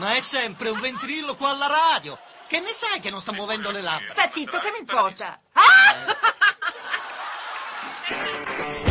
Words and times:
Ma 0.00 0.14
è 0.14 0.20
sempre 0.20 0.70
un 0.70 0.80
ventriloquo 0.80 1.46
alla 1.46 1.66
radio. 1.66 2.18
Che 2.48 2.58
ne 2.58 2.72
sai 2.72 3.00
che 3.00 3.10
non 3.10 3.20
sta 3.20 3.32
muovendo 3.32 3.70
le 3.70 3.82
labbra? 3.82 4.14
Sta 4.14 4.30
zitto, 4.30 4.58
che 4.58 4.70
mi 4.70 4.78
importa? 4.78 5.38
Ah! 5.52 6.16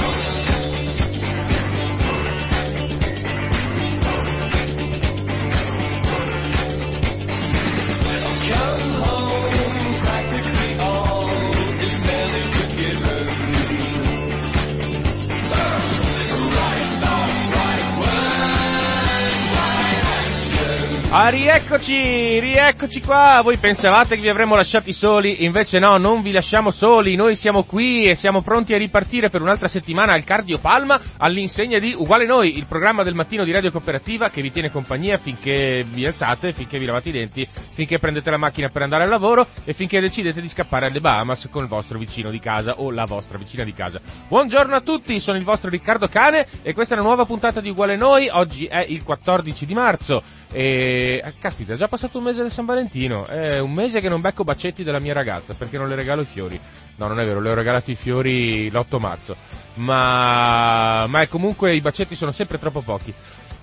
Ah, 21.11 21.29
rieccoci, 21.29 22.39
rieccoci 22.39 23.01
qua. 23.01 23.41
Voi 23.41 23.57
pensavate 23.57 24.13
che 24.13 24.21
vi 24.21 24.29
avremmo 24.29 24.53
lasciati 24.53 24.93
soli, 24.93 25.43
invece 25.43 25.79
no, 25.79 25.97
non 25.97 26.21
vi 26.21 26.31
lasciamo 26.31 26.69
soli. 26.69 27.15
Noi 27.15 27.35
siamo 27.35 27.63
qui 27.63 28.03
e 28.03 28.13
siamo 28.13 28.43
pronti 28.43 28.75
a 28.75 28.77
ripartire 28.77 29.27
per 29.27 29.41
un'altra 29.41 29.67
settimana 29.67 30.13
al 30.13 30.23
Cardio 30.23 30.59
Palma 30.59 31.01
all'insegna 31.17 31.79
di 31.79 31.95
Uguale 31.97 32.27
Noi, 32.27 32.59
il 32.59 32.67
programma 32.67 33.01
del 33.01 33.15
mattino 33.15 33.43
di 33.43 33.51
Radio 33.51 33.71
Cooperativa 33.71 34.29
che 34.29 34.43
vi 34.43 34.51
tiene 34.51 34.69
compagnia 34.69 35.17
finché 35.17 35.83
vi 35.83 36.05
alzate, 36.05 36.53
finché 36.53 36.77
vi 36.77 36.85
lavate 36.85 37.09
i 37.09 37.13
denti, 37.13 37.47
finché 37.71 37.97
prendete 37.97 38.29
la 38.29 38.37
macchina 38.37 38.69
per 38.69 38.83
andare 38.83 39.05
al 39.05 39.09
lavoro 39.09 39.47
e 39.65 39.73
finché 39.73 39.99
decidete 39.99 40.41
di 40.41 40.47
scappare 40.47 40.85
alle 40.85 40.99
Bahamas 40.99 41.47
con 41.49 41.63
il 41.63 41.69
vostro 41.69 41.97
vicino 41.97 42.29
di 42.29 42.39
casa 42.39 42.75
o 42.81 42.91
la 42.91 43.05
vostra 43.05 43.39
vicina 43.39 43.63
di 43.63 43.73
casa. 43.73 43.99
Buongiorno 44.27 44.75
a 44.75 44.81
tutti, 44.81 45.19
sono 45.19 45.37
il 45.37 45.43
vostro 45.43 45.71
Riccardo 45.71 46.07
Cane 46.07 46.45
e 46.61 46.73
questa 46.73 46.93
è 46.93 46.99
una 46.99 47.07
nuova 47.07 47.25
puntata 47.25 47.61
di 47.61 47.71
Uguale 47.71 47.95
Noi. 47.95 48.29
Oggi 48.31 48.65
è 48.67 48.85
il 48.87 49.01
14 49.01 49.65
di 49.65 49.73
marzo 49.73 50.21
e 50.51 50.97
caspita, 51.39 51.73
è 51.73 51.75
già 51.75 51.87
passato 51.87 52.17
un 52.17 52.25
mese 52.25 52.41
del 52.41 52.51
San 52.51 52.65
Valentino. 52.65 53.25
È 53.25 53.59
un 53.59 53.73
mese 53.73 53.99
che 53.99 54.09
non 54.09 54.21
becco 54.21 54.43
bacetti 54.43 54.83
della 54.83 54.99
mia 54.99 55.13
ragazza 55.13 55.53
perché 55.53 55.77
non 55.77 55.87
le 55.87 55.95
regalo 55.95 56.21
i 56.21 56.25
fiori. 56.25 56.59
No, 56.97 57.07
non 57.07 57.19
è 57.19 57.25
vero, 57.25 57.39
le 57.39 57.51
ho 57.51 57.55
regalati 57.55 57.91
i 57.91 57.95
fiori 57.95 58.69
l'8 58.69 58.99
marzo. 58.99 59.35
Ma, 59.75 61.05
ma 61.07 61.27
comunque 61.27 61.73
i 61.73 61.81
bacetti 61.81 62.15
sono 62.15 62.31
sempre 62.31 62.59
troppo 62.59 62.81
pochi. 62.81 63.13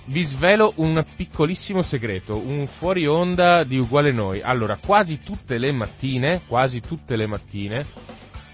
Vi 0.08 0.24
svelo 0.24 0.72
un 0.76 1.04
piccolissimo 1.16 1.82
segreto, 1.82 2.38
un 2.38 2.66
fuori 2.66 3.06
onda 3.06 3.64
di 3.64 3.76
uguale 3.76 4.12
noi. 4.12 4.40
Allora, 4.40 4.78
quasi 4.84 5.20
tutte 5.20 5.58
le 5.58 5.72
mattine, 5.72 6.42
quasi 6.46 6.80
tutte 6.80 7.16
le 7.16 7.26
mattine, 7.26 7.84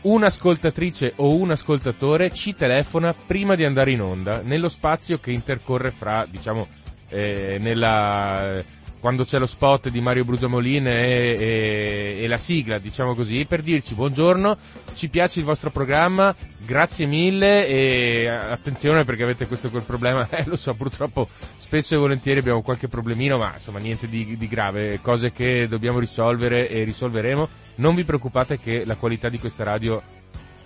un'ascoltatrice 0.02 1.12
o 1.17 1.36
un 1.36 1.50
ascoltatore 1.50 2.30
ci 2.30 2.55
telefona 2.55 3.14
prima 3.14 3.55
di 3.55 3.64
andare 3.64 3.91
in 3.92 4.00
onda, 4.00 4.41
nello 4.42 4.69
spazio 4.69 5.19
che 5.19 5.30
intercorre 5.30 5.91
fra, 5.91 6.27
diciamo, 6.28 6.67
eh, 7.12 7.58
nella, 7.60 8.62
quando 9.02 9.24
c'è 9.24 9.38
lo 9.41 9.46
spot 9.46 9.88
di 9.88 10.00
Mario 10.00 10.24
Brusamolin 10.24 10.86
e, 10.86 11.34
e, 11.36 12.16
e, 12.22 12.28
la 12.28 12.38
sigla, 12.38 12.78
diciamo 12.78 13.16
così, 13.16 13.44
per 13.46 13.60
dirci 13.60 13.96
buongiorno, 13.96 14.56
ci 14.94 15.08
piace 15.08 15.40
il 15.40 15.44
vostro 15.44 15.70
programma, 15.70 16.33
grazie 16.64 17.06
mille 17.06 17.66
e 17.66 18.28
attenzione 18.28 19.05
perché 19.05 19.24
avete 19.24 19.48
questo 19.48 19.70
quel 19.70 19.83
problema, 19.83 20.27
eh, 20.30 20.44
lo 20.46 20.55
so, 20.56 20.74
purtroppo 20.74 21.28
spesso 21.56 21.94
e 21.94 21.98
volentieri 21.98 22.38
abbiamo 22.38 22.62
qualche 22.62 22.86
problemino, 22.86 23.38
ma 23.38 23.55
insomma 23.55 23.80
niente 23.80 24.08
di, 24.08 24.36
di 24.36 24.46
grave, 24.46 25.00
cose 25.00 25.33
che 25.33 25.66
dobbiamo 25.66 25.98
risolvere 25.98 26.68
e 26.68 26.84
risolveremo. 26.84 27.48
Non 27.74 27.96
vi 27.96 28.05
preoccupate 28.05 28.56
che 28.58 28.84
la 28.84 28.94
qualità 28.94 29.28
di 29.28 29.40
questa 29.40 29.64
radio 29.64 30.00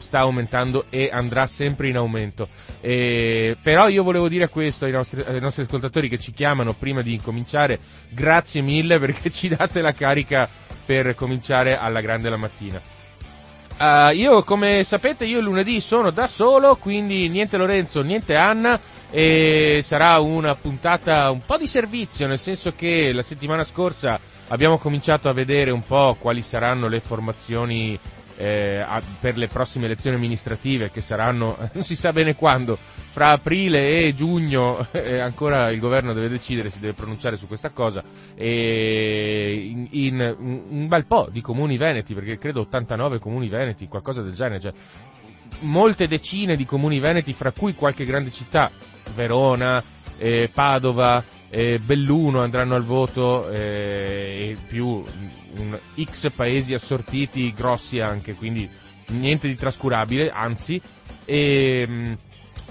sta 0.07 0.21
aumentando 0.21 0.87
e 0.89 1.11
andrà 1.13 1.47
sempre 1.47 1.89
in 1.89 1.97
aumento. 1.97 2.49
E, 2.81 3.57
però 3.61 3.89
io 3.89 4.03
volevo 4.03 4.29
dire 4.29 4.49
questo 4.49 4.85
ai 4.85 4.93
nostri, 4.93 5.21
ai 5.21 5.41
nostri, 5.41 5.65
ascoltatori 5.65 6.09
che 6.09 6.19
ci 6.19 6.33
chiamano 6.33 6.73
prima 6.73 7.03
di 7.03 7.13
incominciare, 7.13 7.79
grazie 8.11 8.63
mille 8.63 8.99
perché 9.01 9.31
ci 9.31 9.49
date 9.49 9.81
la 9.81 9.93
carica 9.93 10.49
per 10.87 11.15
cominciare 11.15 11.73
alla 11.73 12.01
grande 12.01 12.31
la 12.31 12.37
mattina. 12.37 12.81
Uh, 13.79 14.15
io 14.15 14.43
come 14.43 14.85
sapete 14.85 15.27
io 15.27 15.41
lunedì 15.41 15.81
sono 15.81 16.11
da 16.11 16.27
solo, 16.27 16.77
quindi 16.77 17.29
niente 17.29 17.59
Lorenzo, 17.59 18.01
niente 18.01 18.35
Anna 18.35 18.81
e 19.11 19.81
sarà 19.83 20.19
una 20.19 20.55
puntata 20.55 21.31
un 21.31 21.43
po' 21.45 21.59
di 21.59 21.67
servizio, 21.67 22.27
nel 22.27 22.39
senso 22.39 22.73
che 22.73 23.13
la 23.13 23.23
settimana 23.23 23.65
scorsa 23.65 24.19
abbiamo 24.49 24.79
cominciato 24.79 25.29
a 25.29 25.35
vedere 25.35 25.73
un 25.73 25.85
po' 25.85 26.17
quali 26.19 26.41
saranno 26.41 26.89
le 26.89 27.01
formazioni 27.01 27.99
eh, 28.37 28.79
a, 28.79 29.03
per 29.21 29.37
le 29.37 29.49
prossime 29.49 29.87
elezioni 29.87 30.17
amministrative 30.17 30.91
che 30.91 31.01
saranno 31.01 31.57
non 31.73 31.83
si 31.83 31.97
sa 31.97 32.13
bene 32.13 32.35
quando, 32.35 32.77
fra 32.77 33.31
aprile 33.31 34.05
e 34.07 34.15
giugno 34.15 34.87
eh, 34.93 35.21
ancora 35.21 35.71
il 35.71 35.81
governo 35.81 36.13
deve 36.13 36.29
decidere, 36.29 36.71
si 36.71 36.81
deve 36.81 36.93
pronunciare 36.93 37.37
su 37.37 37.47
questa 37.47 37.71
cosa 37.71 38.03
e 38.35 39.69
in, 39.71 39.89
in 39.91 40.37
un 40.69 40.87
bel 40.89 41.07
po' 41.07 41.29
di 41.31 41.41
comuni 41.41 41.77
veneti, 41.77 42.15
perché 42.15 42.39
credo 42.39 42.61
89 42.63 43.19
comuni 43.19 43.49
veneti, 43.49 43.89
qualcosa 43.89 44.23
del 44.23 44.35
genere, 44.35 44.61
cioè 44.61 44.73
molte 45.61 46.09
decine 46.09 46.57
di 46.57 46.65
comuni 46.65 46.99
veneti, 46.99 47.33
fra 47.33 47.53
cui 47.53 47.75
qualche 47.75 48.05
grande 48.05 48.31
città, 48.31 48.71
Verona, 49.15 49.83
eh, 50.19 50.51
Padova, 50.53 51.23
eh, 51.51 51.79
Belluno 51.79 52.41
andranno 52.43 52.75
al 52.75 52.83
voto 52.85 53.49
eh, 53.51 54.51
e 54.51 54.57
più 54.67 54.87
un 55.59 55.79
X 56.03 56.31
paesi 56.35 56.75
assortiti, 56.75 57.53
grossi 57.53 57.99
anche, 58.01 58.35
quindi 58.35 58.69
niente 59.09 59.49
di 59.49 59.55
trascurabile, 59.55 60.31
anzi. 60.31 60.81
E, 61.25 61.87
mh, 61.87 62.19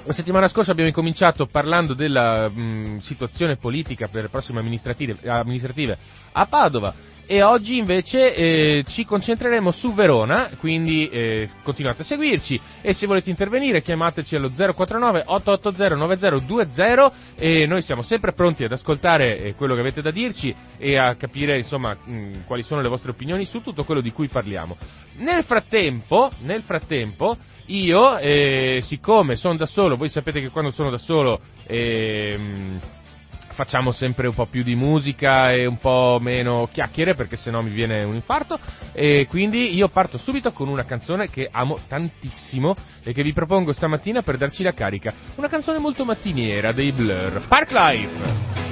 la 0.06 0.14
settimana 0.14 0.48
scorsa 0.48 0.72
abbiamo 0.72 0.90
incominciato 0.90 1.48
parlando 1.48 1.94
della 1.94 2.50
mh, 2.50 2.98
situazione 3.00 3.56
politica 3.58 4.08
per 4.08 4.24
le 4.24 4.30
prossime 4.30 4.60
amministrative, 4.60 5.18
amministrative 5.28 5.98
a 6.34 6.46
Padova 6.46 6.94
e 7.28 7.42
oggi 7.44 7.78
invece 7.78 8.34
eh, 8.34 8.84
ci 8.88 9.06
concentreremo 9.06 9.72
su 9.72 9.94
Verona, 9.94 10.52
quindi 10.60 11.08
eh, 11.10 11.50
continuate 11.64 12.02
a 12.02 12.06
seguirci 12.06 12.60
e 12.82 12.94
se 12.94 13.08
volete 13.08 13.30
intervenire 13.30 13.82
chiamateci 13.82 14.36
allo 14.36 14.50
049 14.50 15.24
880 15.26 15.96
9020 15.96 17.12
e 17.38 17.66
noi 17.66 17.82
siamo 17.82 18.02
sempre 18.02 18.34
pronti 18.34 18.64
ad 18.64 18.72
ascoltare 18.72 19.38
eh, 19.38 19.56
quello 19.56 19.74
che 19.74 19.82
avete 19.82 20.02
da 20.02 20.12
dirci 20.12 20.54
e 20.78 20.98
a 20.98 21.16
capire 21.16 21.58
insomma 21.58 21.96
mh, 21.96 22.46
quali 22.46 22.64
sono 22.64 22.82
le 22.82 22.90
vostre 22.90 23.12
opinioni 23.12 23.46
su 23.46 23.62
tutto 23.62 23.84
quello 23.84 24.02
di 24.02 24.12
cui 24.12 24.28
parliamo. 24.28 24.78
Nel 25.18 25.44
frattempo, 25.44 26.30
nel 26.42 26.62
frattempo 26.62 27.38
io, 27.68 28.18
eh, 28.18 28.80
siccome 28.82 29.36
sono 29.36 29.56
da 29.56 29.66
solo, 29.66 29.96
voi 29.96 30.10
sapete 30.10 30.40
che 30.40 30.50
quando 30.50 30.70
sono 30.70 30.92
da 30.92 31.00
solo 31.00 31.40
ehm, 31.66 32.80
facciamo 33.56 33.92
sempre 33.92 34.28
un 34.28 34.34
po' 34.34 34.46
più 34.48 34.64
di 34.64 34.76
musica 34.76 35.52
e 35.52 35.66
un 35.66 35.78
po' 35.78 36.20
meno 36.22 36.68
chiacchiere 36.72 37.16
perché 37.16 37.38
sennò 37.38 37.62
mi 37.62 37.72
viene 37.72 38.04
un 38.04 38.14
infarto 38.14 38.60
e 38.92 39.26
quindi 39.30 39.74
io 39.74 39.88
parto 39.88 40.18
subito 40.18 40.52
con 40.52 40.68
una 40.68 40.84
canzone 40.84 41.30
che 41.30 41.48
amo 41.50 41.80
tantissimo 41.88 42.76
e 43.02 43.14
che 43.14 43.24
vi 43.24 43.32
propongo 43.32 43.72
stamattina 43.72 44.22
per 44.22 44.38
darci 44.38 44.62
la 44.62 44.74
carica. 44.74 45.14
Una 45.36 45.48
canzone 45.48 45.80
molto 45.80 46.04
mattiniera 46.04 46.74
dei 46.74 46.92
Blur. 46.92 47.48
Park 47.48 47.72
Life! 47.72 48.65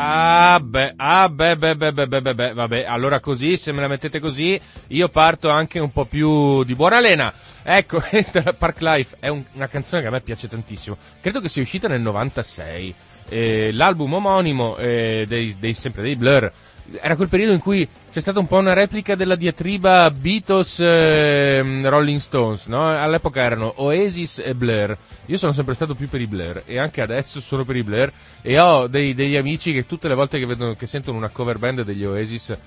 Ah 0.00 0.60
beh, 0.62 0.92
ah 0.96 1.28
beh, 1.28 1.56
beh, 1.56 1.74
beh, 1.74 1.92
beh, 1.92 2.06
beh, 2.06 2.34
beh, 2.34 2.52
vabbè, 2.52 2.84
allora 2.86 3.18
così, 3.18 3.56
se 3.56 3.72
me 3.72 3.80
la 3.80 3.88
mettete 3.88 4.20
così, 4.20 4.58
io 4.88 5.08
parto 5.08 5.50
anche 5.50 5.80
un 5.80 5.90
po' 5.90 6.04
più 6.04 6.62
di 6.62 6.76
buona 6.76 7.00
lena. 7.00 7.32
Ecco, 7.64 7.98
questa 8.08 8.52
Park 8.52 8.80
Life 8.80 9.16
è 9.18 9.26
un, 9.26 9.44
una 9.54 9.66
canzone 9.66 10.02
che 10.02 10.06
a 10.06 10.12
me 10.12 10.20
piace 10.20 10.46
tantissimo. 10.46 10.96
Credo 11.20 11.40
che 11.40 11.48
sia 11.48 11.62
uscita 11.62 11.88
nel 11.88 12.00
96. 12.00 12.94
Eh, 13.28 13.72
l'album 13.72 14.12
omonimo 14.12 14.76
eh, 14.76 15.24
dei, 15.26 15.56
dei, 15.58 15.74
sempre 15.74 16.02
dei 16.02 16.14
Blur 16.14 16.50
era 17.00 17.16
quel 17.16 17.28
periodo 17.28 17.52
in 17.52 17.60
cui 17.60 17.86
c'è 18.10 18.20
stata 18.20 18.38
un 18.38 18.46
po' 18.46 18.56
una 18.56 18.72
replica 18.72 19.14
della 19.14 19.36
diatriba 19.36 20.10
Beatles 20.10 20.78
eh, 20.80 21.60
Rolling 21.82 22.20
Stones, 22.20 22.66
no? 22.66 22.88
All'epoca 22.88 23.42
erano 23.42 23.72
Oasis 23.76 24.38
e 24.38 24.54
Blair. 24.54 24.96
Io 25.26 25.36
sono 25.36 25.52
sempre 25.52 25.74
stato 25.74 25.94
più 25.94 26.08
per 26.08 26.20
i 26.20 26.26
Blair 26.26 26.62
e 26.66 26.78
anche 26.78 27.02
adesso 27.02 27.40
sono 27.40 27.64
per 27.64 27.76
i 27.76 27.82
Blair 27.82 28.12
e 28.40 28.58
ho 28.58 28.86
dei, 28.86 29.14
degli 29.14 29.36
amici 29.36 29.72
che 29.72 29.86
tutte 29.86 30.08
le 30.08 30.14
volte 30.14 30.38
che, 30.38 30.46
vedono, 30.46 30.74
che 30.74 30.86
sentono 30.86 31.18
una 31.18 31.28
cover 31.28 31.58
band 31.58 31.82
degli 31.82 32.04
Oasis 32.04 32.58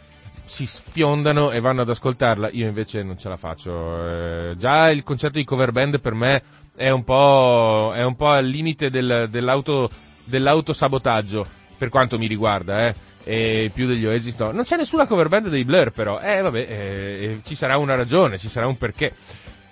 si 0.43 0.65
sfiondano 0.65 1.51
e 1.51 1.61
vanno 1.61 1.81
ad 1.81 1.89
ascoltarla, 1.89 2.49
io 2.51 2.67
invece 2.67 3.03
non 3.03 3.17
ce 3.17 3.29
la 3.29 3.37
faccio. 3.37 4.51
Eh, 4.51 4.55
già 4.57 4.89
il 4.89 5.03
concetto 5.03 5.37
di 5.37 5.45
cover 5.45 5.71
band 5.71 5.99
per 5.99 6.13
me 6.13 6.43
è 6.75 6.89
un 6.89 7.03
po', 7.03 7.91
è 7.93 8.03
un 8.03 8.15
po 8.15 8.27
al 8.27 8.45
limite 8.45 8.89
del, 8.89 9.27
dell'auto, 9.29 9.89
dell'autosabotaggio, 10.25 11.45
per 11.77 11.89
quanto 11.89 12.17
mi 12.17 12.27
riguarda, 12.27 12.87
eh 12.87 13.09
e 13.23 13.71
più 13.73 13.87
degli 13.87 14.05
Oasis 14.05 14.37
no. 14.37 14.51
Non 14.51 14.63
c'è 14.63 14.77
nessuna 14.77 15.07
cover 15.07 15.27
band 15.27 15.49
dei 15.49 15.63
Blur 15.63 15.91
però, 15.91 16.19
eh 16.19 16.41
vabbè, 16.41 16.59
eh, 16.59 17.39
ci 17.43 17.55
sarà 17.55 17.77
una 17.77 17.95
ragione, 17.95 18.37
ci 18.37 18.49
sarà 18.49 18.67
un 18.67 18.77
perché. 18.77 19.13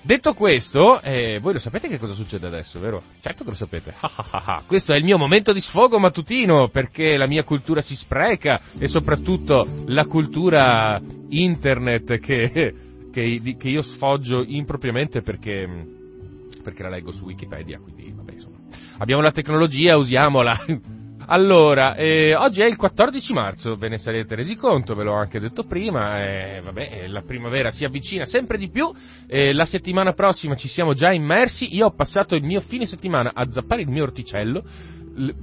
Detto 0.01 0.34
questo, 0.34 1.01
eh, 1.01 1.40
voi 1.42 1.54
lo 1.54 1.60
sapete 1.60 1.90
che 1.90 2.00
cosa 2.00 2.13
succede 2.13 2.48
adesso, 2.48 2.80
vero? 2.80 3.04
Certo 3.19 3.44
che 3.44 3.50
lo 3.50 3.56
sapete. 3.56 3.94
questo 4.66 4.94
è 4.94 4.96
il 4.96 5.04
mio 5.04 5.18
momento 5.18 5.51
di 5.51 5.60
sfogo 5.60 6.00
mattutino 6.00 6.69
perché 6.69 7.18
la 7.18 7.28
mia 7.28 7.44
cultura 7.44 7.81
si 7.81 7.98
spreca 7.98 8.62
e 8.78 8.88
soprattutto 8.88 9.68
la 9.88 10.06
cultura 10.06 11.02
internet 11.28 12.18
che, 12.19 12.74
che, 13.12 13.56
che 13.57 13.68
io 13.68 13.81
sfoggio 13.81 14.42
impropriamente 14.45 15.22
perché, 15.22 15.68
perché 16.63 16.81
la 16.81 16.90
leggo 16.90 17.12
su 17.12 17.25
Wikipedia, 17.25 17.78
quindi 17.80 18.13
vabbè 18.16 18.31
insomma. 18.31 18.57
Abbiamo 19.00 19.22
la 19.22 19.31
tecnologia, 19.31 19.98
usiamola. 19.98 20.57
Allora, 21.31 21.94
eh, 21.94 22.34
oggi 22.34 22.62
è 22.62 22.66
il 22.66 22.76
14 22.76 23.34
marzo, 23.34 23.76
ve 23.76 23.88
ne 23.88 24.00
sarete 24.00 24.34
resi 24.34 24.56
conto, 24.56 24.96
ve 24.96 25.04
l'ho 25.04 25.14
anche 25.14 25.40
detto 25.40 25.64
prima, 25.64 26.24
eh, 26.24 26.60
vabbè, 26.60 27.06
la 27.06 27.22
primavera 27.22 27.70
si 27.70 27.86
avvicina 27.86 28.26
sempre 28.26 28.58
di 28.58 28.68
più, 28.68 28.92
eh, 29.28 29.54
la 29.54 29.66
settimana 29.66 30.14
prossima 30.14 30.56
ci 30.56 30.68
siamo 30.68 30.94
già 30.94 31.12
immersi, 31.12 31.76
io 31.76 31.86
ho 31.86 31.92
passato 31.92 32.34
il 32.34 32.44
mio 32.44 32.60
fine 32.62 32.88
settimana 32.88 33.34
a 33.36 33.48
zappare 33.48 33.84
il 33.84 33.90
mio 33.90 34.02
orticello, 34.06 34.64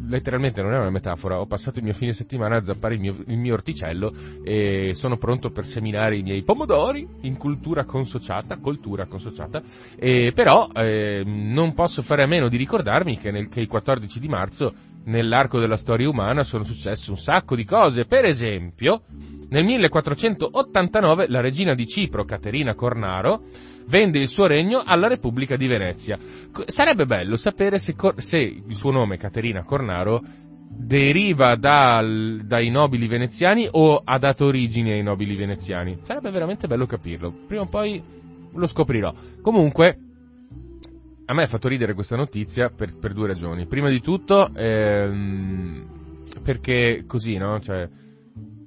letteralmente 0.08 0.60
non 0.60 0.72
è 0.72 0.76
una 0.76 0.90
metafora, 0.90 1.38
ho 1.38 1.46
passato 1.46 1.78
il 1.78 1.84
mio 1.84 1.94
fine 1.94 2.12
settimana 2.12 2.56
a 2.56 2.64
zappare 2.64 2.94
il 2.94 3.00
mio, 3.00 3.14
il 3.24 3.38
mio 3.38 3.54
orticello 3.54 4.12
e 4.42 4.90
sono 4.94 5.18
pronto 5.18 5.50
per 5.50 5.66
seminare 5.66 6.16
i 6.16 6.22
miei 6.22 6.42
pomodori 6.42 7.06
in 7.20 7.36
cultura 7.36 7.84
consociata, 7.84 8.56
cultura 8.56 9.06
consociata, 9.06 9.62
e 9.96 10.32
però 10.34 10.68
eh, 10.74 11.22
non 11.24 11.74
posso 11.74 12.02
fare 12.02 12.24
a 12.24 12.26
meno 12.26 12.48
di 12.48 12.56
ricordarmi 12.56 13.18
che, 13.18 13.30
nel, 13.30 13.48
che 13.48 13.60
il 13.60 13.68
14 13.68 14.18
di 14.18 14.28
marzo 14.28 14.74
nell'arco 15.06 15.58
della 15.58 15.76
storia 15.76 16.08
umana 16.08 16.44
sono 16.44 16.62
successe 16.62 17.10
un 17.10 17.16
sacco 17.16 17.56
di 17.56 17.64
cose. 17.64 18.06
Per 18.06 18.24
esempio, 18.24 19.02
nel 19.48 19.64
1489 19.64 21.26
la 21.28 21.40
regina 21.40 21.74
di 21.74 21.86
Cipro, 21.86 22.24
Caterina 22.24 22.74
Cornaro, 22.74 23.42
vende 23.88 24.18
il 24.18 24.28
suo 24.28 24.46
regno 24.46 24.82
alla 24.84 25.08
Repubblica 25.08 25.56
di 25.56 25.66
Venezia. 25.66 26.18
Sarebbe 26.66 27.06
bello 27.06 27.36
sapere 27.36 27.78
se, 27.78 27.94
se 28.16 28.38
il 28.38 28.74
suo 28.74 28.90
nome, 28.90 29.16
Caterina 29.16 29.64
Cornaro, 29.64 30.20
deriva 30.68 31.54
dal, 31.56 32.42
dai 32.44 32.70
nobili 32.70 33.06
veneziani 33.06 33.68
o 33.70 34.00
ha 34.04 34.18
dato 34.18 34.46
origine 34.46 34.92
ai 34.92 35.02
nobili 35.02 35.36
veneziani. 35.36 35.98
Sarebbe 36.02 36.30
veramente 36.30 36.66
bello 36.66 36.86
capirlo. 36.86 37.32
Prima 37.46 37.62
o 37.62 37.66
poi 37.66 38.02
lo 38.52 38.66
scoprirò. 38.66 39.12
Comunque, 39.40 39.98
a 41.26 41.34
me 41.34 41.42
ha 41.42 41.46
fatto 41.46 41.68
ridere 41.68 41.94
questa 41.94 42.16
notizia 42.16 42.70
per, 42.70 42.96
per 42.96 43.12
due 43.12 43.26
ragioni. 43.26 43.66
Prima 43.66 43.88
di 43.88 44.00
tutto, 44.00 44.50
ehm, 44.54 45.86
perché 46.42 47.04
così, 47.06 47.36
no? 47.36 47.58
Cioè, 47.60 47.88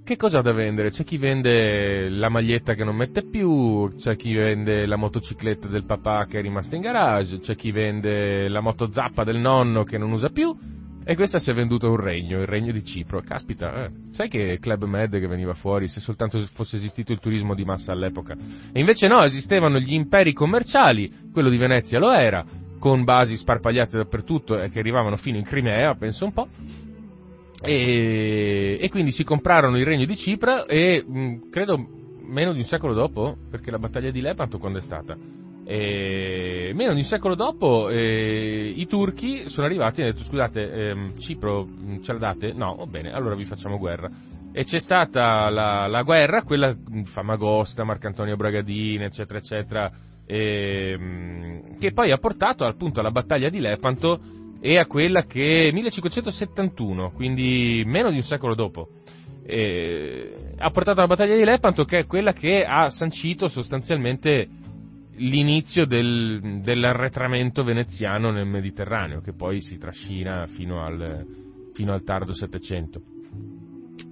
che 0.04 0.18
cosa 0.18 0.40
ha 0.40 0.42
da 0.42 0.52
vendere? 0.52 0.90
C'è 0.90 1.04
chi 1.04 1.18
vende 1.18 2.10
la 2.10 2.30
maglietta 2.30 2.74
che 2.74 2.84
non 2.84 2.96
mette 2.96 3.24
più, 3.24 3.94
c'è 3.96 4.16
chi 4.16 4.34
vende 4.34 4.86
la 4.86 4.98
motocicletta 4.98 5.68
del 5.68 5.86
papà 5.86 6.26
che 6.26 6.40
è 6.40 6.42
rimasta 6.42 6.76
in 6.76 6.82
garage, 6.82 7.40
c'è 7.40 7.56
chi 7.56 7.72
vende 7.72 8.50
la 8.50 8.60
moto 8.60 8.92
zappa 8.92 9.24
del 9.24 9.38
nonno 9.38 9.84
che 9.84 9.98
non 9.98 10.12
usa 10.12 10.30
più, 10.30 10.54
e 11.10 11.16
questa 11.16 11.40
si 11.40 11.50
è 11.50 11.56
venduta 11.56 11.88
un 11.88 11.96
regno, 11.96 12.40
il 12.40 12.46
regno 12.46 12.72
di 12.72 12.84
Cipro. 12.84 13.22
Caspita, 13.22 13.86
eh, 13.86 13.92
sai 14.12 14.30
che 14.30 14.60
Club 14.60 14.84
Med 14.84 15.20
che 15.20 15.26
veniva 15.26 15.56
fuori 15.56 15.88
se 15.88 16.00
soltanto 16.00 16.40
fosse 16.52 16.76
esistito 16.76 17.12
il 17.12 17.20
turismo 17.20 17.56
di 17.56 17.64
massa 17.64 17.94
all'epoca? 17.94 18.36
E 18.72 18.80
invece 18.80 19.08
no, 19.08 19.24
esistevano 19.24 19.80
gli 19.80 19.96
imperi 19.96 20.34
commerciali, 20.34 21.12
quello 21.34 21.50
di 21.50 21.58
Venezia 21.58 21.98
lo 21.98 22.12
era, 22.12 22.46
con 22.78 23.04
basi 23.06 23.36
sparpagliate 23.38 23.98
dappertutto 23.98 24.62
e 24.62 24.70
che 24.70 24.78
arrivavano 24.78 25.16
fino 25.16 25.38
in 25.38 25.46
Crimea, 25.46 25.96
penso 25.96 26.26
un 26.26 26.32
po'. 26.32 26.48
E, 27.60 28.78
e 28.80 28.90
quindi 28.90 29.10
si 29.10 29.24
comprarono 29.24 29.80
il 29.80 29.86
regno 29.86 30.06
di 30.06 30.16
Cipro 30.16 30.68
e 30.68 31.04
mh, 31.04 31.50
credo 31.50 31.88
meno 32.22 32.52
di 32.52 32.60
un 32.60 32.66
secolo 32.66 32.94
dopo, 32.94 33.36
perché 33.50 33.72
la 33.72 33.80
battaglia 33.80 34.12
di 34.12 34.22
Lepanto 34.22 34.60
quando 34.60 34.78
è 34.78 34.82
stata? 34.82 35.18
E 35.72 36.72
meno 36.74 36.94
di 36.94 37.02
un 37.02 37.04
secolo 37.04 37.36
dopo 37.36 37.90
eh, 37.90 38.74
i 38.76 38.88
turchi 38.88 39.48
sono 39.48 39.68
arrivati 39.68 40.00
e 40.00 40.04
hanno 40.04 40.14
detto 40.14 40.26
scusate 40.26 40.72
ehm, 40.72 41.20
Cipro 41.20 41.68
ce 42.02 42.14
la 42.14 42.18
date? 42.18 42.54
No, 42.54 42.74
va 42.74 42.88
bene, 42.88 43.12
allora 43.12 43.36
vi 43.36 43.46
facciamo 43.46 43.78
guerra. 43.78 44.10
E 44.52 44.64
c'è 44.64 44.80
stata 44.80 45.48
la, 45.52 45.86
la 45.86 46.02
guerra, 46.02 46.42
quella 46.42 46.76
Famagosta, 47.04 47.84
Marcantonio 47.84 48.36
Bragadini, 48.36 49.04
eccetera, 49.04 49.38
eccetera, 49.38 49.92
e, 50.26 51.62
che 51.80 51.94
poi 51.94 52.12
ha 52.12 52.18
portato 52.18 52.66
appunto 52.66 53.02
alla 53.02 53.12
battaglia 53.12 53.50
di 53.50 53.60
Lepanto 53.60 54.20
e 54.60 54.76
a 54.76 54.88
quella 54.88 55.26
che 55.26 55.70
1571, 55.72 57.12
quindi 57.12 57.84
meno 57.86 58.10
di 58.10 58.16
un 58.16 58.24
secolo 58.24 58.56
dopo, 58.56 58.88
eh, 59.44 60.34
ha 60.58 60.70
portato 60.72 60.98
alla 60.98 61.08
battaglia 61.08 61.36
di 61.36 61.46
Lepanto 61.46 61.84
che 61.84 62.00
è 62.00 62.06
quella 62.08 62.34
che 62.34 62.64
ha 62.64 62.90
sancito 62.90 63.48
sostanzialmente 63.48 64.48
l'inizio 65.20 65.86
del, 65.86 66.62
dell'arretramento 66.62 67.64
veneziano 67.64 68.32
nel 68.32 68.48
Mediterraneo, 68.48 69.20
che 69.20 69.34
poi 69.34 69.62
si 69.62 69.78
trascina 69.78 70.46
fino 70.48 70.84
al, 70.84 71.26
fino 71.74 71.94
al 71.94 72.04
tardo 72.04 72.34
Settecento. 72.34 73.02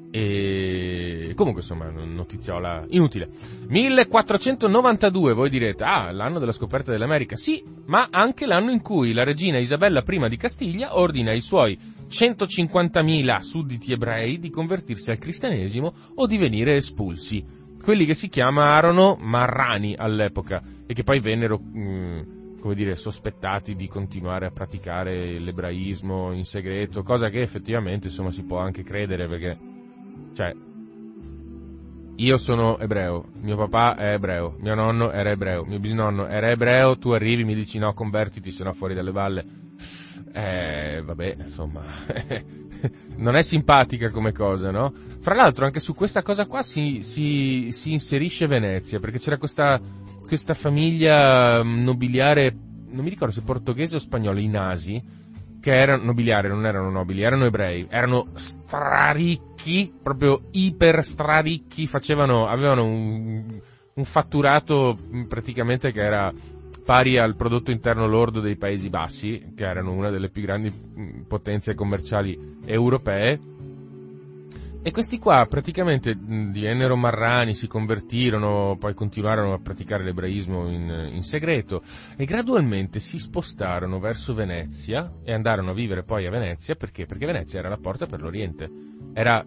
E 0.09 1.33
comunque 1.35 1.61
insomma, 1.61 1.89
notiziola 1.89 2.85
inutile. 2.89 3.29
1492, 3.67 5.33
voi 5.33 5.49
direte, 5.49 5.83
ah, 5.83 6.11
l'anno 6.11 6.39
della 6.39 6.53
scoperta 6.53 6.91
dell'America. 6.91 7.35
Sì, 7.35 7.61
ma 7.87 8.07
anche 8.09 8.45
l'anno 8.45 8.71
in 8.71 8.81
cui 8.81 9.13
la 9.13 9.23
regina 9.23 9.59
Isabella 9.59 10.03
I 10.05 10.29
di 10.29 10.37
Castiglia 10.37 10.97
ordina 10.97 11.31
ai 11.31 11.41
suoi 11.41 11.77
150.000 12.09 13.39
sudditi 13.39 13.91
ebrei 13.91 14.39
di 14.39 14.49
convertirsi 14.49 15.11
al 15.11 15.17
cristianesimo 15.17 15.93
o 16.15 16.25
di 16.25 16.37
venire 16.37 16.75
espulsi 16.75 17.65
quelli 17.83 18.05
che 18.05 18.15
si 18.15 18.27
chiamarono 18.27 19.17
marrani 19.17 19.95
all'epoca 19.95 20.61
e 20.87 20.93
che 20.93 21.03
poi 21.03 21.19
vennero, 21.19 21.59
mh, 21.59 21.79
mm, 21.79 22.59
come 22.59 22.73
dire, 22.73 22.95
sospettati 22.95 23.75
di 23.75 23.87
continuare 23.87 24.47
a 24.47 24.51
praticare 24.51 25.37
l'ebraismo 25.37 26.31
in 26.31 26.45
segreto, 26.45 27.03
cosa 27.03 27.29
che 27.29 27.41
effettivamente 27.41 28.07
insomma 28.07 28.31
si 28.31 28.43
può 28.43 28.57
anche 28.57 28.83
credere 28.83 29.27
perché, 29.27 29.57
cioè, 30.33 30.55
io 32.19 32.37
sono 32.37 32.79
ebreo, 32.79 33.25
mio 33.41 33.55
papà 33.57 33.95
è 33.95 34.13
ebreo, 34.13 34.55
mio 34.59 34.73
nonno 34.73 35.11
era 35.11 35.29
ebreo, 35.29 35.63
mio 35.65 35.79
bisnonno 35.79 36.25
era 36.25 36.49
ebreo, 36.49 36.97
tu 36.97 37.11
arrivi 37.11 37.43
mi 37.43 37.53
dici 37.53 37.77
no, 37.77 37.93
convertiti, 37.93 38.49
se 38.49 38.63
fuori 38.73 38.95
dalle 38.95 39.11
valle. 39.11 39.45
Eh, 40.33 41.01
vabbè, 41.05 41.35
insomma, 41.39 41.83
non 43.17 43.35
è 43.35 43.43
simpatica 43.43 44.09
come 44.09 44.31
cosa, 44.31 44.71
no? 44.71 44.91
Fra 45.19 45.35
l'altro 45.35 45.65
anche 45.65 45.79
su 45.79 45.93
questa 45.93 46.23
cosa 46.23 46.47
qua 46.47 46.63
si, 46.63 47.01
si, 47.01 47.67
si 47.71 47.91
inserisce 47.91 48.47
Venezia, 48.47 48.99
perché 48.99 49.19
c'era 49.19 49.37
questa, 49.37 49.79
questa, 50.27 50.53
famiglia 50.53 51.63
mm, 51.63 51.83
nobiliare, 51.83 52.55
non 52.89 53.03
mi 53.03 53.09
ricordo 53.09 53.33
se 53.33 53.41
portoghese 53.41 53.95
o 53.95 53.99
spagnola, 53.99 54.39
i 54.39 54.47
Nasi, 54.47 55.01
che 55.59 55.71
erano 55.71 56.03
nobiliari, 56.03 56.47
non 56.47 56.65
erano 56.65 56.89
nobili, 56.91 57.23
erano 57.23 57.45
ebrei, 57.45 57.87
erano 57.89 58.27
straricchi, 58.33 59.93
proprio 60.03 60.41
iper 60.51 61.03
straricchi, 61.03 61.87
facevano, 61.87 62.45
avevano 62.47 62.85
un, 62.85 63.59
un 63.95 64.03
fatturato 64.03 64.97
mm, 64.97 65.23
praticamente 65.23 65.91
che 65.91 66.01
era 66.01 66.31
pari 66.85 67.17
al 67.17 67.35
prodotto 67.35 67.71
interno 67.71 68.07
lordo 68.07 68.39
dei 68.39 68.55
Paesi 68.55 68.89
Bassi, 68.89 69.51
che 69.55 69.65
erano 69.65 69.91
una 69.91 70.09
delle 70.09 70.29
più 70.29 70.41
grandi 70.43 70.71
mm, 70.71 71.23
potenze 71.23 71.75
commerciali 71.75 72.59
europee, 72.65 73.37
e 74.87 74.91
questi 74.91 75.19
qua 75.19 75.45
praticamente 75.49 76.15
divennero 76.17 76.95
marrani, 76.95 77.53
si 77.53 77.67
convertirono, 77.67 78.77
poi 78.79 78.93
continuarono 78.93 79.51
a 79.51 79.59
praticare 79.59 80.01
l'ebraismo 80.01 80.69
in, 80.69 81.09
in, 81.11 81.23
segreto 81.23 81.81
e 82.15 82.23
gradualmente 82.23 83.01
si 83.01 83.19
spostarono 83.19 83.99
verso 83.99 84.33
Venezia 84.33 85.11
e 85.25 85.33
andarono 85.33 85.71
a 85.71 85.73
vivere 85.73 86.03
poi 86.03 86.25
a 86.25 86.29
Venezia 86.29 86.75
perché? 86.75 87.05
Perché 87.05 87.25
Venezia 87.25 87.59
era 87.59 87.67
la 87.67 87.75
porta 87.75 88.05
per 88.05 88.21
l'Oriente. 88.21 88.71
Era 89.11 89.45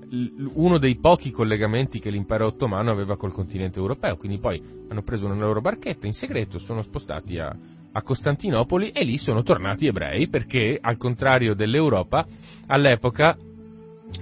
uno 0.52 0.76
dei 0.76 0.96
pochi 0.96 1.30
collegamenti 1.30 2.00
che 2.00 2.10
l'impero 2.10 2.44
ottomano 2.44 2.90
aveva 2.90 3.16
col 3.16 3.32
continente 3.32 3.78
europeo, 3.78 4.18
quindi 4.18 4.38
poi 4.38 4.62
hanno 4.90 5.02
preso 5.02 5.24
una 5.24 5.36
loro 5.36 5.62
barchetta 5.62 6.06
in 6.06 6.12
segreto, 6.12 6.58
sono 6.58 6.82
spostati 6.82 7.38
a, 7.38 7.56
a 7.92 8.02
Costantinopoli 8.02 8.90
e 8.90 9.04
lì 9.04 9.16
sono 9.16 9.42
tornati 9.42 9.86
ebrei 9.86 10.28
perché, 10.28 10.76
al 10.78 10.98
contrario 10.98 11.54
dell'Europa, 11.54 12.26
all'epoca 12.66 13.38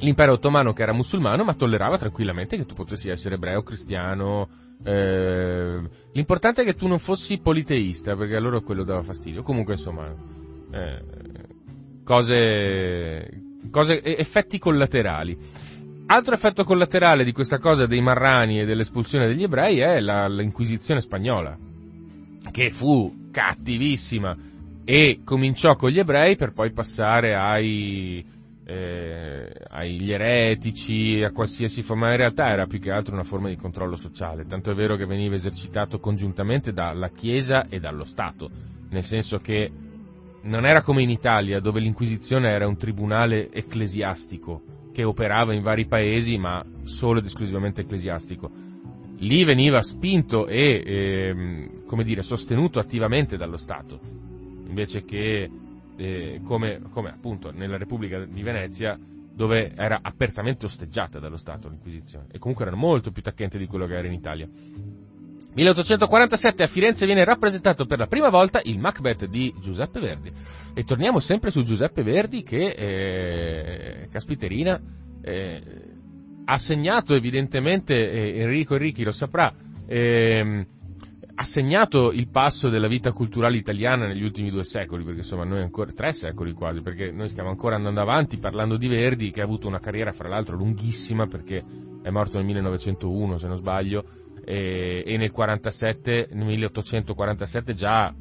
l'impero 0.00 0.33
ottomano 0.33 0.73
che 0.73 0.83
era 0.83 0.92
musulmano 0.92 1.45
ma 1.45 1.54
tollerava 1.54 1.97
tranquillamente 1.97 2.57
che 2.57 2.64
tu 2.64 2.75
potessi 2.75 3.09
essere 3.09 3.37
ebreo, 3.37 3.62
cristiano. 3.62 4.49
Eh, 4.85 5.80
l'importante 6.12 6.62
è 6.62 6.64
che 6.64 6.75
tu 6.75 6.87
non 6.87 6.99
fossi 6.99 7.38
politeista 7.38 8.14
perché 8.14 8.37
a 8.37 8.40
loro 8.40 8.61
quello 8.61 8.85
dava 8.85 9.02
fastidio. 9.02 9.42
Comunque 9.42 9.75
insomma, 9.75 10.14
eh, 10.71 11.02
cose, 12.04 13.42
cose, 13.71 14.02
effetti 14.02 14.59
collaterali. 14.59 15.37
Altro 16.11 16.35
effetto 16.35 16.64
collaterale 16.64 17.23
di 17.23 17.33
questa 17.33 17.59
cosa 17.59 17.87
dei 17.87 18.00
marrani 18.00 18.61
e 18.61 18.64
dell'espulsione 18.64 19.26
degli 19.26 19.42
ebrei 19.42 19.80
è 19.80 20.00
la, 20.00 20.26
l'Inquisizione 20.26 21.00
spagnola, 21.00 21.54
che 22.50 22.71
fu 22.71 23.28
cattivissima 23.30 24.35
e 24.87 25.21
cominciò 25.23 25.76
con 25.76 25.90
gli 25.90 25.99
ebrei 25.99 26.35
per 26.35 26.52
poi 26.52 26.73
passare 26.73 27.35
ai, 27.35 28.25
eh, 28.70 29.50
agli 29.70 30.12
eretici, 30.12 31.22
a 31.22 31.32
qualsiasi 31.32 31.82
forma, 31.82 32.06
ma 32.06 32.10
in 32.10 32.18
realtà 32.18 32.50
era 32.50 32.66
più 32.66 32.78
che 32.78 32.90
altro 32.90 33.14
una 33.14 33.25
forma 33.25 33.48
di 33.48 33.56
controllo 33.56 33.96
sociale, 33.96 34.44
tanto 34.44 34.70
è 34.70 34.75
vero 34.75 34.96
che 34.96 35.06
veniva 35.06 35.34
esercitato 35.34 35.98
congiuntamente 35.98 36.75
dalla 36.75 37.08
Chiesa 37.08 37.66
e 37.68 37.80
dallo 37.80 38.04
Stato, 38.04 38.50
nel 38.90 39.02
senso 39.02 39.38
che 39.38 39.70
non 40.42 40.66
era 40.66 40.82
come 40.82 41.00
in 41.00 41.08
Italia 41.08 41.60
dove 41.60 41.80
l'Inquisizione 41.80 42.50
era 42.50 42.66
un 42.66 42.76
tribunale 42.76 43.50
ecclesiastico 43.50 44.60
che 44.92 45.02
operava 45.02 45.54
in 45.54 45.62
vari 45.62 45.87
paesi 45.87 46.37
ma 46.37 46.62
solo 46.82 47.20
ed 47.20 47.25
esclusivamente 47.25 47.80
ecclesiastico. 47.80 48.50
Lì 49.20 49.44
veniva 49.44 49.80
spinto 49.80 50.46
e, 50.46 50.82
ehm, 50.84 51.84
come 51.87 52.04
dire, 52.04 52.22
sostenuto 52.22 52.78
attivamente 52.78 53.38
dallo 53.38 53.56
Stato, 53.56 53.98
invece 54.66 55.04
che 55.04 55.48
eh, 55.99 56.40
come, 56.45 56.81
come, 56.90 57.11
appunto 57.11 57.50
nella 57.50 57.76
Repubblica 57.76 58.25
di 58.25 58.43
Venezia 58.43 58.99
dove 59.35 59.73
era 59.76 60.00
apertamente 60.02 60.67
osteggiata 60.67 61.19
dallo 61.19 61.37
Stato 61.37 61.69
l'Inquisizione 61.69 62.26
e 62.31 62.38
comunque 62.38 62.67
era 62.67 62.75
molto 62.75 63.11
più 63.11 63.23
tacchente 63.23 63.59
di 63.59 63.67
quello 63.67 63.87
che 63.87 63.97
era 63.97 64.07
in 64.07 64.12
Italia. 64.12 64.49
1847 65.55 66.62
a 66.62 66.67
Firenze 66.67 67.07
viene 67.07 67.25
rappresentato 67.25 67.85
per 67.85 67.99
la 67.99 68.07
prima 68.07 68.28
volta 68.28 68.61
il 68.62 68.78
Macbeth 68.78 69.26
di 69.26 69.52
Giuseppe 69.61 69.99
Verdi. 69.99 70.33
E 70.75 70.85
torniamo 70.85 71.19
sempre 71.19 71.50
su 71.50 71.62
Giuseppe 71.62 72.02
Verdi 72.02 72.43
che, 72.43 72.71
eh, 72.71 74.09
caspiterina, 74.11 74.81
eh, 75.21 75.62
ha 76.45 76.59
segnato 76.59 77.14
evidentemente, 77.14 77.95
eh, 77.95 78.40
Enrico 78.40 78.75
Enrichi 78.75 79.02
lo 79.02 79.11
saprà, 79.11 79.52
ehm, 79.87 80.67
ha 81.40 81.45
segnato 81.45 82.11
il 82.11 82.28
passo 82.28 82.68
della 82.68 82.88
vita 82.88 83.12
culturale 83.12 83.57
italiana 83.57 84.09
negli 84.09 84.25
ultimi 84.25 84.50
due 84.50 84.64
secoli, 84.64 85.04
perché 85.04 85.21
insomma 85.21 85.45
noi 85.45 85.61
ancora, 85.61 85.92
tre 85.92 86.12
secoli 86.12 86.52
quasi, 86.52 86.80
perché 86.80 87.12
noi 87.12 87.28
stiamo 87.28 87.49
ancora 87.49 87.76
andando 87.76 88.00
avanti 88.00 88.38
parlando 88.38 88.76
di 88.76 88.88
Verdi, 88.88 89.30
che 89.30 89.40
ha 89.40 89.45
avuto 89.45 89.68
una 89.68 89.78
carriera 89.78 90.11
fra 90.11 90.28
l'altro 90.28 90.57
lunghissima, 90.57 91.28
perché 91.28 91.62
è 92.02 92.11
morto 92.11 92.38
nel 92.38 92.47
1901 92.47 93.38
se 93.38 93.47
non 93.47 93.57
sbaglio, 93.57 94.04
e, 94.45 95.04
e 95.07 95.16
nel 95.16 95.30
47, 95.30 96.30
nel 96.33 96.45
1847 96.45 97.75
già 97.75 98.12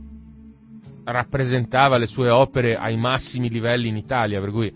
rappresentava 1.05 1.97
le 1.97 2.05
sue 2.05 2.29
opere 2.29 2.75
ai 2.75 2.97
massimi 2.97 3.49
livelli 3.49 3.87
in 3.87 3.97
Italia, 3.97 4.39
per 4.39 4.51
cui 4.51 4.71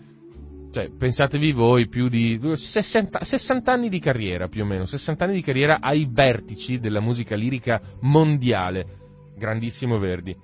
cioè, 0.72 0.88
pensatevi 0.88 1.52
voi 1.52 1.86
più 1.86 2.08
di 2.08 2.40
60, 2.40 3.24
60, 3.24 3.72
anni 3.72 3.90
di 3.90 3.98
carriera 3.98 4.48
più 4.48 4.62
o 4.62 4.66
meno, 4.66 4.86
60 4.86 5.24
anni 5.26 5.34
di 5.34 5.42
carriera 5.42 5.80
ai 5.80 6.08
vertici 6.10 6.78
della 6.78 7.00
musica 7.00 7.36
lirica 7.36 7.78
mondiale. 8.00 8.86
Grandissimo 9.36 9.98
Verdi. 9.98 10.34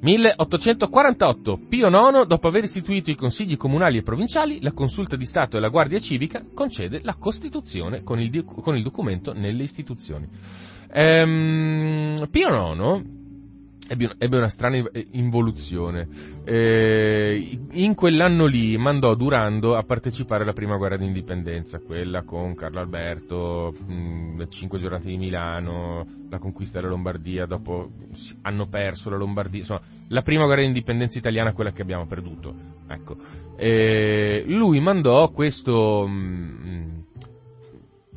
1848. 0.00 1.60
Pio 1.68 1.88
IX, 1.88 2.26
dopo 2.26 2.48
aver 2.48 2.64
istituito 2.64 3.10
i 3.10 3.14
consigli 3.14 3.58
comunali 3.58 3.98
e 3.98 4.02
provinciali, 4.02 4.62
la 4.62 4.72
consulta 4.72 5.16
di 5.16 5.26
Stato 5.26 5.58
e 5.58 5.60
la 5.60 5.68
Guardia 5.68 5.98
Civica, 5.98 6.42
concede 6.54 7.00
la 7.02 7.16
Costituzione 7.16 8.02
con 8.02 8.18
il, 8.18 8.42
con 8.44 8.74
il 8.74 8.82
documento 8.82 9.34
nelle 9.34 9.64
istituzioni. 9.64 10.26
Ehm, 10.90 12.26
Pio 12.30 12.48
IX 12.48 13.23
ebbe 13.88 14.36
una 14.36 14.48
strana 14.48 14.82
involuzione. 15.12 16.08
Eh, 16.44 17.58
in 17.72 17.94
quell'anno 17.94 18.46
lì 18.46 18.76
mandò 18.76 19.14
Durando 19.14 19.76
a 19.76 19.82
partecipare 19.82 20.42
alla 20.42 20.52
prima 20.52 20.76
guerra 20.76 20.96
d'indipendenza, 20.96 21.78
quella 21.80 22.22
con 22.22 22.54
Carlo 22.54 22.80
Alberto, 22.80 23.72
mh, 23.86 24.38
le 24.38 24.48
cinque 24.48 24.78
giornate 24.78 25.08
di 25.08 25.16
Milano, 25.16 26.06
la 26.30 26.38
conquista 26.38 26.78
della 26.78 26.90
Lombardia, 26.90 27.46
dopo 27.46 27.90
hanno 28.42 28.66
perso 28.66 29.10
la 29.10 29.16
Lombardia, 29.16 29.60
insomma, 29.60 29.80
la 30.08 30.22
prima 30.22 30.44
guerra 30.44 30.62
d'indipendenza 30.62 31.18
italiana 31.18 31.52
quella 31.52 31.72
che 31.72 31.82
abbiamo 31.82 32.06
perduto. 32.06 32.54
Ecco. 32.88 33.16
Eh, 33.56 34.44
lui 34.46 34.80
mandò 34.80 35.30
questo 35.30 36.06
mh, 36.06 37.04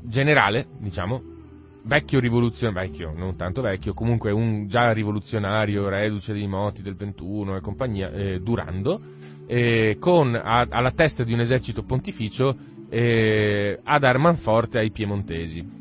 generale, 0.02 0.68
diciamo, 0.80 1.36
vecchio 1.84 2.20
rivoluzionario, 2.20 2.90
vecchio, 2.90 3.14
non 3.16 3.36
tanto 3.36 3.62
vecchio, 3.62 3.94
comunque 3.94 4.32
un 4.32 4.68
già 4.68 4.92
rivoluzionario, 4.92 5.90
reduce 5.90 6.34
dei 6.34 6.48
moti 6.48 6.82
del 6.82 6.96
21 6.96 7.56
e 7.56 7.62
compagnia, 7.62 8.12
eh, 8.12 8.40
Durando, 8.40 9.00
eh, 9.48 9.98
con 10.00 10.36
a, 10.36 10.68
alla 10.70 10.92
testa 10.92 11.24
di 11.24 11.34
un 11.34 11.40
esercito 11.40 11.84
pontificio 11.84 12.56
eh, 12.90 13.80
a 13.84 14.00
dar 14.00 14.18
manforte 14.18 14.80
ai 14.80 14.92
piemontesi. 14.92 15.76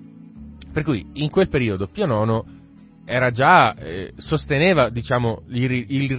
Per 0.73 0.83
cui 0.83 1.07
in 1.15 1.31
quel 1.31 1.49
periodo 1.49 1.89
Pio 1.89 2.05
IX 2.05 2.55
era 3.05 3.31
già, 3.31 3.75
eh, 3.75 4.13
sosteneva 4.17 4.91
diciamo, 4.91 5.43
il, 5.49 5.71
il, 5.71 6.11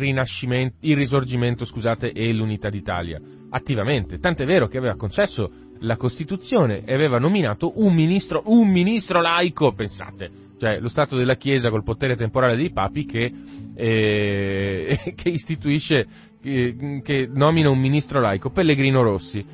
il 0.80 0.96
risorgimento 0.96 1.66
scusate, 1.66 2.12
e 2.12 2.34
l'unità 2.34 2.70
d'Italia 2.70 3.20
attivamente, 3.50 4.20
tant'è 4.20 4.46
vero 4.46 4.68
che 4.68 4.78
aveva 4.78 4.96
concesso 4.96 5.50
la 5.82 5.98
Costituzione 5.98 6.84
e 6.86 6.94
aveva 6.94 7.20
nominato 7.20 7.74
un 7.76 7.94
ministro, 7.94 8.44
un 8.46 8.70
ministro 8.70 9.22
laico, 9.22 9.74
pensate, 9.74 10.30
cioè 10.58 10.80
lo 10.80 10.88
Stato 10.88 11.16
della 11.16 11.36
Chiesa 11.36 11.70
col 11.70 11.84
potere 11.84 12.16
temporale 12.16 12.56
dei 12.56 12.72
papi 12.72 13.06
che, 13.06 13.32
eh, 13.76 15.14
che 15.16 15.30
istituisce, 15.30 16.08
eh, 16.42 17.02
che 17.04 17.30
nomina 17.32 17.70
un 17.70 17.80
ministro 17.80 18.20
laico, 18.20 18.50
Pellegrino 18.50 19.02
Rossi. 19.02 19.46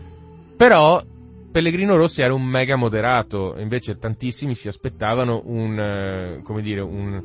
Però 0.55 1.03
Pellegrino 1.51 1.95
Rossi 1.95 2.21
era 2.21 2.33
un 2.33 2.43
mega 2.43 2.75
moderato, 2.75 3.55
invece 3.59 3.97
tantissimi 3.97 4.55
si 4.55 4.67
aspettavano 4.67 5.43
un, 5.45 5.79
eh, 5.79 6.41
come 6.43 6.61
dire, 6.61 6.81
un, 6.81 7.21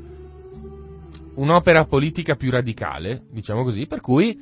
un'opera 1.34 1.84
politica 1.84 2.34
più 2.34 2.50
radicale, 2.50 3.22
diciamo 3.30 3.62
così, 3.62 3.86
per 3.86 4.00
cui 4.00 4.38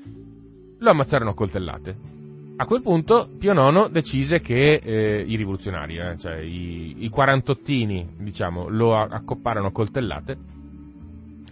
lo 0.79 0.91
ammazzarono 0.91 1.31
a 1.31 1.35
coltellate. 1.35 2.16
A 2.59 2.65
quel 2.65 2.81
punto 2.81 3.29
Pio 3.39 3.53
IX 3.53 3.91
decise 3.91 4.41
che 4.41 4.81
eh, 4.83 5.25
i 5.27 5.37
rivoluzionari, 5.37 5.99
eh, 5.99 6.17
cioè 6.17 6.39
i, 6.39 7.05
i 7.05 7.09
quarantottini, 7.11 8.15
diciamo, 8.19 8.69
lo 8.69 8.97
accopparono 8.97 9.67
a 9.67 9.73
coltellate 9.73 10.39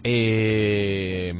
e, 0.01 1.35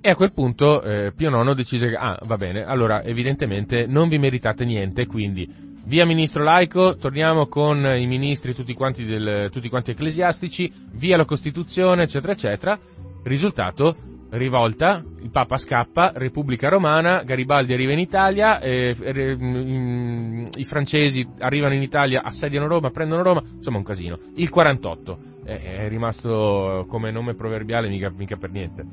e 0.00 0.08
a 0.08 0.14
quel 0.14 0.32
punto 0.32 0.82
eh, 0.82 1.12
Pio 1.16 1.30
IX 1.30 1.54
decise 1.54 1.88
che, 1.88 1.96
ah, 1.96 2.16
va 2.26 2.36
bene, 2.36 2.64
allora 2.64 3.02
evidentemente 3.02 3.86
non 3.86 4.08
vi 4.08 4.18
meritate 4.18 4.64
niente, 4.64 5.06
quindi 5.06 5.72
via 5.86 6.06
ministro 6.06 6.44
laico, 6.44 6.96
torniamo 6.96 7.48
con 7.48 7.84
i 7.84 8.06
ministri 8.06 8.54
tutti 8.54 8.72
quanti, 8.72 9.04
del, 9.04 9.50
tutti 9.50 9.68
quanti 9.68 9.90
ecclesiastici, 9.90 10.72
via 10.92 11.16
la 11.16 11.24
Costituzione, 11.24 12.04
eccetera, 12.04 12.32
eccetera. 12.32 12.78
Risultato, 13.24 13.96
rivolta, 14.36 15.02
il 15.22 15.30
Papa 15.30 15.56
scappa, 15.56 16.12
Repubblica 16.14 16.68
Romana, 16.68 17.22
Garibaldi 17.22 17.72
arriva 17.72 17.92
in 17.92 17.98
Italia, 17.98 18.60
eh, 18.60 18.94
mm, 19.02 20.46
i 20.56 20.64
francesi 20.64 21.26
arrivano 21.38 21.74
in 21.74 21.82
Italia, 21.82 22.22
assediano 22.22 22.66
Roma, 22.66 22.90
prendono 22.90 23.22
Roma, 23.22 23.42
insomma 23.42 23.78
un 23.78 23.84
casino. 23.84 24.18
Il 24.34 24.50
48 24.50 25.18
eh, 25.44 25.60
è 25.60 25.88
rimasto 25.88 26.86
come 26.88 27.10
nome 27.10 27.34
proverbiale 27.34 27.88
mica, 27.88 28.10
mica 28.10 28.36
per 28.36 28.50
niente. 28.50 28.84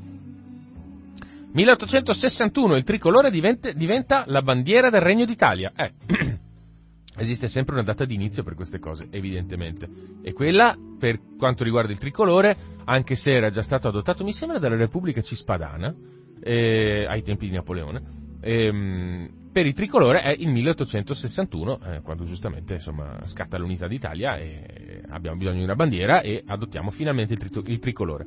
1861 1.54 2.76
il 2.76 2.84
tricolore 2.84 3.30
diventa, 3.30 3.70
diventa 3.72 4.24
la 4.26 4.40
bandiera 4.40 4.88
del 4.90 5.02
Regno 5.02 5.24
d'Italia. 5.24 5.72
Eh. 5.76 5.92
Esiste 7.16 7.46
sempre 7.46 7.74
una 7.74 7.82
data 7.82 8.04
di 8.04 8.14
inizio 8.14 8.42
per 8.42 8.54
queste 8.54 8.78
cose, 8.78 9.08
evidentemente. 9.10 9.88
E 10.22 10.32
quella, 10.32 10.76
per 10.98 11.20
quanto 11.36 11.62
riguarda 11.62 11.92
il 11.92 11.98
tricolore, 11.98 12.56
anche 12.84 13.14
se 13.16 13.32
era 13.32 13.50
già 13.50 13.62
stato 13.62 13.88
adottato, 13.88 14.24
mi 14.24 14.32
sembra, 14.32 14.58
dalla 14.58 14.76
Repubblica 14.76 15.20
Cispadana, 15.20 15.94
eh, 16.40 17.04
ai 17.06 17.22
tempi 17.22 17.48
di 17.48 17.54
Napoleone, 17.54 18.02
ehm, 18.40 19.30
per 19.52 19.66
il 19.66 19.74
tricolore 19.74 20.22
è 20.22 20.34
il 20.36 20.48
1861, 20.48 21.78
eh, 21.84 22.00
quando 22.00 22.24
giustamente 22.24 22.74
insomma, 22.74 23.18
scatta 23.24 23.58
l'unità 23.58 23.86
d'Italia 23.86 24.38
e 24.38 25.02
abbiamo 25.10 25.36
bisogno 25.36 25.58
di 25.58 25.64
una 25.64 25.74
bandiera 25.74 26.22
e 26.22 26.42
adottiamo 26.44 26.90
finalmente 26.90 27.34
il, 27.34 27.50
tri- 27.50 27.70
il 27.70 27.78
tricolore. 27.78 28.26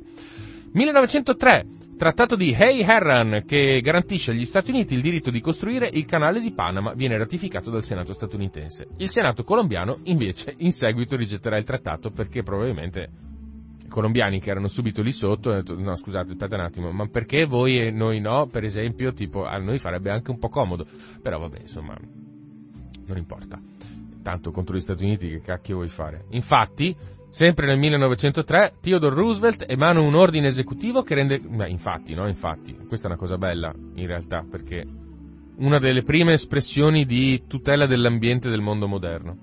1903, 0.72 1.66
Trattato 1.96 2.36
di 2.36 2.52
Hey 2.52 2.82
Herran 2.82 3.44
che 3.46 3.80
garantisce 3.80 4.30
agli 4.30 4.44
Stati 4.44 4.70
Uniti 4.70 4.92
il 4.92 5.00
diritto 5.00 5.30
di 5.30 5.40
costruire 5.40 5.88
il 5.90 6.04
canale 6.04 6.40
di 6.40 6.52
Panama 6.52 6.92
viene 6.92 7.16
ratificato 7.16 7.70
dal 7.70 7.82
Senato 7.82 8.12
statunitense. 8.12 8.88
Il 8.98 9.08
Senato 9.08 9.44
colombiano 9.44 9.96
invece 10.02 10.52
in 10.58 10.72
seguito 10.72 11.16
rigetterà 11.16 11.56
il 11.56 11.64
trattato 11.64 12.10
perché 12.10 12.42
probabilmente 12.42 13.08
i 13.82 13.88
colombiani 13.88 14.40
che 14.40 14.50
erano 14.50 14.68
subito 14.68 15.00
lì 15.00 15.10
sotto 15.10 15.48
hanno 15.48 15.62
detto 15.62 15.80
no 15.80 15.96
scusate 15.96 16.32
aspetta 16.32 16.56
un 16.56 16.60
attimo 16.60 16.92
ma 16.92 17.08
perché 17.08 17.46
voi 17.46 17.78
e 17.78 17.90
noi 17.90 18.20
no? 18.20 18.46
Per 18.46 18.62
esempio 18.62 19.14
tipo 19.14 19.46
a 19.46 19.56
noi 19.56 19.78
farebbe 19.78 20.10
anche 20.10 20.30
un 20.30 20.38
po' 20.38 20.50
comodo. 20.50 20.86
Però 21.22 21.38
vabbè 21.38 21.60
insomma 21.60 21.96
non 23.06 23.16
importa. 23.16 23.58
Tanto 24.22 24.50
contro 24.50 24.76
gli 24.76 24.80
Stati 24.80 25.02
Uniti 25.02 25.30
che 25.30 25.40
cacchio 25.40 25.76
vuoi 25.76 25.88
fare? 25.88 26.26
Infatti 26.32 26.94
Sempre 27.36 27.66
nel 27.66 27.76
1903 27.76 28.76
Theodore 28.80 29.14
Roosevelt 29.14 29.66
emana 29.68 30.00
un 30.00 30.14
ordine 30.14 30.46
esecutivo 30.46 31.02
che 31.02 31.14
rende... 31.14 31.38
Beh, 31.38 31.68
infatti, 31.68 32.14
no? 32.14 32.26
Infatti, 32.26 32.74
questa 32.88 33.08
è 33.08 33.10
una 33.10 33.18
cosa 33.18 33.36
bella 33.36 33.74
in 33.96 34.06
realtà 34.06 34.42
perché 34.50 34.82
una 35.56 35.78
delle 35.78 36.02
prime 36.02 36.32
espressioni 36.32 37.04
di 37.04 37.44
tutela 37.46 37.86
dell'ambiente 37.86 38.48
del 38.48 38.62
mondo 38.62 38.88
moderno. 38.88 39.36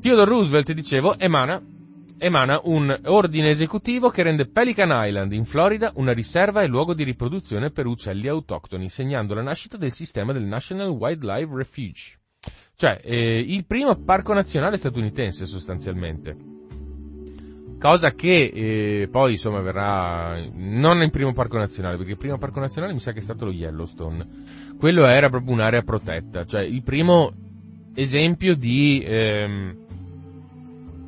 Theodore 0.00 0.28
Roosevelt, 0.28 0.72
dicevo, 0.72 1.16
emana 1.16 1.62
emana 2.18 2.60
un 2.64 2.92
ordine 3.04 3.50
esecutivo 3.50 4.08
che 4.08 4.24
rende 4.24 4.48
Pelican 4.48 4.90
Island 4.90 5.30
in 5.30 5.44
Florida 5.44 5.92
una 5.94 6.12
riserva 6.12 6.62
e 6.62 6.66
luogo 6.66 6.92
di 6.92 7.04
riproduzione 7.04 7.70
per 7.70 7.86
uccelli 7.86 8.26
autoctoni, 8.26 8.88
segnando 8.88 9.34
la 9.34 9.42
nascita 9.42 9.76
del 9.76 9.92
sistema 9.92 10.32
del 10.32 10.42
National 10.42 10.88
Wildlife 10.88 11.54
Refuge. 11.54 12.18
Cioè, 12.74 13.00
eh, 13.00 13.38
il 13.38 13.64
primo 13.64 13.94
parco 13.94 14.34
nazionale 14.34 14.76
statunitense 14.76 15.46
sostanzialmente. 15.46 16.51
Cosa 17.82 18.10
che 18.10 18.52
eh, 18.54 19.08
poi 19.10 19.32
insomma 19.32 19.60
verrà 19.60 20.38
non 20.52 21.02
il 21.02 21.10
primo 21.10 21.32
parco 21.32 21.58
nazionale, 21.58 21.96
perché 21.96 22.12
il 22.12 22.16
primo 22.16 22.38
parco 22.38 22.60
nazionale 22.60 22.92
mi 22.92 23.00
sa 23.00 23.10
che 23.10 23.18
è 23.18 23.22
stato 23.22 23.44
lo 23.44 23.50
Yellowstone. 23.50 24.24
Quello 24.78 25.04
era 25.04 25.28
proprio 25.28 25.52
un'area 25.52 25.82
protetta, 25.82 26.44
cioè 26.44 26.62
il 26.62 26.84
primo 26.84 27.32
esempio 27.92 28.54
di 28.54 29.02
ehm, 29.04 29.76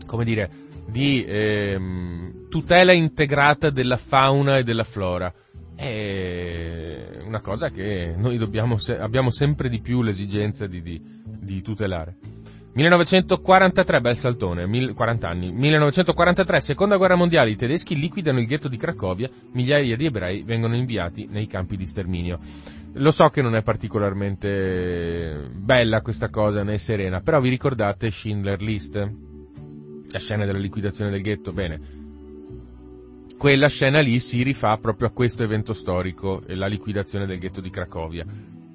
come 0.05 0.25
dire, 0.25 0.51
di 0.89 1.25
ehm, 1.25 2.49
tutela 2.49 2.91
integrata 2.91 3.71
della 3.71 3.97
fauna 3.97 4.59
e 4.59 4.65
della 4.65 4.83
flora. 4.83 5.33
È 5.77 7.21
una 7.25 7.41
cosa 7.41 7.71
che 7.71 8.15
noi 8.17 8.37
dobbiamo, 8.37 8.79
abbiamo 8.99 9.31
sempre 9.31 9.69
di 9.69 9.81
più 9.81 10.03
l'esigenza 10.03 10.67
di, 10.67 10.83
di, 10.83 11.01
di 11.25 11.63
tutelare. 11.63 12.17
1943, 12.75 14.01
bel 14.01 14.19
saltone, 14.19 14.95
40 14.95 15.29
anni. 15.29 15.53
1943, 15.53 16.59
seconda 16.59 16.97
guerra 16.97 17.15
mondiale, 17.15 17.51
i 17.51 17.57
tedeschi 17.57 17.95
liquidano 17.95 18.41
il 18.41 18.47
ghetto 18.47 18.67
di 18.69 18.77
Cracovia, 18.77 19.31
migliaia 19.53 19.97
di 19.97 20.07
ebrei 20.07 20.43
vengono 20.43 20.75
inviati 20.75 21.29
nei 21.31 21.47
campi 21.47 21.77
di 21.77 21.87
sterminio. 21.87 22.41
Lo 22.95 23.13
so 23.13 23.29
che 23.29 23.43
non 23.43 23.55
è 23.55 23.63
particolarmente 23.63 25.49
bella 25.55 26.01
questa 26.01 26.31
cosa 26.31 26.65
né 26.65 26.79
serena, 26.79 27.21
però 27.21 27.41
vi 27.41 27.49
ricordate 27.49 28.11
Schindler 28.11 28.61
List? 28.61 28.97
La 30.11 30.19
scena 30.19 30.45
della 30.45 30.59
liquidazione 30.59 31.13
del 31.13 31.23
ghetto? 31.23 31.53
Bene. 31.53 31.81
Quella 33.39 33.69
scena 33.69 34.01
lì 34.01 34.19
si 34.19 34.43
rifà 34.43 34.79
proprio 34.79 35.09
a 35.09 35.13
questo 35.13 35.45
evento 35.45 35.75
storico, 35.75 36.43
la 36.47 36.67
liquidazione 36.67 37.27
del 37.27 37.39
ghetto 37.39 37.61
di 37.61 37.71
Cracovia 37.71 38.25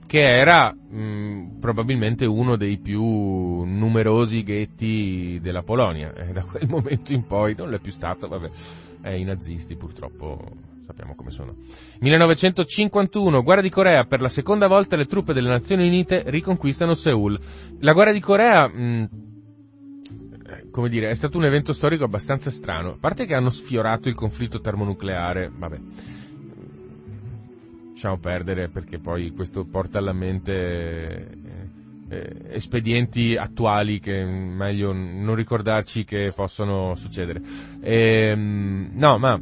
che 0.10 0.22
era 0.22 0.74
mh, 0.74 1.60
probabilmente 1.60 2.26
uno 2.26 2.56
dei 2.56 2.80
più 2.80 3.04
numerosi 3.04 4.42
ghetti 4.42 5.38
della 5.40 5.62
Polonia. 5.62 6.12
E 6.18 6.32
da 6.32 6.44
quel 6.44 6.68
momento 6.68 7.14
in 7.14 7.28
poi 7.28 7.54
non 7.56 7.70
l'è 7.70 7.78
più 7.78 7.92
stato, 7.92 8.28
vabbè, 8.28 8.50
eh, 9.04 9.20
i 9.20 9.24
nazisti 9.24 9.76
purtroppo 9.76 10.40
sappiamo 10.84 11.14
come 11.14 11.30
sono. 11.30 11.58
1951, 12.00 13.44
guerra 13.44 13.62
di 13.62 13.70
Corea, 13.70 14.06
per 14.06 14.20
la 14.20 14.30
seconda 14.30 14.66
volta 14.66 14.96
le 14.96 15.06
truppe 15.06 15.34
delle 15.34 15.50
Nazioni 15.50 15.86
Unite 15.86 16.24
riconquistano 16.26 16.96
Seoul. 16.96 17.40
La 17.82 17.94
guerra 17.94 18.12
di 18.12 18.20
Corea, 18.20 18.68
mh, 18.68 19.10
come 20.72 20.90
dire, 20.90 21.10
è 21.10 21.14
stato 21.14 21.38
un 21.38 21.46
evento 21.46 21.72
storico 21.72 22.06
abbastanza 22.06 22.50
strano, 22.50 22.94
a 22.94 22.98
parte 23.00 23.28
che 23.28 23.36
hanno 23.36 23.52
sfiorato 23.52 24.10
il 24.10 24.16
conflitto 24.16 24.60
termonucleare, 24.60 25.52
vabbè 25.56 25.78
lasciamo 28.00 28.18
perdere 28.18 28.70
perché 28.70 28.98
poi 28.98 29.32
questo 29.32 29.66
porta 29.66 29.98
alla 29.98 30.14
mente 30.14 30.54
eh, 30.54 31.28
eh, 32.08 32.36
espedienti 32.52 33.36
attuali 33.36 34.00
che 34.00 34.24
meglio 34.24 34.94
non 34.94 35.36
ricordarci 35.36 36.06
che 36.06 36.32
possono 36.34 36.96
succedere. 36.96 37.42
Ehm, 37.82 38.92
no, 38.94 39.18
ma 39.18 39.38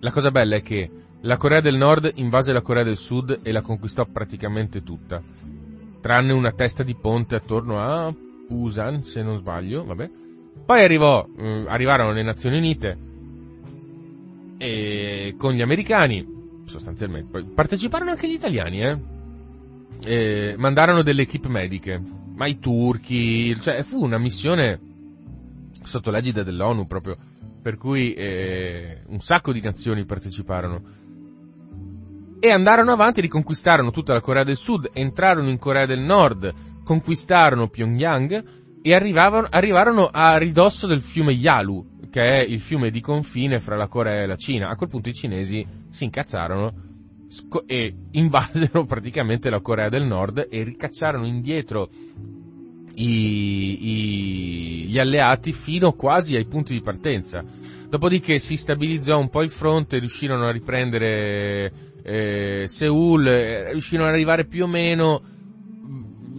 la 0.00 0.10
cosa 0.10 0.30
bella 0.30 0.56
è 0.56 0.62
che 0.62 0.90
la 1.22 1.38
Corea 1.38 1.62
del 1.62 1.76
Nord 1.76 2.12
invase 2.16 2.52
la 2.52 2.60
Corea 2.60 2.82
del 2.82 2.98
Sud 2.98 3.40
e 3.42 3.52
la 3.52 3.62
conquistò 3.62 4.04
praticamente 4.04 4.82
tutta, 4.82 5.22
tranne 6.02 6.34
una 6.34 6.52
testa 6.52 6.82
di 6.82 6.94
ponte 6.94 7.36
attorno 7.36 7.80
a 7.80 8.14
Busan, 8.48 9.02
se 9.04 9.22
non 9.22 9.38
sbaglio, 9.38 9.82
vabbè. 9.82 10.10
Poi 10.66 10.82
arrivò, 10.82 11.26
eh, 11.38 11.64
arrivarono 11.68 12.12
le 12.12 12.22
Nazioni 12.22 12.58
Unite 12.58 12.98
e 14.58 15.34
con 15.38 15.54
gli 15.54 15.62
americani 15.62 16.39
sostanzialmente. 16.70 17.42
Parteciparono 17.54 18.10
anche 18.10 18.28
gli 18.28 18.34
italiani, 18.34 18.82
eh? 18.82 18.98
E 20.02 20.54
mandarono 20.56 21.02
delle 21.02 21.22
equip 21.22 21.46
mediche, 21.46 22.00
ma 22.34 22.46
i 22.46 22.58
turchi, 22.58 23.54
cioè 23.60 23.82
fu 23.82 24.02
una 24.02 24.18
missione 24.18 24.80
sotto 25.82 26.10
l'egida 26.10 26.42
dell'ONU 26.42 26.86
proprio, 26.86 27.16
per 27.60 27.76
cui 27.76 28.14
eh, 28.14 29.02
un 29.08 29.20
sacco 29.20 29.52
di 29.52 29.60
nazioni 29.60 30.06
parteciparono. 30.06 30.82
E 32.38 32.48
andarono 32.48 32.92
avanti, 32.92 33.20
riconquistarono 33.20 33.90
tutta 33.90 34.14
la 34.14 34.22
Corea 34.22 34.44
del 34.44 34.56
Sud, 34.56 34.88
entrarono 34.94 35.50
in 35.50 35.58
Corea 35.58 35.84
del 35.84 36.00
Nord, 36.00 36.54
conquistarono 36.82 37.68
Pyongyang 37.68 38.44
e 38.80 38.94
arrivarono 38.94 40.08
a 40.10 40.38
ridosso 40.38 40.86
del 40.86 41.02
fiume 41.02 41.32
Yalu, 41.32 41.99
che 42.10 42.20
è 42.20 42.40
il 42.40 42.60
fiume 42.60 42.90
di 42.90 43.00
confine 43.00 43.60
fra 43.60 43.76
la 43.76 43.88
Corea 43.88 44.22
e 44.22 44.26
la 44.26 44.36
Cina. 44.36 44.68
A 44.68 44.76
quel 44.76 44.90
punto 44.90 45.08
i 45.08 45.14
cinesi 45.14 45.64
si 45.88 46.04
incazzarono 46.04 46.88
e 47.66 47.94
invasero 48.10 48.84
praticamente 48.86 49.48
la 49.48 49.60
Corea 49.60 49.88
del 49.88 50.04
Nord 50.04 50.48
e 50.50 50.62
ricacciarono 50.64 51.26
indietro 51.26 51.88
i, 52.94 53.88
i, 53.88 54.84
gli 54.88 54.98
alleati 54.98 55.52
fino 55.52 55.92
quasi 55.92 56.34
ai 56.34 56.46
punti 56.46 56.72
di 56.72 56.82
partenza. 56.82 57.44
Dopodiché 57.88 58.38
si 58.38 58.56
stabilizzò 58.56 59.18
un 59.18 59.30
po' 59.30 59.42
il 59.42 59.50
fronte, 59.50 59.98
riuscirono 59.98 60.46
a 60.46 60.52
riprendere 60.52 61.72
eh, 62.02 62.64
Seoul, 62.66 63.26
eh, 63.26 63.70
riuscirono 63.70 64.08
ad 64.08 64.14
arrivare 64.14 64.46
più 64.46 64.64
o 64.64 64.68
meno 64.68 65.22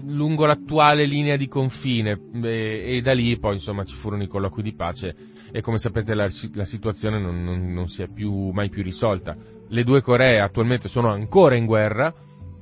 lungo 0.06 0.46
l'attuale 0.46 1.06
linea 1.06 1.38
di 1.38 1.48
confine 1.48 2.20
e, 2.44 2.98
e 2.98 3.02
da 3.02 3.14
lì 3.14 3.38
poi 3.38 3.54
insomma 3.54 3.86
ci 3.86 3.96
furono 3.96 4.24
i 4.24 4.28
colloqui 4.28 4.62
di 4.62 4.74
pace 4.74 5.16
e 5.52 5.62
come 5.62 5.78
sapete 5.78 6.14
la, 6.14 6.28
la 6.54 6.66
situazione 6.66 7.20
non, 7.20 7.44
non, 7.44 7.72
non, 7.74 7.88
si 7.88 8.04
è 8.04 8.08
più, 8.08 8.50
mai 8.50 8.70
più 8.70 8.84
risolta. 8.84 9.36
Le 9.68 9.84
due 9.84 10.02
Coree 10.02 10.40
attualmente 10.40 10.88
sono 10.88 11.12
ancora 11.12 11.56
in 11.56 11.66
guerra, 11.66 12.14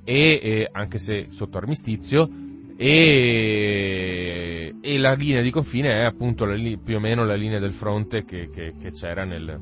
e, 0.03 0.39
e 0.41 0.69
anche 0.71 0.97
se 0.97 1.27
sotto 1.29 1.57
armistizio, 1.57 2.27
e, 2.75 4.73
e, 4.79 4.97
la 4.97 5.13
linea 5.13 5.41
di 5.41 5.51
confine 5.51 5.95
è 5.95 6.03
appunto 6.05 6.45
la, 6.45 6.55
più 6.83 6.95
o 6.95 6.99
meno 6.99 7.25
la 7.25 7.35
linea 7.35 7.59
del 7.59 7.73
fronte 7.73 8.23
che, 8.23 8.49
che, 8.49 8.73
che 8.79 8.91
c'era 8.91 9.25
nel, 9.25 9.59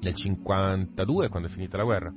nel 0.00 0.14
52 0.14 1.28
quando 1.28 1.48
è 1.48 1.50
finita 1.50 1.76
la 1.76 1.84
guerra. 1.84 2.12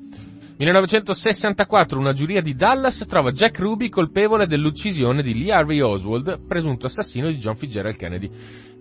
1964 0.58 2.00
una 2.00 2.14
giuria 2.14 2.42
di 2.42 2.56
Dallas 2.56 3.06
trova 3.08 3.32
Jack 3.32 3.60
Ruby 3.60 3.90
colpevole 3.90 4.48
dell'uccisione 4.48 5.22
di 5.22 5.38
Lee 5.38 5.52
Harvey 5.52 5.80
Oswald, 5.82 6.40
presunto 6.48 6.88
assassino 6.88 7.28
di 7.28 7.38
John 7.38 7.56
Fitzgerald 7.56 7.96
Kennedy. 7.96 8.30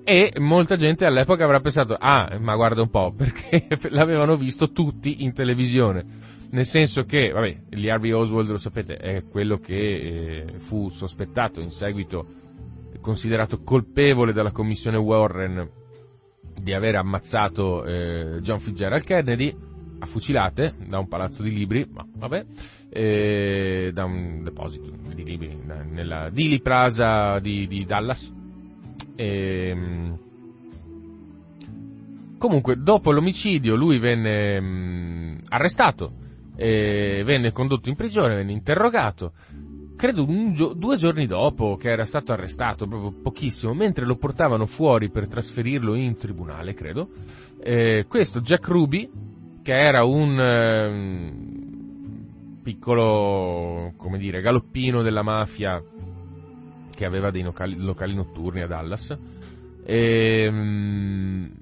E 0.08 0.34
molta 0.38 0.76
gente 0.76 1.04
all'epoca 1.04 1.42
avrà 1.42 1.58
pensato, 1.58 1.96
ah, 1.98 2.38
ma 2.38 2.54
guarda 2.54 2.80
un 2.80 2.90
po', 2.90 3.10
perché 3.18 3.66
l'avevano 3.90 4.36
visto 4.36 4.70
tutti 4.70 5.24
in 5.24 5.32
televisione. 5.32 6.04
Nel 6.52 6.64
senso 6.64 7.02
che, 7.02 7.32
vabbè, 7.32 7.62
Lee 7.70 7.90
Harvey 7.90 8.12
Oswald, 8.12 8.48
lo 8.48 8.56
sapete, 8.56 8.94
è 8.94 9.24
quello 9.24 9.58
che 9.58 9.74
eh, 9.74 10.58
fu 10.58 10.90
sospettato 10.90 11.58
in 11.58 11.70
seguito, 11.70 12.24
considerato 13.00 13.64
colpevole 13.64 14.32
dalla 14.32 14.52
commissione 14.52 14.96
Warren 14.96 15.68
di 16.54 16.72
aver 16.72 16.94
ammazzato 16.94 17.84
eh, 17.84 18.38
John 18.42 18.60
Fitzgerald 18.60 19.02
Kennedy, 19.02 19.52
a 19.98 20.06
fucilate 20.06 20.74
da 20.86 21.00
un 21.00 21.08
palazzo 21.08 21.42
di 21.42 21.50
libri, 21.50 21.84
ma 21.92 22.06
vabbè, 22.08 22.46
eh, 22.90 23.90
da 23.92 24.04
un 24.04 24.44
deposito 24.44 24.88
di 25.12 25.24
libri 25.24 25.58
nella 25.64 26.30
Dili 26.30 26.60
Plaza 26.60 27.40
di, 27.40 27.66
di 27.66 27.84
Dallas, 27.84 28.32
e, 29.16 29.68
ehm, 29.68 30.18
comunque, 32.38 32.76
dopo 32.76 33.10
l'omicidio, 33.10 33.74
lui 33.74 33.98
venne 33.98 34.60
mh, 34.60 34.66
mm, 34.66 35.36
arrestato, 35.48 36.12
venne 36.56 37.52
condotto 37.52 37.88
in 37.88 37.96
prigione, 37.96 38.36
venne 38.36 38.52
interrogato. 38.52 39.32
Credo 39.96 40.26
gio- 40.52 40.74
due 40.74 40.96
giorni 40.96 41.26
dopo 41.26 41.76
che 41.76 41.88
era 41.90 42.04
stato 42.04 42.32
arrestato, 42.32 42.86
proprio 42.86 43.12
pochissimo, 43.22 43.72
mentre 43.72 44.04
lo 44.04 44.16
portavano 44.16 44.66
fuori 44.66 45.10
per 45.10 45.26
trasferirlo 45.26 45.94
in 45.94 46.16
tribunale, 46.16 46.74
credo. 46.74 47.08
Eh, 47.62 48.04
questo 48.06 48.40
Jack 48.40 48.68
Ruby, 48.68 49.10
che 49.62 49.72
era 49.72 50.04
un 50.04 50.38
eh, 50.38 51.32
piccolo, 52.62 53.94
come 53.96 54.18
dire, 54.18 54.42
galoppino 54.42 55.00
della 55.00 55.22
mafia 55.22 55.82
che 56.96 57.04
aveva 57.04 57.30
dei 57.30 57.42
locali, 57.42 57.76
locali 57.76 58.14
notturni 58.14 58.62
a 58.62 58.66
Dallas, 58.66 59.16
e, 59.84 60.44
ehm, 60.44 61.52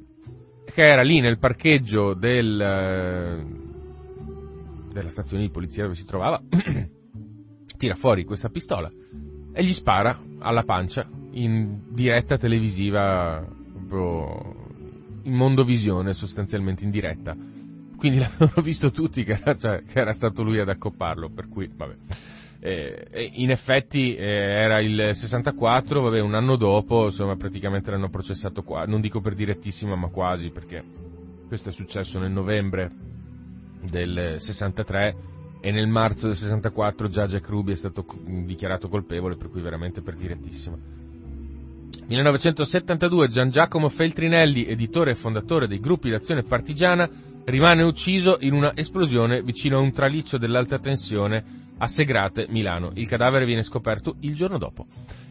che 0.64 0.80
era 0.80 1.02
lì 1.02 1.20
nel 1.20 1.38
parcheggio 1.38 2.14
del, 2.14 2.56
della 4.92 5.08
stazione 5.08 5.42
di 5.42 5.50
polizia 5.50 5.82
dove 5.82 5.96
si 5.96 6.06
trovava, 6.06 6.40
tira 7.76 7.96
fuori 7.96 8.24
questa 8.24 8.48
pistola 8.48 8.90
e 9.52 9.64
gli 9.64 9.72
spara 9.72 10.18
alla 10.38 10.62
pancia 10.62 11.06
in 11.32 11.80
diretta 11.90 12.38
televisiva, 12.38 13.44
proprio 13.88 14.54
in 15.22 15.34
mondovisione 15.34 16.12
sostanzialmente 16.12 16.84
in 16.84 16.90
diretta. 16.90 17.36
Quindi 17.96 18.18
l'avevano 18.20 18.62
visto 18.62 18.90
tutti 18.90 19.24
che 19.24 19.32
era, 19.32 19.56
cioè, 19.56 19.82
che 19.82 19.98
era 19.98 20.12
stato 20.12 20.42
lui 20.42 20.60
ad 20.60 20.68
accopparlo, 20.68 21.30
per 21.30 21.48
cui 21.48 21.70
vabbè. 21.74 21.94
Eh, 22.66 23.30
in 23.34 23.50
effetti 23.50 24.14
eh, 24.14 24.24
era 24.24 24.80
il 24.80 25.10
64, 25.12 26.00
vabbè, 26.00 26.20
un 26.20 26.32
anno 26.34 26.56
dopo, 26.56 27.04
insomma, 27.04 27.36
praticamente 27.36 27.90
l'hanno 27.90 28.08
processato 28.08 28.62
qua, 28.62 28.86
non 28.86 29.02
dico 29.02 29.20
per 29.20 29.34
direttissima, 29.34 29.94
ma 29.96 30.08
quasi, 30.08 30.48
perché 30.48 30.82
questo 31.46 31.68
è 31.68 31.72
successo 31.72 32.18
nel 32.18 32.30
novembre 32.30 32.90
del 33.82 34.36
63 34.38 35.16
e 35.60 35.70
nel 35.72 35.88
marzo 35.88 36.28
del 36.28 36.36
64 36.36 37.08
già 37.08 37.26
Jack 37.26 37.46
Ruby 37.50 37.72
è 37.72 37.76
stato 37.76 38.06
dichiarato 38.24 38.88
colpevole, 38.88 39.36
per 39.36 39.50
cui 39.50 39.60
veramente 39.60 40.00
per 40.00 40.14
direttissima. 40.14 40.78
1972 42.06 43.28
Gian 43.28 43.50
Giacomo 43.50 43.90
Feltrinelli, 43.90 44.64
editore 44.66 45.10
e 45.10 45.16
fondatore 45.16 45.68
dei 45.68 45.80
gruppi 45.80 46.08
d'azione 46.08 46.42
partigiana, 46.42 47.06
rimane 47.44 47.82
ucciso 47.82 48.38
in 48.40 48.54
una 48.54 48.72
esplosione 48.74 49.42
vicino 49.42 49.76
a 49.76 49.80
un 49.80 49.92
traliccio 49.92 50.38
dell'alta 50.38 50.78
tensione 50.78 51.63
a 51.78 51.86
Segrate, 51.86 52.46
Milano. 52.48 52.90
Il 52.94 53.08
cadavere 53.08 53.44
viene 53.44 53.62
scoperto 53.62 54.16
il 54.20 54.34
giorno 54.34 54.58
dopo. 54.58 54.86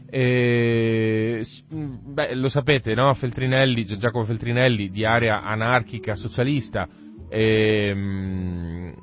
E, 0.09 1.43
beh, 1.69 2.35
lo 2.35 2.47
sapete, 2.47 2.93
no? 2.93 3.13
Feltrinelli, 3.13 3.85
Giacomo 3.85 4.23
Feltrinelli, 4.25 4.89
di 4.89 5.05
area 5.05 5.41
anarchica 5.41 6.15
socialista, 6.15 6.87
ehm, 7.29 8.93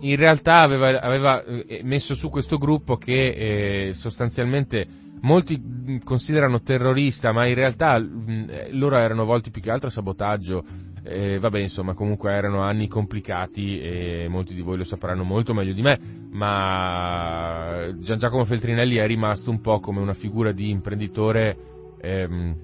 in 0.00 0.16
realtà 0.16 0.60
aveva, 0.60 1.00
aveva, 1.00 1.44
eh, 1.44 1.82
messo 1.84 2.14
su 2.14 2.30
questo 2.30 2.56
gruppo 2.56 2.96
che 2.96 3.88
eh, 3.88 3.92
sostanzialmente 3.92 4.86
molti 5.20 6.00
considerano 6.02 6.62
terrorista, 6.62 7.32
ma 7.32 7.46
in 7.46 7.54
realtà 7.54 7.98
mh, 7.98 8.70
loro 8.70 8.96
erano 8.96 9.24
volti 9.24 9.50
più 9.50 9.60
che 9.60 9.70
altro 9.70 9.88
a 9.88 9.92
sabotaggio 9.92 10.64
eh, 11.02 11.38
vabbè, 11.38 11.60
insomma, 11.60 11.94
comunque 11.94 12.32
erano 12.32 12.60
anni 12.62 12.86
complicati 12.86 13.80
e 13.80 14.26
molti 14.28 14.54
di 14.54 14.60
voi 14.60 14.76
lo 14.76 14.84
sapranno 14.84 15.24
molto 15.24 15.54
meglio 15.54 15.72
di 15.72 15.82
me, 15.82 15.98
ma 16.30 17.88
Gian 17.98 18.18
Giacomo 18.18 18.44
Feltrinelli 18.44 18.96
è 18.96 19.06
rimasto 19.06 19.50
un 19.50 19.60
po' 19.60 19.80
come 19.80 20.00
una 20.00 20.14
figura 20.14 20.52
di 20.52 20.68
imprenditore 20.68 21.56
ehm, 22.00 22.56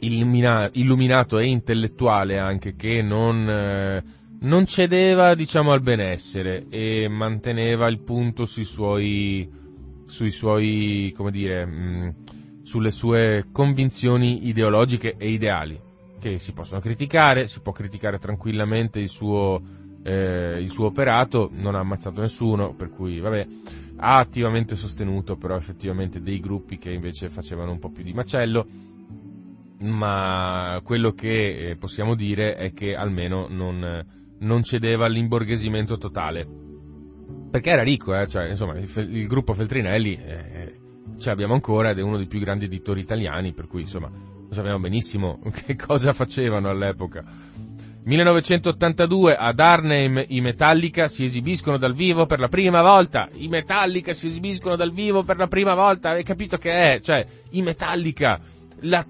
illumina- 0.00 0.68
illuminato 0.72 1.38
e 1.38 1.46
intellettuale 1.46 2.38
anche 2.38 2.74
che 2.76 3.00
non, 3.00 3.48
eh, 3.48 4.04
non 4.40 4.66
cedeva, 4.66 5.34
diciamo, 5.34 5.72
al 5.72 5.80
benessere 5.80 6.66
e 6.68 7.08
manteneva 7.08 7.88
il 7.88 8.00
punto 8.00 8.44
sui 8.44 8.64
suoi, 8.64 9.50
sui 10.04 10.30
suoi, 10.30 11.12
come 11.16 11.30
dire, 11.30 11.64
mh, 11.64 12.14
sulle 12.62 12.90
sue 12.90 13.46
convinzioni 13.52 14.48
ideologiche 14.48 15.16
e 15.16 15.30
ideali 15.30 15.83
che 16.30 16.38
si 16.38 16.52
possono 16.52 16.80
criticare, 16.80 17.46
si 17.46 17.60
può 17.60 17.72
criticare 17.72 18.18
tranquillamente 18.18 18.98
il 18.98 19.10
suo, 19.10 19.60
eh, 20.02 20.58
il 20.58 20.70
suo 20.70 20.86
operato, 20.86 21.50
non 21.52 21.74
ha 21.74 21.80
ammazzato 21.80 22.22
nessuno, 22.22 22.72
per 22.74 22.88
cui 22.88 23.20
vabbè, 23.20 23.46
ha 23.96 24.16
attivamente 24.16 24.74
sostenuto 24.74 25.36
però 25.36 25.54
effettivamente 25.54 26.22
dei 26.22 26.40
gruppi 26.40 26.78
che 26.78 26.90
invece 26.90 27.28
facevano 27.28 27.72
un 27.72 27.78
po' 27.78 27.90
più 27.90 28.02
di 28.02 28.14
macello, 28.14 28.66
ma 29.80 30.80
quello 30.82 31.12
che 31.12 31.70
eh, 31.70 31.76
possiamo 31.76 32.14
dire 32.14 32.54
è 32.54 32.72
che 32.72 32.94
almeno 32.94 33.46
non, 33.50 34.06
non 34.38 34.62
cedeva 34.62 35.04
all'imborghesimento 35.04 35.98
totale. 35.98 36.48
Perché 37.50 37.70
era 37.70 37.82
ricco, 37.82 38.18
eh? 38.18 38.26
cioè, 38.26 38.48
insomma, 38.48 38.78
il, 38.78 38.90
il 38.96 39.26
gruppo 39.26 39.52
Feltrinelli 39.52 40.14
eh, 40.14 40.80
ce 41.18 41.28
l'abbiamo 41.28 41.52
ancora 41.52 41.90
ed 41.90 41.98
è 41.98 42.02
uno 42.02 42.16
dei 42.16 42.26
più 42.26 42.40
grandi 42.40 42.64
editori 42.64 43.02
italiani, 43.02 43.52
per 43.52 43.66
cui 43.66 43.82
insomma 43.82 44.33
sappiamo 44.50 44.80
benissimo 44.80 45.40
che 45.64 45.76
cosa 45.76 46.12
facevano 46.12 46.68
all'epoca. 46.68 47.24
1982 48.06 49.34
ad 49.34 49.58
Arnhem 49.58 50.22
i 50.28 50.42
Metallica 50.42 51.08
si 51.08 51.24
esibiscono 51.24 51.78
dal 51.78 51.94
vivo 51.94 52.26
per 52.26 52.38
la 52.38 52.48
prima 52.48 52.82
volta. 52.82 53.28
I 53.32 53.48
Metallica 53.48 54.12
si 54.12 54.26
esibiscono 54.26 54.76
dal 54.76 54.92
vivo 54.92 55.22
per 55.22 55.38
la 55.38 55.46
prima 55.46 55.74
volta. 55.74 56.10
Hai 56.10 56.22
capito 56.22 56.58
che 56.58 56.70
è? 56.70 57.00
Cioè, 57.00 57.26
i 57.50 57.62
Metallica, 57.62 58.40
la 58.80 59.06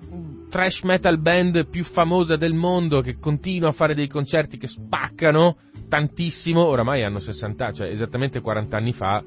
trash 0.48 0.82
metal 0.82 1.18
band 1.18 1.66
più 1.66 1.82
famosa 1.82 2.36
del 2.36 2.54
mondo 2.54 3.00
che 3.00 3.18
continua 3.18 3.70
a 3.70 3.72
fare 3.72 3.94
dei 3.94 4.06
concerti 4.06 4.58
che 4.58 4.68
spaccano 4.68 5.56
tantissimo. 5.88 6.64
Oramai 6.64 7.02
hanno 7.02 7.18
60, 7.18 7.72
cioè 7.72 7.88
esattamente 7.88 8.40
40 8.40 8.76
anni 8.76 8.92
fa 8.92 9.24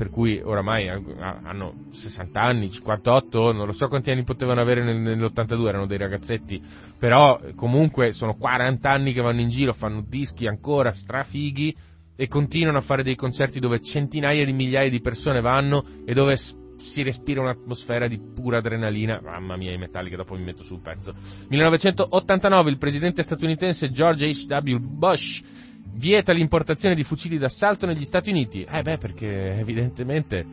per 0.00 0.08
cui 0.08 0.40
oramai 0.42 0.88
hanno 0.88 1.74
60 1.90 2.40
anni, 2.40 2.70
58, 2.70 3.52
non 3.52 3.66
lo 3.66 3.72
so 3.72 3.86
quanti 3.86 4.10
anni 4.10 4.24
potevano 4.24 4.62
avere 4.62 4.82
nell'82, 4.82 5.68
erano 5.68 5.84
dei 5.84 5.98
ragazzetti, 5.98 6.58
però 6.98 7.38
comunque 7.54 8.12
sono 8.12 8.34
40 8.34 8.90
anni 8.90 9.12
che 9.12 9.20
vanno 9.20 9.42
in 9.42 9.50
giro, 9.50 9.74
fanno 9.74 10.02
dischi 10.08 10.46
ancora 10.46 10.94
strafighi 10.94 11.76
e 12.16 12.28
continuano 12.28 12.78
a 12.78 12.80
fare 12.80 13.02
dei 13.02 13.14
concerti 13.14 13.60
dove 13.60 13.80
centinaia 13.80 14.42
di 14.46 14.54
migliaia 14.54 14.88
di 14.88 15.02
persone 15.02 15.42
vanno 15.42 15.84
e 16.06 16.14
dove 16.14 16.34
si 16.36 17.02
respira 17.02 17.42
un'atmosfera 17.42 18.08
di 18.08 18.18
pura 18.18 18.56
adrenalina. 18.56 19.20
Mamma 19.22 19.58
mia, 19.58 19.74
i 19.74 19.76
metalli 19.76 20.08
che 20.08 20.16
dopo 20.16 20.34
mi 20.34 20.44
metto 20.44 20.64
sul 20.64 20.80
pezzo. 20.80 21.12
1989 21.48 22.70
il 22.70 22.78
presidente 22.78 23.22
statunitense 23.22 23.90
George 23.90 24.26
H.W. 24.26 24.78
Bush 24.78 25.42
vieta 25.92 26.32
l'importazione 26.32 26.94
di 26.94 27.04
fucili 27.04 27.38
d'assalto 27.38 27.86
negli 27.86 28.04
Stati 28.04 28.30
Uniti. 28.30 28.62
Eh 28.62 28.82
beh, 28.82 28.98
perché 28.98 29.58
evidentemente 29.58 30.46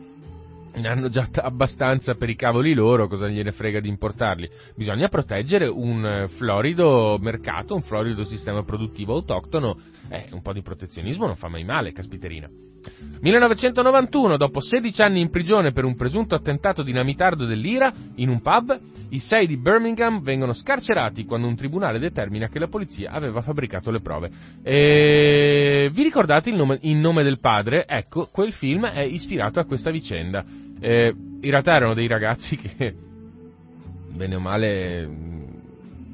ne 0.74 0.88
hanno 0.88 1.08
già 1.08 1.28
abbastanza 1.34 2.14
per 2.14 2.28
i 2.28 2.36
cavoli 2.36 2.74
loro, 2.74 3.08
cosa 3.08 3.28
gliene 3.28 3.52
frega 3.52 3.80
di 3.80 3.88
importarli? 3.88 4.48
Bisogna 4.76 5.08
proteggere 5.08 5.66
un 5.66 6.26
florido 6.28 7.18
mercato, 7.20 7.74
un 7.74 7.80
florido 7.80 8.24
sistema 8.24 8.62
produttivo 8.62 9.14
autoctono, 9.14 9.76
eh, 10.08 10.26
un 10.32 10.42
po' 10.42 10.52
di 10.52 10.62
protezionismo 10.62 11.26
non 11.26 11.36
fa 11.36 11.48
mai 11.48 11.64
male, 11.64 11.92
caspiterina. 11.92 12.48
1991, 13.20 14.36
dopo 14.36 14.60
16 14.60 15.02
anni 15.02 15.20
in 15.20 15.30
prigione 15.30 15.72
per 15.72 15.84
un 15.84 15.96
presunto 15.96 16.34
attentato 16.34 16.82
dinamitardo 16.82 17.44
dell'Ira 17.44 17.92
in 18.16 18.28
un 18.28 18.40
pub, 18.40 18.78
i 19.10 19.18
sei 19.20 19.46
di 19.46 19.56
Birmingham 19.56 20.20
vengono 20.20 20.52
scarcerati 20.52 21.24
quando 21.24 21.46
un 21.46 21.56
tribunale 21.56 21.98
determina 21.98 22.48
che 22.48 22.58
la 22.58 22.68
polizia 22.68 23.10
aveva 23.10 23.40
fabbricato 23.40 23.90
le 23.90 24.00
prove. 24.00 24.30
E... 24.62 25.90
Vi 25.92 26.02
ricordate 26.02 26.50
il 26.50 26.56
nome, 26.56 26.78
in 26.82 27.00
nome 27.00 27.22
del 27.22 27.40
padre? 27.40 27.86
Ecco, 27.86 28.28
quel 28.30 28.52
film 28.52 28.86
è 28.86 29.02
ispirato 29.02 29.60
a 29.60 29.64
questa 29.64 29.90
vicenda. 29.90 30.44
Eh, 30.80 31.14
in 31.40 31.50
realtà 31.50 31.74
erano 31.74 31.94
dei 31.94 32.06
ragazzi 32.06 32.56
che, 32.56 32.94
bene 34.14 34.34
o 34.34 34.40
male, 34.40 35.08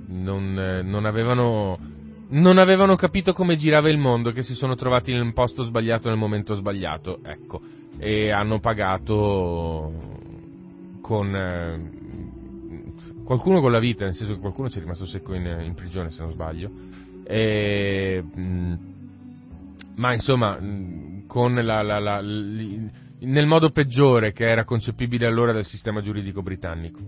non, 0.06 0.82
non 0.84 1.04
avevano 1.04 1.92
non 2.34 2.58
avevano 2.58 2.94
capito 2.96 3.32
come 3.32 3.56
girava 3.56 3.88
il 3.90 3.98
mondo, 3.98 4.32
che 4.32 4.42
si 4.42 4.54
sono 4.54 4.74
trovati 4.74 5.12
nel 5.12 5.32
posto 5.32 5.62
sbagliato 5.62 6.08
nel 6.08 6.18
momento 6.18 6.54
sbagliato, 6.54 7.20
ecco, 7.22 7.60
e 7.98 8.30
hanno 8.30 8.58
pagato 8.58 9.92
con 11.00 11.34
eh, 11.34 11.90
qualcuno 13.24 13.60
con 13.60 13.70
la 13.70 13.78
vita, 13.78 14.04
nel 14.04 14.14
senso 14.14 14.34
che 14.34 14.40
qualcuno 14.40 14.68
ci 14.68 14.78
è 14.78 14.80
rimasto 14.80 15.06
secco 15.06 15.34
in, 15.34 15.62
in 15.64 15.74
prigione, 15.74 16.10
se 16.10 16.22
non 16.22 16.30
sbaglio, 16.30 16.70
e, 17.24 18.22
mh, 18.22 18.42
mm, 18.42 18.74
ma 19.96 20.12
insomma, 20.12 20.58
mh, 20.60 20.66
mm, 20.66 21.26
con 21.26 21.54
la, 21.54 21.82
la, 21.82 21.98
la, 22.00 22.20
li, 22.20 22.90
nel 23.20 23.46
modo 23.46 23.70
peggiore 23.70 24.32
che 24.32 24.48
era 24.48 24.64
concepibile 24.64 25.26
allora 25.26 25.52
dal 25.52 25.64
sistema 25.64 26.00
giuridico 26.00 26.42
britannico. 26.42 26.98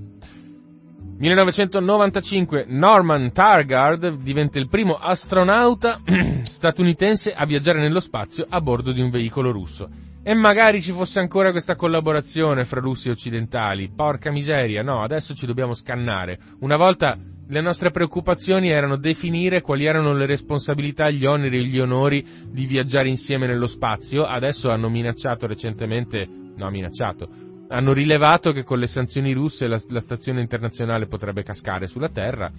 1995 1.18 2.66
Norman 2.68 3.32
Targard 3.32 4.16
diventa 4.18 4.58
il 4.58 4.68
primo 4.68 4.96
astronauta 4.96 6.00
statunitense 6.44 7.32
a 7.32 7.46
viaggiare 7.46 7.80
nello 7.80 8.00
spazio 8.00 8.44
a 8.46 8.60
bordo 8.60 8.92
di 8.92 9.00
un 9.00 9.08
veicolo 9.08 9.50
russo. 9.50 9.88
E 10.22 10.34
magari 10.34 10.82
ci 10.82 10.92
fosse 10.92 11.18
ancora 11.18 11.52
questa 11.52 11.74
collaborazione 11.74 12.66
fra 12.66 12.80
russi 12.80 13.08
e 13.08 13.12
occidentali. 13.12 13.90
Porca 13.94 14.30
miseria, 14.30 14.82
no, 14.82 15.02
adesso 15.02 15.32
ci 15.32 15.46
dobbiamo 15.46 15.72
scannare. 15.72 16.38
Una 16.60 16.76
volta 16.76 17.16
le 17.48 17.60
nostre 17.62 17.90
preoccupazioni 17.90 18.68
erano 18.68 18.96
definire 18.96 19.62
quali 19.62 19.86
erano 19.86 20.12
le 20.12 20.26
responsabilità, 20.26 21.08
gli 21.08 21.24
oneri 21.24 21.58
e 21.58 21.64
gli 21.64 21.78
onori 21.78 22.26
di 22.50 22.66
viaggiare 22.66 23.08
insieme 23.08 23.46
nello 23.46 23.68
spazio. 23.68 24.24
Adesso 24.24 24.68
hanno 24.68 24.90
minacciato 24.90 25.46
recentemente, 25.46 26.28
no, 26.56 26.68
minacciato, 26.68 27.45
hanno 27.68 27.92
rilevato 27.92 28.52
che 28.52 28.62
con 28.62 28.78
le 28.78 28.86
sanzioni 28.86 29.32
russe 29.32 29.66
la, 29.66 29.80
la 29.88 30.00
stazione 30.00 30.40
internazionale 30.40 31.06
potrebbe 31.06 31.42
cascare 31.42 31.86
sulla 31.86 32.08
Terra. 32.08 32.50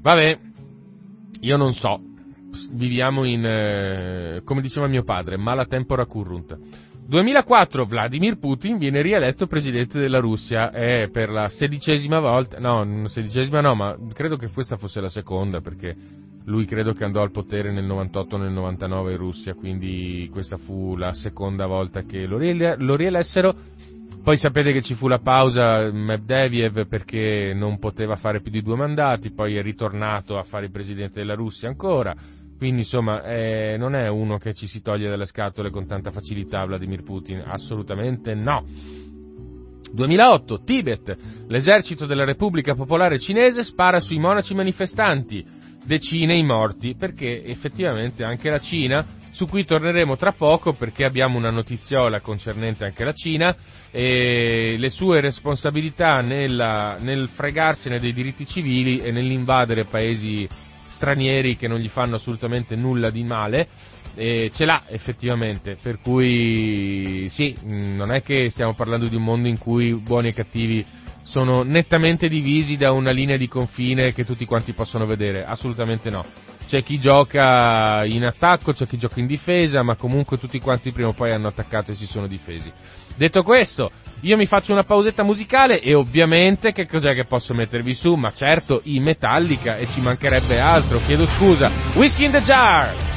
Vabbè, 0.00 0.38
io 1.40 1.56
non 1.56 1.72
so. 1.72 2.00
Viviamo 2.70 3.24
in, 3.24 3.44
eh, 3.44 4.42
come 4.44 4.60
diceva 4.60 4.86
mio 4.86 5.04
padre, 5.04 5.36
mala 5.36 5.64
tempora 5.64 6.04
currunt. 6.06 6.58
2004 7.04 7.84
Vladimir 7.84 8.38
Putin 8.38 8.78
viene 8.78 9.02
rieletto 9.02 9.46
presidente 9.46 9.98
della 9.98 10.20
Russia 10.20 10.70
e 10.70 11.10
per 11.10 11.30
la 11.30 11.48
sedicesima 11.48 12.20
volta, 12.20 12.58
no, 12.58 13.06
sedicesima 13.08 13.60
no, 13.60 13.74
ma 13.74 13.96
credo 14.12 14.36
che 14.36 14.48
questa 14.50 14.76
fosse 14.76 15.00
la 15.00 15.08
seconda 15.08 15.60
perché 15.60 15.96
lui 16.44 16.64
credo 16.64 16.92
che 16.92 17.04
andò 17.04 17.20
al 17.20 17.30
potere 17.30 17.72
nel 17.72 17.84
98 17.84 18.36
nel 18.36 18.52
99 18.52 19.12
in 19.12 19.18
Russia, 19.18 19.54
quindi 19.54 20.28
questa 20.32 20.56
fu 20.56 20.96
la 20.96 21.12
seconda 21.12 21.66
volta 21.66 22.02
che 22.02 22.24
lo, 22.24 22.38
rielessero 22.38 23.54
poi 24.22 24.36
sapete 24.36 24.72
che 24.72 24.82
ci 24.82 24.94
fu 24.94 25.08
la 25.08 25.18
pausa 25.18 25.90
Medvedev 25.90 26.86
perché 26.86 27.52
non 27.54 27.78
poteva 27.78 28.14
fare 28.14 28.40
più 28.40 28.52
di 28.52 28.62
due 28.62 28.76
mandati, 28.76 29.32
poi 29.32 29.56
è 29.56 29.62
ritornato 29.62 30.38
a 30.38 30.44
fare 30.44 30.66
il 30.66 30.70
presidente 30.70 31.20
della 31.20 31.34
Russia 31.34 31.68
ancora, 31.68 32.14
Quindi 32.56 32.82
insomma 32.82 33.24
eh, 33.24 33.76
non 33.76 33.96
è 33.96 34.08
uno 34.08 34.38
che 34.38 34.54
ci 34.54 34.68
si 34.68 34.80
toglie 34.80 35.08
dalle 35.08 35.24
scatole 35.24 35.70
con 35.70 35.86
tanta 35.86 36.12
facilità 36.12 36.64
Vladimir 36.64 37.02
Putin, 37.02 37.42
assolutamente 37.44 38.34
no. 38.34 38.64
2008, 39.92 40.62
Tibet. 40.62 41.16
L'esercito 41.48 42.06
della 42.06 42.24
Repubblica 42.24 42.74
Popolare 42.74 43.18
Cinese 43.18 43.64
spara 43.64 43.98
sui 43.98 44.20
monaci 44.20 44.54
manifestanti. 44.54 45.44
Decine 45.84 46.34
i 46.34 46.44
morti, 46.44 46.94
perché 46.96 47.44
effettivamente 47.44 48.22
anche 48.22 48.48
la 48.48 48.60
Cina, 48.60 49.04
su 49.32 49.46
cui 49.46 49.64
torneremo 49.64 50.16
tra 50.16 50.32
poco 50.32 50.74
perché 50.74 51.06
abbiamo 51.06 51.38
una 51.38 51.50
notiziola 51.50 52.20
concernente 52.20 52.84
anche 52.84 53.02
la 53.02 53.14
Cina, 53.14 53.56
e 53.90 54.76
le 54.78 54.90
sue 54.90 55.20
responsabilità 55.20 56.18
nella, 56.18 56.96
nel 57.00 57.28
fregarsene 57.28 57.98
dei 57.98 58.12
diritti 58.12 58.46
civili 58.46 58.98
e 58.98 59.10
nell'invadere 59.10 59.84
paesi 59.84 60.46
stranieri 60.86 61.56
che 61.56 61.66
non 61.66 61.78
gli 61.78 61.88
fanno 61.88 62.16
assolutamente 62.16 62.76
nulla 62.76 63.08
di 63.08 63.24
male, 63.24 63.68
eh, 64.14 64.50
ce 64.52 64.66
l'ha 64.66 64.82
effettivamente, 64.88 65.78
per 65.80 65.98
cui 66.00 67.26
sì, 67.30 67.56
non 67.62 68.12
è 68.12 68.22
che 68.22 68.50
stiamo 68.50 68.74
parlando 68.74 69.08
di 69.08 69.16
un 69.16 69.24
mondo 69.24 69.48
in 69.48 69.58
cui 69.58 69.94
buoni 69.94 70.28
e 70.28 70.34
cattivi 70.34 70.84
sono 71.22 71.62
nettamente 71.62 72.28
divisi 72.28 72.76
da 72.76 72.92
una 72.92 73.12
linea 73.12 73.38
di 73.38 73.48
confine 73.48 74.12
che 74.12 74.26
tutti 74.26 74.44
quanti 74.44 74.74
possono 74.74 75.06
vedere, 75.06 75.46
assolutamente 75.46 76.10
no. 76.10 76.24
C'è 76.72 76.82
chi 76.82 76.98
gioca 76.98 78.02
in 78.06 78.24
attacco, 78.24 78.72
c'è 78.72 78.86
chi 78.86 78.96
gioca 78.96 79.20
in 79.20 79.26
difesa, 79.26 79.82
ma 79.82 79.94
comunque 79.94 80.38
tutti 80.38 80.58
quanti 80.58 80.90
prima 80.90 81.10
o 81.10 81.12
poi 81.12 81.30
hanno 81.30 81.48
attaccato 81.48 81.92
e 81.92 81.94
si 81.94 82.06
sono 82.06 82.26
difesi. 82.26 82.72
Detto 83.14 83.42
questo, 83.42 83.90
io 84.20 84.38
mi 84.38 84.46
faccio 84.46 84.72
una 84.72 84.82
pausetta 84.82 85.22
musicale 85.22 85.82
e 85.82 85.92
ovviamente 85.92 86.72
che 86.72 86.86
cos'è 86.86 87.12
che 87.12 87.26
posso 87.26 87.52
mettervi 87.52 87.92
su? 87.92 88.14
Ma 88.14 88.32
certo, 88.32 88.80
i 88.84 89.00
Metallica 89.00 89.76
e 89.76 89.86
ci 89.86 90.00
mancherebbe 90.00 90.58
altro, 90.60 90.98
chiedo 91.04 91.26
scusa. 91.26 91.70
Whiskey 91.92 92.24
in 92.24 92.32
the 92.32 92.40
Jar! 92.40 93.11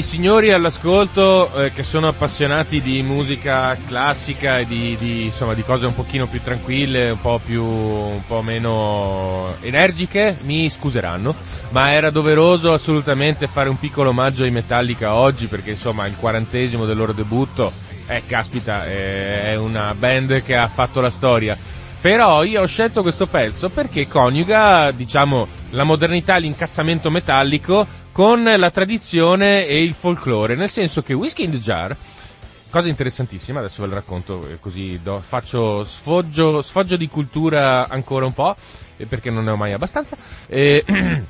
I 0.00 0.02
signori 0.02 0.50
all'ascolto 0.50 1.52
eh, 1.52 1.72
che 1.72 1.82
sono 1.82 2.08
appassionati 2.08 2.80
di 2.80 3.02
musica 3.02 3.76
classica 3.86 4.58
e 4.58 4.64
di, 4.64 4.96
di, 4.98 5.24
insomma, 5.26 5.52
di, 5.52 5.62
cose 5.62 5.84
un 5.84 5.94
pochino 5.94 6.26
più 6.26 6.40
tranquille, 6.40 7.10
un 7.10 7.20
po' 7.20 7.38
più, 7.38 7.62
un 7.62 8.22
po' 8.26 8.40
meno 8.40 9.54
energiche, 9.60 10.38
mi 10.44 10.70
scuseranno, 10.70 11.34
ma 11.72 11.92
era 11.92 12.08
doveroso 12.08 12.72
assolutamente 12.72 13.46
fare 13.46 13.68
un 13.68 13.78
piccolo 13.78 14.08
omaggio 14.08 14.44
ai 14.44 14.50
Metallica 14.50 15.16
oggi 15.16 15.48
perché 15.48 15.68
insomma 15.68 16.06
il 16.06 16.16
quarantesimo 16.16 16.86
del 16.86 16.96
loro 16.96 17.12
debutto, 17.12 17.70
eh 18.06 18.22
caspita, 18.26 18.86
è 18.86 19.54
una 19.56 19.94
band 19.94 20.42
che 20.42 20.56
ha 20.56 20.68
fatto 20.68 21.02
la 21.02 21.10
storia. 21.10 21.58
Però 22.00 22.42
io 22.42 22.62
ho 22.62 22.66
scelto 22.66 23.02
questo 23.02 23.26
pezzo 23.26 23.68
perché 23.68 24.08
coniuga, 24.08 24.92
diciamo, 24.92 25.46
la 25.72 25.84
modernità 25.84 26.36
e 26.36 26.40
l'incazzamento 26.40 27.10
metallico 27.10 27.86
con 28.12 28.42
la 28.42 28.70
tradizione 28.70 29.66
e 29.66 29.82
il 29.82 29.94
folklore, 29.94 30.54
nel 30.56 30.68
senso 30.68 31.02
che 31.02 31.14
Whiskey 31.14 31.44
in 31.44 31.52
the 31.52 31.58
Jar, 31.58 31.96
cosa 32.68 32.88
interessantissima, 32.88 33.58
adesso 33.60 33.82
ve 33.82 33.88
la 33.88 33.94
racconto 33.96 34.48
eh, 34.48 34.58
così 34.58 35.00
do, 35.02 35.20
faccio 35.20 35.84
sfoggio, 35.84 36.62
sfoggio, 36.62 36.96
di 36.96 37.08
cultura 37.08 37.88
ancora 37.88 38.26
un 38.26 38.32
po', 38.32 38.56
eh, 38.96 39.06
perché 39.06 39.30
non 39.30 39.44
ne 39.44 39.52
ho 39.52 39.56
mai 39.56 39.72
abbastanza. 39.72 40.16
Eh, 40.46 40.84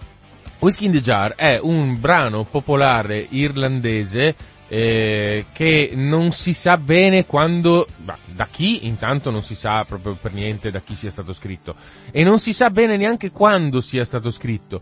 Whiskey 0.60 0.86
in 0.86 0.92
the 0.92 1.00
Jar 1.00 1.34
è 1.34 1.58
un 1.60 1.98
brano 1.98 2.44
popolare 2.44 3.26
irlandese 3.30 4.34
eh, 4.72 5.46
che 5.52 5.90
non 5.94 6.30
si 6.30 6.54
sa 6.54 6.76
bene 6.76 7.26
quando, 7.26 7.88
bah, 7.96 8.16
da 8.24 8.46
chi 8.46 8.86
intanto 8.86 9.30
non 9.30 9.42
si 9.42 9.56
sa 9.56 9.84
proprio 9.84 10.14
per 10.14 10.32
niente 10.32 10.70
da 10.70 10.80
chi 10.80 10.94
sia 10.94 11.10
stato 11.10 11.32
scritto 11.32 11.74
e 12.12 12.22
non 12.22 12.38
si 12.38 12.52
sa 12.52 12.70
bene 12.70 12.96
neanche 12.96 13.32
quando 13.32 13.80
sia 13.80 14.04
stato 14.04 14.30
scritto. 14.30 14.80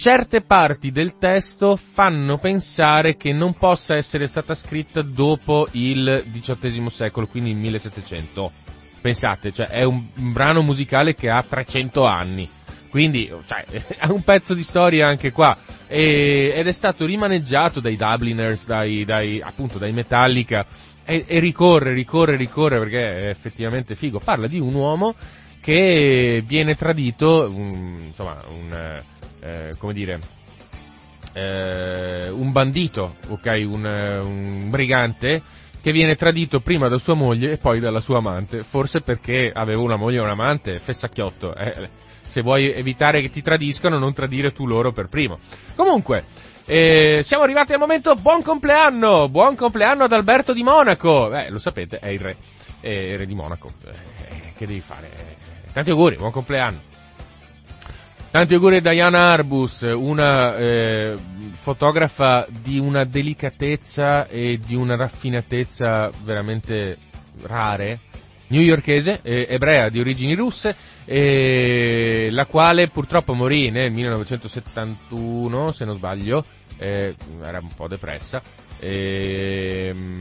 Certe 0.00 0.40
parti 0.40 0.92
del 0.92 1.18
testo 1.18 1.76
fanno 1.76 2.38
pensare 2.38 3.18
che 3.18 3.34
non 3.34 3.52
possa 3.52 3.96
essere 3.96 4.26
stata 4.28 4.54
scritta 4.54 5.02
dopo 5.02 5.66
il 5.72 6.24
XVIII 6.32 6.88
secolo, 6.88 7.26
quindi 7.26 7.50
il 7.50 7.56
1700. 7.56 8.50
Pensate, 9.02 9.52
cioè 9.52 9.66
è 9.66 9.82
un, 9.82 10.06
un 10.16 10.32
brano 10.32 10.62
musicale 10.62 11.12
che 11.12 11.28
ha 11.28 11.44
300 11.46 12.06
anni 12.06 12.48
quindi, 12.88 13.30
cioè, 13.44 13.62
è 14.00 14.06
un 14.06 14.22
pezzo 14.22 14.54
di 14.54 14.62
storia 14.62 15.06
anche 15.06 15.32
qua. 15.32 15.54
E, 15.86 16.50
ed 16.54 16.66
è 16.66 16.72
stato 16.72 17.04
rimaneggiato 17.04 17.80
dai 17.80 17.96
Dubliners, 17.96 18.64
dai, 18.64 19.04
dai, 19.04 19.38
appunto, 19.42 19.76
dai 19.76 19.92
Metallica. 19.92 20.64
E, 21.04 21.26
e, 21.26 21.40
ricorre, 21.40 21.92
ricorre, 21.92 22.36
ricorre 22.36 22.78
perché 22.78 23.18
è 23.18 23.28
effettivamente 23.28 23.96
figo. 23.96 24.18
Parla 24.18 24.46
di 24.46 24.58
un 24.58 24.72
uomo 24.72 25.14
che 25.60 26.42
viene 26.46 26.74
tradito, 26.74 27.50
un, 27.54 28.04
insomma, 28.06 28.42
un, 28.48 29.02
eh, 29.40 29.74
come 29.78 29.92
dire, 29.92 30.18
eh, 31.32 32.28
un 32.30 32.52
bandito, 32.52 33.16
ok, 33.28 33.46
un, 33.66 33.84
un 34.24 34.70
brigante 34.70 35.42
che 35.80 35.92
viene 35.92 36.14
tradito 36.14 36.60
prima 36.60 36.88
da 36.88 36.98
sua 36.98 37.14
moglie 37.14 37.52
e 37.52 37.56
poi 37.56 37.80
dalla 37.80 38.00
sua 38.00 38.18
amante, 38.18 38.62
forse 38.62 39.00
perché 39.00 39.50
aveva 39.52 39.80
una 39.80 39.96
moglie 39.96 40.18
e 40.18 40.22
un 40.22 40.28
amante, 40.28 40.78
fessacchiotto, 40.78 41.54
eh, 41.54 41.88
se 42.26 42.42
vuoi 42.42 42.70
evitare 42.72 43.20
che 43.20 43.30
ti 43.30 43.42
tradiscano, 43.42 43.98
non 43.98 44.12
tradire 44.12 44.52
tu 44.52 44.66
loro 44.66 44.92
per 44.92 45.08
primo. 45.08 45.38
Comunque, 45.74 46.24
eh, 46.66 47.20
siamo 47.22 47.42
arrivati 47.42 47.72
al 47.72 47.80
momento 47.80 48.14
buon 48.14 48.42
compleanno, 48.42 49.28
buon 49.28 49.56
compleanno 49.56 50.04
ad 50.04 50.12
Alberto 50.12 50.52
di 50.52 50.62
Monaco. 50.62 51.34
Eh, 51.34 51.50
lo 51.50 51.58
sapete, 51.58 51.98
è 51.98 52.08
il 52.08 52.20
re, 52.20 52.36
è 52.80 52.88
il 52.88 53.18
re 53.18 53.26
di 53.26 53.34
Monaco. 53.34 53.72
Eh, 53.84 54.52
che 54.56 54.66
devi 54.66 54.80
fare? 54.80 55.08
Tanti 55.72 55.90
auguri, 55.90 56.16
buon 56.16 56.30
compleanno. 56.30 56.82
Tanti 58.32 58.54
auguri 58.54 58.76
a 58.76 58.80
Diana 58.80 59.32
Arbus, 59.32 59.80
una 59.80 60.56
eh, 60.56 61.16
fotografa 61.54 62.46
di 62.48 62.78
una 62.78 63.02
delicatezza 63.02 64.28
e 64.28 64.60
di 64.64 64.76
una 64.76 64.94
raffinatezza 64.94 66.12
veramente 66.22 66.96
rare, 67.42 67.98
newyorkese, 68.46 69.18
eh, 69.22 69.48
ebrea 69.50 69.88
di 69.88 69.98
origini 69.98 70.36
russe, 70.36 70.76
eh, 71.06 72.28
la 72.30 72.46
quale 72.46 72.86
purtroppo 72.86 73.34
morì 73.34 73.70
nel 73.70 73.90
1971, 73.90 75.72
se 75.72 75.84
non 75.84 75.96
sbaglio, 75.96 76.44
eh, 76.78 77.16
era 77.42 77.58
un 77.58 77.74
po' 77.74 77.88
depressa, 77.88 78.40
ehm, 78.78 80.18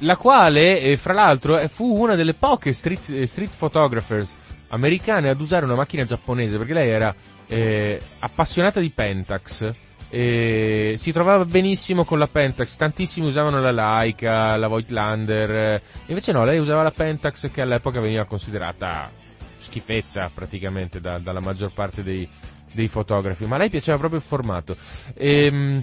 la 0.00 0.16
quale, 0.16 0.80
eh, 0.80 0.96
fra 0.96 1.12
l'altro, 1.12 1.60
eh, 1.60 1.68
fu 1.68 1.96
una 1.96 2.16
delle 2.16 2.34
poche 2.34 2.72
street, 2.72 3.08
eh, 3.10 3.26
street 3.28 3.54
photographers 3.56 4.42
americane 4.74 5.28
ad 5.28 5.40
usare 5.40 5.64
una 5.64 5.76
macchina 5.76 6.04
giapponese, 6.04 6.56
perché 6.58 6.72
lei 6.72 6.90
era 6.90 7.14
eh, 7.46 8.00
appassionata 8.18 8.80
di 8.80 8.90
Pentax, 8.90 9.72
e 10.10 10.94
si 10.96 11.12
trovava 11.12 11.44
benissimo 11.44 12.04
con 12.04 12.18
la 12.18 12.28
Pentax, 12.28 12.76
tantissimi 12.76 13.26
usavano 13.26 13.60
la 13.60 13.72
Leica, 13.72 14.56
la 14.56 14.68
Voigtlander, 14.68 15.82
invece 16.06 16.32
no, 16.32 16.44
lei 16.44 16.58
usava 16.58 16.82
la 16.82 16.92
Pentax 16.92 17.50
che 17.50 17.60
all'epoca 17.62 18.00
veniva 18.00 18.24
considerata 18.24 19.10
schifezza 19.56 20.30
praticamente 20.32 21.00
da, 21.00 21.18
dalla 21.18 21.40
maggior 21.40 21.72
parte 21.72 22.02
dei, 22.02 22.28
dei, 22.72 22.88
fotografi, 22.88 23.46
ma 23.46 23.56
a 23.56 23.58
lei 23.58 23.70
piaceva 23.70 23.98
proprio 23.98 24.20
il 24.20 24.26
formato. 24.26 24.76
Ehm, 25.14 25.82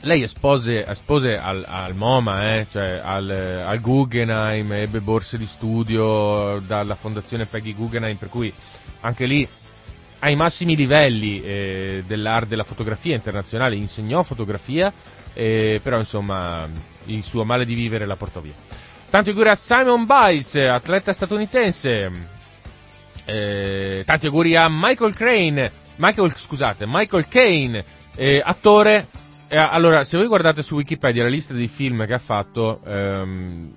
lei 0.00 0.22
espose, 0.22 0.86
espose 0.86 1.32
al, 1.32 1.64
al, 1.66 1.94
MoMA, 1.94 2.56
eh, 2.56 2.66
cioè 2.70 3.00
al, 3.02 3.30
al, 3.30 3.80
Guggenheim, 3.80 4.72
ebbe 4.72 5.00
borse 5.00 5.38
di 5.38 5.46
studio 5.46 6.60
dalla 6.60 6.94
fondazione 6.94 7.46
Peggy 7.46 7.74
Guggenheim, 7.74 8.16
per 8.16 8.28
cui 8.28 8.52
anche 9.00 9.26
lì 9.26 9.46
ai 10.20 10.34
massimi 10.36 10.76
livelli 10.76 11.40
eh, 11.42 12.04
dell'arte 12.06 12.48
della 12.48 12.64
fotografia 12.64 13.14
internazionale, 13.14 13.76
insegnò 13.76 14.22
fotografia, 14.22 14.92
eh, 15.34 15.80
però 15.82 15.98
insomma 15.98 16.66
il 17.04 17.22
suo 17.22 17.44
male 17.44 17.64
di 17.64 17.74
vivere 17.74 18.06
la 18.06 18.16
portò 18.16 18.40
via. 18.40 18.54
Tanti 19.08 19.30
auguri 19.30 19.50
a 19.50 19.54
Simon 19.54 20.04
Biles, 20.04 20.54
atleta 20.56 21.12
statunitense. 21.12 22.10
Eh, 23.24 24.02
tanti 24.04 24.26
auguri 24.26 24.56
a 24.56 24.66
Michael 24.68 25.14
Crane, 25.14 25.70
Michael, 25.96 26.34
scusate, 26.36 26.86
Michael 26.86 27.28
Kane, 27.28 27.84
eh, 28.16 28.42
attore. 28.44 29.06
Eh, 29.48 29.56
allora, 29.56 30.04
se 30.04 30.16
voi 30.16 30.26
guardate 30.26 30.62
su 30.62 30.74
Wikipedia 30.76 31.22
la 31.22 31.28
lista 31.28 31.54
dei 31.54 31.68
film 31.68 32.04
che 32.06 32.14
ha 32.14 32.18
fatto, 32.18 32.82
ehm, 32.84 33.74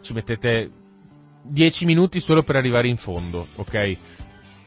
ci 0.00 0.12
mettete 0.12 0.70
10 1.42 1.84
minuti 1.84 2.20
solo 2.20 2.42
per 2.42 2.56
arrivare 2.56 2.88
in 2.88 2.96
fondo, 2.96 3.46
ok? 3.56 3.96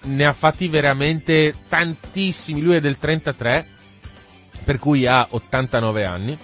ne 0.08 0.26
ha 0.26 0.34
fatti 0.34 0.68
veramente 0.68 1.54
tantissimi, 1.68 2.62
lui 2.62 2.76
è 2.76 2.82
del 2.82 2.98
33, 2.98 3.68
per 4.64 4.80
cui 4.80 5.06
ha 5.06 5.28
89 5.30 6.06
anni, 6.06 6.38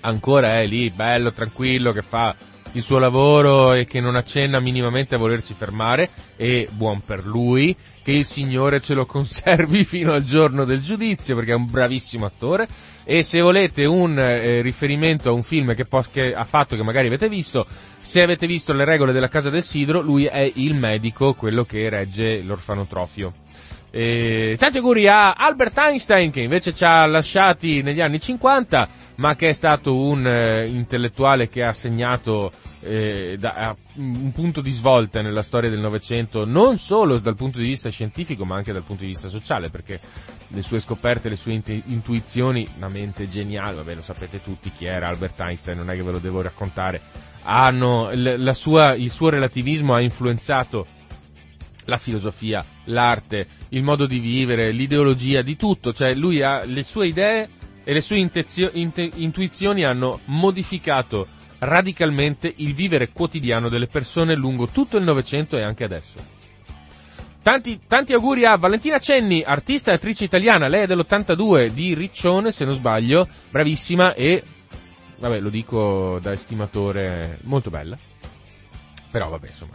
ancora 0.00 0.60
è 0.60 0.66
lì, 0.66 0.90
bello, 0.90 1.32
tranquillo, 1.32 1.92
che 1.92 2.02
fa 2.02 2.34
il 2.72 2.82
suo 2.82 2.98
lavoro 2.98 3.72
e 3.72 3.84
che 3.84 4.00
non 4.00 4.16
accenna 4.16 4.60
minimamente 4.60 5.14
a 5.14 5.18
volersi 5.18 5.54
fermare 5.54 6.10
e 6.36 6.68
buon 6.70 7.00
per 7.00 7.24
lui, 7.24 7.74
che 8.02 8.12
il 8.12 8.24
Signore 8.24 8.80
ce 8.80 8.94
lo 8.94 9.06
conservi 9.06 9.84
fino 9.84 10.12
al 10.12 10.24
giorno 10.24 10.64
del 10.64 10.80
giudizio 10.80 11.34
perché 11.34 11.52
è 11.52 11.54
un 11.54 11.70
bravissimo 11.70 12.26
attore 12.26 12.66
e 13.04 13.22
se 13.22 13.40
volete 13.40 13.86
un 13.86 14.18
eh, 14.18 14.60
riferimento 14.60 15.30
a 15.30 15.32
un 15.32 15.42
film 15.42 15.74
che, 15.74 15.86
pos- 15.86 16.10
che, 16.10 16.34
ha 16.34 16.44
fatto 16.44 16.76
che 16.76 16.82
magari 16.82 17.06
avete 17.06 17.28
visto, 17.28 17.66
se 18.00 18.20
avete 18.20 18.46
visto 18.46 18.72
le 18.74 18.84
regole 18.84 19.12
della 19.12 19.28
casa 19.28 19.48
del 19.48 19.62
Sidro, 19.62 20.02
lui 20.02 20.26
è 20.26 20.52
il 20.56 20.74
medico, 20.74 21.32
quello 21.32 21.64
che 21.64 21.88
regge 21.88 22.42
l'orfanotrofio. 22.42 23.32
E 23.90 24.56
tanti 24.58 24.76
auguri 24.76 25.08
a 25.08 25.32
Albert 25.32 25.78
Einstein 25.78 26.30
che 26.30 26.42
invece 26.42 26.74
ci 26.74 26.84
ha 26.84 27.06
lasciati 27.06 27.80
negli 27.80 28.02
anni 28.02 28.20
50 28.20 28.88
ma 29.18 29.34
che 29.34 29.48
è 29.48 29.52
stato 29.52 29.96
un 29.96 30.26
eh, 30.26 30.66
intellettuale 30.66 31.48
che 31.48 31.64
ha 31.64 31.72
segnato 31.72 32.52
eh, 32.82 33.36
da, 33.38 33.76
un 33.96 34.30
punto 34.32 34.60
di 34.60 34.70
svolta 34.70 35.20
nella 35.22 35.42
storia 35.42 35.68
del 35.68 35.80
Novecento, 35.80 36.44
non 36.44 36.78
solo 36.78 37.18
dal 37.18 37.34
punto 37.34 37.58
di 37.58 37.66
vista 37.66 37.90
scientifico, 37.90 38.44
ma 38.44 38.56
anche 38.56 38.72
dal 38.72 38.84
punto 38.84 39.02
di 39.02 39.08
vista 39.08 39.28
sociale, 39.28 39.70
perché 39.70 40.00
le 40.48 40.62
sue 40.62 40.78
scoperte, 40.78 41.28
le 41.28 41.36
sue 41.36 41.52
int- 41.52 41.82
intuizioni, 41.86 42.66
una 42.76 42.88
mente 42.88 43.28
geniale, 43.28 43.76
vabbè 43.76 43.96
lo 43.96 44.02
sapete 44.02 44.40
tutti 44.40 44.70
chi 44.70 44.86
era 44.86 45.08
Albert 45.08 45.40
Einstein, 45.40 45.78
non 45.78 45.90
è 45.90 45.96
che 45.96 46.02
ve 46.02 46.12
lo 46.12 46.18
devo 46.18 46.40
raccontare, 46.40 47.00
hanno, 47.42 48.10
l- 48.12 48.50
sua, 48.54 48.94
il 48.94 49.10
suo 49.10 49.30
relativismo 49.30 49.94
ha 49.94 50.00
influenzato 50.00 50.86
la 51.86 51.96
filosofia, 51.96 52.64
l'arte, 52.84 53.46
il 53.70 53.82
modo 53.82 54.06
di 54.06 54.20
vivere, 54.20 54.70
l'ideologia, 54.70 55.42
di 55.42 55.56
tutto, 55.56 55.92
cioè 55.92 56.14
lui 56.14 56.40
ha 56.40 56.64
le 56.64 56.84
sue 56.84 57.08
idee 57.08 57.48
e 57.88 57.94
le 57.94 58.02
sue 58.02 58.18
intezio, 58.18 58.68
int, 58.74 58.98
intuizioni 59.14 59.82
hanno 59.82 60.20
modificato 60.26 61.26
radicalmente 61.60 62.52
il 62.56 62.74
vivere 62.74 63.12
quotidiano 63.12 63.70
delle 63.70 63.86
persone 63.86 64.34
lungo 64.34 64.66
tutto 64.66 64.98
il 64.98 65.04
Novecento 65.04 65.56
e 65.56 65.62
anche 65.62 65.84
adesso. 65.84 66.18
Tanti, 67.42 67.80
tanti, 67.88 68.12
auguri 68.12 68.44
a 68.44 68.56
Valentina 68.56 68.98
Cenni, 68.98 69.42
artista 69.42 69.90
e 69.90 69.94
attrice 69.94 70.24
italiana, 70.24 70.68
lei 70.68 70.82
è 70.82 70.86
dell'82 70.86 71.68
di 71.68 71.94
Riccione, 71.94 72.52
se 72.52 72.66
non 72.66 72.74
sbaglio, 72.74 73.26
bravissima 73.48 74.12
e, 74.12 74.42
vabbè, 75.18 75.40
lo 75.40 75.48
dico 75.48 76.18
da 76.20 76.32
estimatore, 76.32 77.38
molto 77.44 77.70
bella. 77.70 77.96
Però 79.10 79.30
vabbè, 79.30 79.46
insomma, 79.46 79.72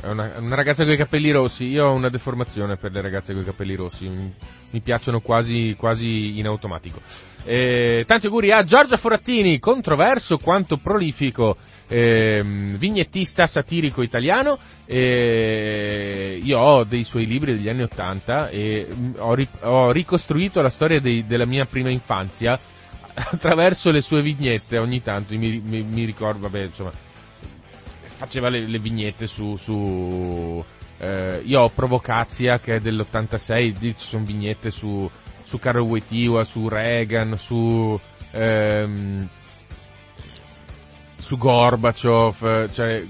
è 0.00 0.06
una, 0.06 0.32
una, 0.38 0.54
ragazza 0.54 0.84
con 0.84 0.92
i 0.92 0.96
capelli 0.96 1.30
rossi. 1.30 1.66
Io 1.66 1.86
ho 1.86 1.92
una 1.92 2.08
deformazione 2.08 2.76
per 2.76 2.92
le 2.92 3.00
ragazze 3.00 3.32
con 3.32 3.42
i 3.42 3.44
capelli 3.44 3.74
rossi. 3.74 4.08
Mi, 4.08 4.34
mi 4.70 4.80
piacciono 4.80 5.20
quasi, 5.20 5.74
quasi 5.78 6.38
in 6.38 6.46
automatico. 6.46 7.00
Eh, 7.44 8.04
tanti 8.06 8.26
auguri 8.26 8.52
a 8.52 8.62
Giorgio 8.62 8.96
Forattini, 8.96 9.58
controverso 9.58 10.38
quanto 10.38 10.76
prolifico 10.76 11.56
eh, 11.88 12.42
vignettista 12.78 13.46
satirico 13.46 14.02
italiano. 14.02 14.58
Eh, 14.86 16.40
io 16.42 16.58
ho 16.58 16.84
dei 16.84 17.04
suoi 17.04 17.26
libri 17.26 17.54
degli 17.54 17.68
anni 17.68 17.82
Ottanta 17.82 18.48
e 18.48 18.86
ho, 19.16 19.34
ri, 19.34 19.46
ho, 19.60 19.90
ricostruito 19.92 20.60
la 20.60 20.70
storia 20.70 21.00
dei, 21.00 21.26
della 21.26 21.46
mia 21.46 21.64
prima 21.66 21.90
infanzia 21.90 22.58
attraverso 23.14 23.90
le 23.90 24.00
sue 24.00 24.22
vignette. 24.22 24.78
Ogni 24.78 25.02
tanto 25.02 25.36
mi, 25.36 25.60
mi, 25.64 25.82
mi 25.82 26.04
ricordo, 26.04 26.40
vabbè, 26.40 26.62
insomma 26.64 27.10
faceva 28.22 28.48
le, 28.48 28.68
le 28.68 28.78
vignette 28.78 29.26
su, 29.26 29.56
su 29.56 30.64
eh, 30.98 31.42
io 31.44 31.62
ho 31.62 31.68
Provocazia 31.68 32.60
che 32.60 32.76
è 32.76 32.78
dell'86, 32.78 33.78
ci 33.80 33.94
sono 33.96 34.24
vignette 34.24 34.70
su, 34.70 35.10
su 35.42 35.58
Karol 35.58 35.82
Wojtyła, 35.88 36.44
su 36.44 36.68
Reagan, 36.68 37.36
su, 37.36 37.98
ehm, 38.30 39.28
su 41.18 41.36
Gorbaciov, 41.36 42.70
cioè 42.70 43.04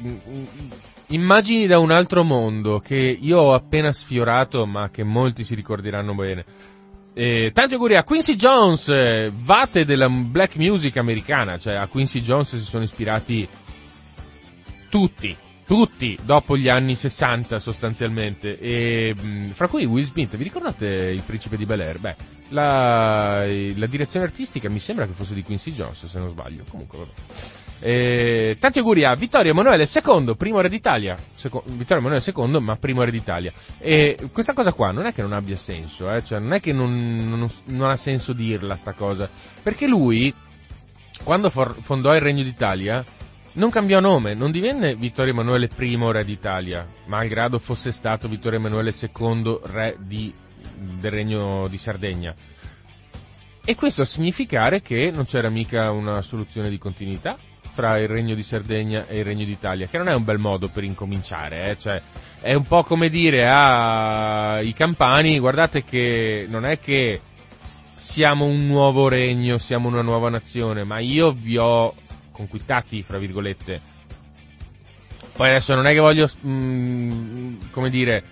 immagini 1.08 1.66
da 1.66 1.78
un 1.78 1.90
altro 1.90 2.24
mondo 2.24 2.78
che 2.78 2.96
io 2.96 3.38
ho 3.38 3.52
appena 3.52 3.92
sfiorato 3.92 4.64
ma 4.64 4.88
che 4.88 5.04
molti 5.04 5.44
si 5.44 5.54
ricorderanno 5.54 6.14
bene. 6.14 6.44
E 7.14 7.50
tanti 7.52 7.74
auguri 7.74 7.96
a 7.96 8.04
Quincy 8.04 8.36
Jones, 8.36 9.30
vate 9.32 9.84
della 9.84 10.08
black 10.08 10.56
music 10.56 10.96
americana, 10.96 11.58
cioè 11.58 11.74
a 11.74 11.86
Quincy 11.86 12.20
Jones 12.20 12.56
si 12.56 12.64
sono 12.64 12.84
ispirati 12.84 13.46
tutti, 14.92 15.34
tutti 15.64 16.18
dopo 16.22 16.54
gli 16.54 16.68
anni 16.68 16.94
60 16.94 17.58
sostanzialmente, 17.58 18.58
e 18.58 19.14
mh, 19.14 19.52
fra 19.52 19.66
cui 19.66 19.86
Will 19.86 20.04
Smith, 20.04 20.36
vi 20.36 20.44
ricordate 20.44 20.86
il 20.86 21.22
principe 21.22 21.56
di 21.56 21.64
Bel 21.64 21.80
Air? 21.80 21.98
Beh, 21.98 22.16
la, 22.50 23.46
la, 23.46 23.86
direzione 23.86 24.26
artistica 24.26 24.68
mi 24.68 24.80
sembra 24.80 25.06
che 25.06 25.14
fosse 25.14 25.32
di 25.32 25.42
Quincy 25.42 25.72
Jones, 25.72 26.04
se 26.04 26.18
non 26.18 26.28
sbaglio, 26.28 26.64
comunque 26.68 26.98
vabbè. 26.98 27.10
E, 27.80 28.58
tanti 28.60 28.80
auguri 28.80 29.04
a 29.04 29.14
Vittorio 29.14 29.52
Emanuele 29.52 29.88
II, 29.90 30.36
primo 30.36 30.60
re 30.60 30.68
d'Italia, 30.68 31.16
Seco- 31.32 31.64
Vittorio 31.64 32.06
Emanuele 32.06 32.22
II, 32.22 32.60
ma 32.60 32.76
primo 32.76 33.02
re 33.02 33.10
d'Italia. 33.10 33.50
E 33.78 34.28
questa 34.30 34.52
cosa 34.52 34.74
qua 34.74 34.90
non 34.90 35.06
è 35.06 35.14
che 35.14 35.22
non 35.22 35.32
abbia 35.32 35.56
senso, 35.56 36.12
eh? 36.12 36.22
cioè 36.22 36.38
non 36.38 36.52
è 36.52 36.60
che 36.60 36.74
non, 36.74 37.16
non, 37.30 37.50
non 37.68 37.88
ha 37.88 37.96
senso 37.96 38.34
dirla 38.34 38.76
sta 38.76 38.92
cosa, 38.92 39.26
perché 39.62 39.86
lui, 39.86 40.34
quando 41.24 41.48
for- 41.48 41.78
fondò 41.80 42.14
il 42.14 42.20
Regno 42.20 42.42
d'Italia, 42.42 43.02
non 43.54 43.70
cambiò 43.70 44.00
nome, 44.00 44.34
non 44.34 44.50
divenne 44.50 44.94
Vittorio 44.94 45.32
Emanuele 45.32 45.68
I 45.78 45.98
re 46.10 46.24
d'Italia, 46.24 46.86
malgrado 47.06 47.58
fosse 47.58 47.92
stato 47.92 48.28
Vittorio 48.28 48.58
Emanuele 48.58 48.92
II 48.92 49.60
re 49.64 49.96
di, 50.00 50.32
del 50.98 51.10
regno 51.10 51.68
di 51.68 51.76
Sardegna. 51.76 52.34
E 53.64 53.74
questo 53.74 54.02
a 54.02 54.06
significare 54.06 54.80
che 54.80 55.10
non 55.12 55.24
c'era 55.24 55.48
mica 55.50 55.90
una 55.92 56.22
soluzione 56.22 56.68
di 56.68 56.78
continuità 56.78 57.36
fra 57.72 57.98
il 57.98 58.08
regno 58.08 58.34
di 58.34 58.42
Sardegna 58.42 59.06
e 59.06 59.18
il 59.18 59.24
regno 59.24 59.44
d'Italia, 59.44 59.86
che 59.86 59.98
non 59.98 60.08
è 60.08 60.14
un 60.14 60.24
bel 60.24 60.38
modo 60.38 60.68
per 60.68 60.84
incominciare, 60.84 61.70
eh? 61.70 61.78
cioè, 61.78 62.02
è 62.40 62.54
un 62.54 62.64
po' 62.64 62.82
come 62.82 63.08
dire 63.08 63.48
ai 63.48 64.72
campani, 64.72 65.38
guardate 65.38 65.84
che 65.84 66.46
non 66.48 66.66
è 66.66 66.78
che 66.78 67.20
siamo 67.94 68.46
un 68.46 68.66
nuovo 68.66 69.08
regno, 69.08 69.58
siamo 69.58 69.88
una 69.88 70.02
nuova 70.02 70.28
nazione, 70.28 70.84
ma 70.84 70.98
io 70.98 71.30
vi 71.32 71.56
ho 71.56 71.94
conquistati, 72.32 73.02
fra 73.02 73.18
virgolette. 73.18 73.80
Poi 75.34 75.48
adesso 75.48 75.74
non 75.74 75.86
è 75.86 75.92
che 75.92 76.00
voglio, 76.00 76.28
mh, 76.40 76.50
mm, 76.50 77.54
come 77.70 77.90
dire, 77.90 78.24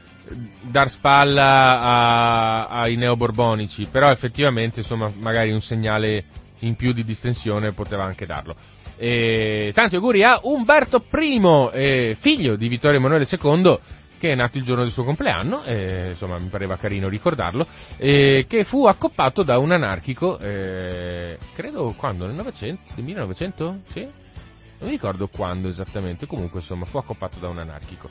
dar 0.62 0.88
spalla 0.88 1.80
a, 1.80 2.66
ai 2.66 2.96
neoborbonici, 2.96 3.86
però 3.86 4.10
effettivamente, 4.10 4.80
insomma, 4.80 5.10
magari 5.20 5.50
un 5.50 5.60
segnale 5.60 6.24
in 6.60 6.74
più 6.76 6.92
di 6.92 7.04
distensione 7.04 7.72
poteva 7.72 8.04
anche 8.04 8.26
darlo. 8.26 8.54
E 8.96 9.72
tanti 9.74 9.96
auguri 9.96 10.22
a 10.22 10.40
Umberto 10.42 11.02
I, 11.10 11.40
eh, 11.72 12.16
figlio 12.18 12.56
di 12.56 12.68
Vittorio 12.68 12.98
Emanuele 12.98 13.26
II, 13.30 13.78
che 14.20 14.32
è 14.32 14.34
nato 14.34 14.58
il 14.58 14.64
giorno 14.64 14.82
del 14.82 14.92
suo 14.92 15.02
compleanno, 15.02 15.64
eh, 15.64 16.08
insomma 16.10 16.38
mi 16.38 16.48
pareva 16.48 16.76
carino 16.76 17.08
ricordarlo, 17.08 17.66
eh, 17.96 18.44
che 18.46 18.64
fu 18.64 18.84
accoppato 18.84 19.42
da 19.42 19.56
un 19.56 19.72
anarchico, 19.72 20.38
eh, 20.38 21.38
credo 21.54 21.94
quando, 21.96 22.26
nel 22.26 22.34
900, 22.34 22.82
nel 22.96 23.04
1900? 23.06 23.78
Sì? 23.86 24.00
Non 24.02 24.88
mi 24.88 24.90
ricordo 24.90 25.26
quando 25.28 25.68
esattamente, 25.68 26.26
comunque 26.26 26.60
insomma 26.60 26.84
fu 26.84 26.98
accoppato 26.98 27.38
da 27.38 27.48
un 27.48 27.60
anarchico. 27.60 28.10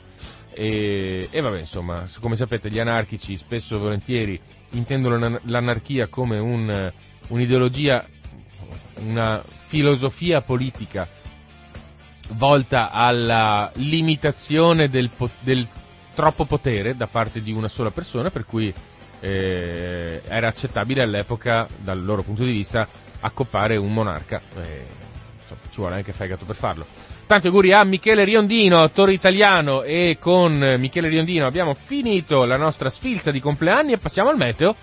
E, 0.52 1.28
e 1.30 1.40
vabbè 1.40 1.60
insomma, 1.60 2.04
come 2.20 2.34
sapete 2.34 2.68
gli 2.70 2.80
anarchici 2.80 3.36
spesso 3.36 3.76
e 3.76 3.78
volentieri 3.78 4.40
intendono 4.70 5.40
l'anarchia 5.44 6.08
come 6.08 6.38
un, 6.40 6.92
un'ideologia, 7.28 8.04
una 8.96 9.40
filosofia 9.66 10.40
politica 10.40 11.06
volta 12.32 12.90
alla 12.90 13.70
limitazione 13.74 14.88
del, 14.88 15.10
del 15.42 15.66
troppo 16.14 16.44
potere 16.44 16.96
da 16.96 17.06
parte 17.06 17.40
di 17.40 17.52
una 17.52 17.68
sola 17.68 17.90
persona, 17.90 18.30
per 18.30 18.44
cui 18.44 18.72
eh, 19.20 20.22
era 20.26 20.48
accettabile 20.48 21.02
all'epoca, 21.02 21.66
dal 21.76 22.02
loro 22.02 22.22
punto 22.22 22.44
di 22.44 22.52
vista, 22.52 22.86
accoppare 23.20 23.76
un 23.76 23.92
monarca. 23.92 24.40
Eh, 24.56 24.86
insomma, 25.40 25.60
ci 25.70 25.80
vuole 25.80 25.94
anche 25.96 26.12
fegato 26.12 26.44
per 26.44 26.56
farlo. 26.56 26.86
Tanti 27.26 27.46
auguri 27.46 27.72
a 27.72 27.84
Michele 27.84 28.24
Riondino, 28.24 28.82
attore 28.82 29.12
italiano, 29.12 29.82
e 29.82 30.16
con 30.18 30.76
Michele 30.78 31.08
Riondino 31.08 31.46
abbiamo 31.46 31.74
finito 31.74 32.44
la 32.44 32.56
nostra 32.56 32.88
sfilza 32.88 33.30
di 33.30 33.38
compleanni 33.38 33.92
e 33.92 33.98
passiamo 33.98 34.30
al 34.30 34.36
meteo 34.36 34.74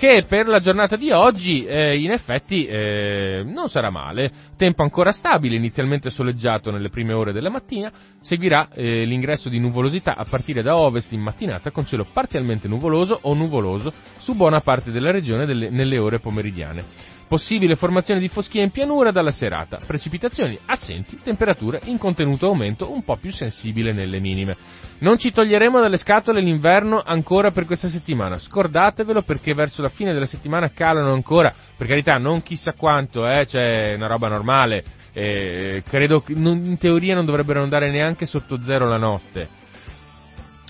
che 0.00 0.24
per 0.26 0.48
la 0.48 0.60
giornata 0.60 0.96
di 0.96 1.10
oggi 1.10 1.66
eh, 1.66 1.98
in 1.98 2.10
effetti 2.10 2.64
eh, 2.64 3.42
non 3.44 3.68
sarà 3.68 3.90
male. 3.90 4.32
Tempo 4.56 4.82
ancora 4.82 5.12
stabile, 5.12 5.56
inizialmente 5.56 6.08
soleggiato 6.08 6.70
nelle 6.70 6.88
prime 6.88 7.12
ore 7.12 7.34
della 7.34 7.50
mattina, 7.50 7.92
seguirà 8.18 8.70
eh, 8.72 9.04
l'ingresso 9.04 9.50
di 9.50 9.58
nuvolosità 9.58 10.16
a 10.16 10.24
partire 10.24 10.62
da 10.62 10.78
ovest 10.78 11.12
in 11.12 11.20
mattinata 11.20 11.70
con 11.70 11.84
cielo 11.84 12.06
parzialmente 12.10 12.66
nuvoloso 12.66 13.18
o 13.20 13.34
nuvoloso 13.34 13.92
su 14.16 14.34
buona 14.34 14.60
parte 14.60 14.90
della 14.90 15.10
regione 15.10 15.44
delle, 15.44 15.68
nelle 15.68 15.98
ore 15.98 16.18
pomeridiane. 16.18 17.18
Possibile 17.30 17.76
formazione 17.76 18.18
di 18.18 18.26
foschia 18.26 18.64
in 18.64 18.72
pianura 18.72 19.12
dalla 19.12 19.30
serata, 19.30 19.78
precipitazioni 19.86 20.58
assenti, 20.66 21.16
temperature 21.22 21.80
in 21.84 21.96
contenuto 21.96 22.48
aumento 22.48 22.90
un 22.92 23.04
po' 23.04 23.18
più 23.18 23.30
sensibile 23.30 23.92
nelle 23.92 24.18
minime. 24.18 24.56
Non 24.98 25.16
ci 25.16 25.30
toglieremo 25.30 25.78
dalle 25.78 25.96
scatole 25.96 26.40
l'inverno 26.40 27.00
ancora 27.00 27.52
per 27.52 27.66
questa 27.66 27.86
settimana, 27.86 28.36
scordatevelo 28.36 29.22
perché 29.22 29.54
verso 29.54 29.80
la 29.80 29.88
fine 29.88 30.12
della 30.12 30.26
settimana 30.26 30.72
calano 30.72 31.12
ancora, 31.12 31.54
per 31.76 31.86
carità 31.86 32.16
non 32.16 32.42
chissà 32.42 32.72
quanto, 32.72 33.24
eh, 33.24 33.46
c'è 33.46 33.94
una 33.94 34.08
roba 34.08 34.26
normale, 34.26 34.82
eh, 35.12 35.84
credo 35.88 36.22
che 36.22 36.32
in 36.32 36.78
teoria 36.78 37.14
non 37.14 37.26
dovrebbero 37.26 37.62
andare 37.62 37.92
neanche 37.92 38.26
sotto 38.26 38.60
zero 38.60 38.88
la 38.88 38.98
notte 38.98 39.59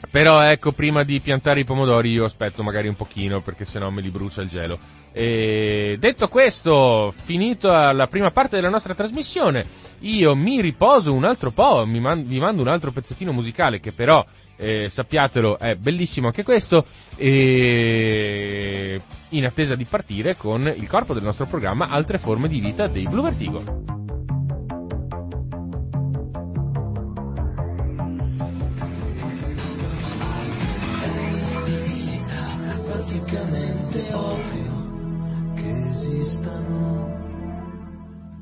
però 0.09 0.41
ecco, 0.43 0.73
prima 0.73 1.05
di 1.05 1.21
piantare 1.21 1.61
i 1.61 1.65
pomodori 1.65 2.11
io 2.11 2.25
aspetto 2.25 2.63
magari 2.63 2.89
un 2.89 2.97
pochino 2.97 3.41
perché 3.41 3.65
sennò 3.65 3.91
me 3.91 4.01
li 4.01 4.11
brucia 4.11 4.43
il 4.43 4.49
gelo. 4.49 4.79
E 5.13 5.97
detto 5.99 6.29
questo, 6.29 7.13
finita 7.25 7.93
la 7.93 8.07
prima 8.07 8.31
parte 8.31 8.57
della 8.57 8.71
nostra 8.71 8.95
trasmissione, 8.95 9.67
io 10.01 10.35
mi 10.35 10.61
riposo 10.61 11.13
un 11.13 11.25
altro 11.25 11.51
po', 11.51 11.85
vi 11.85 12.01
mando 12.01 12.63
un 12.63 12.69
altro 12.69 12.93
pezzettino 12.93 13.33
musicale 13.33 13.81
che 13.81 13.93
però, 13.93 14.25
eh, 14.57 14.89
sappiatelo, 14.89 15.59
è 15.59 15.75
bellissimo 15.75 16.29
anche 16.29 16.45
questo, 16.45 16.87
e 17.17 19.01
in 19.31 19.45
attesa 19.45 19.75
di 19.75 19.85
partire 19.85 20.37
con 20.37 20.63
il 20.63 20.89
corpo 20.89 21.15
del 21.15 21.23
nostro 21.23 21.47
programma 21.47 21.89
Altre 21.89 22.19
forme 22.19 22.49
di 22.49 22.61
vita 22.61 22.87
dei 22.87 23.07
Blue 23.09 23.23
Vertigo. 23.23 24.00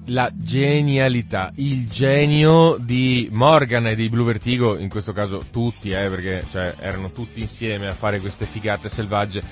La 0.08 0.30
genialità, 0.34 1.50
il 1.56 1.88
genio 1.88 2.76
di 2.78 3.28
Morgan 3.30 3.86
e 3.86 3.94
di 3.94 4.08
Blue 4.08 4.24
Vertigo, 4.24 4.78
in 4.78 4.88
questo 4.88 5.12
caso 5.12 5.42
tutti, 5.50 5.90
eh, 5.90 6.08
perché 6.08 6.44
cioè, 6.50 6.74
erano 6.78 7.10
tutti 7.10 7.40
insieme 7.40 7.86
a 7.86 7.92
fare 7.92 8.20
queste 8.20 8.44
figate 8.44 8.88
selvagge. 8.88 9.42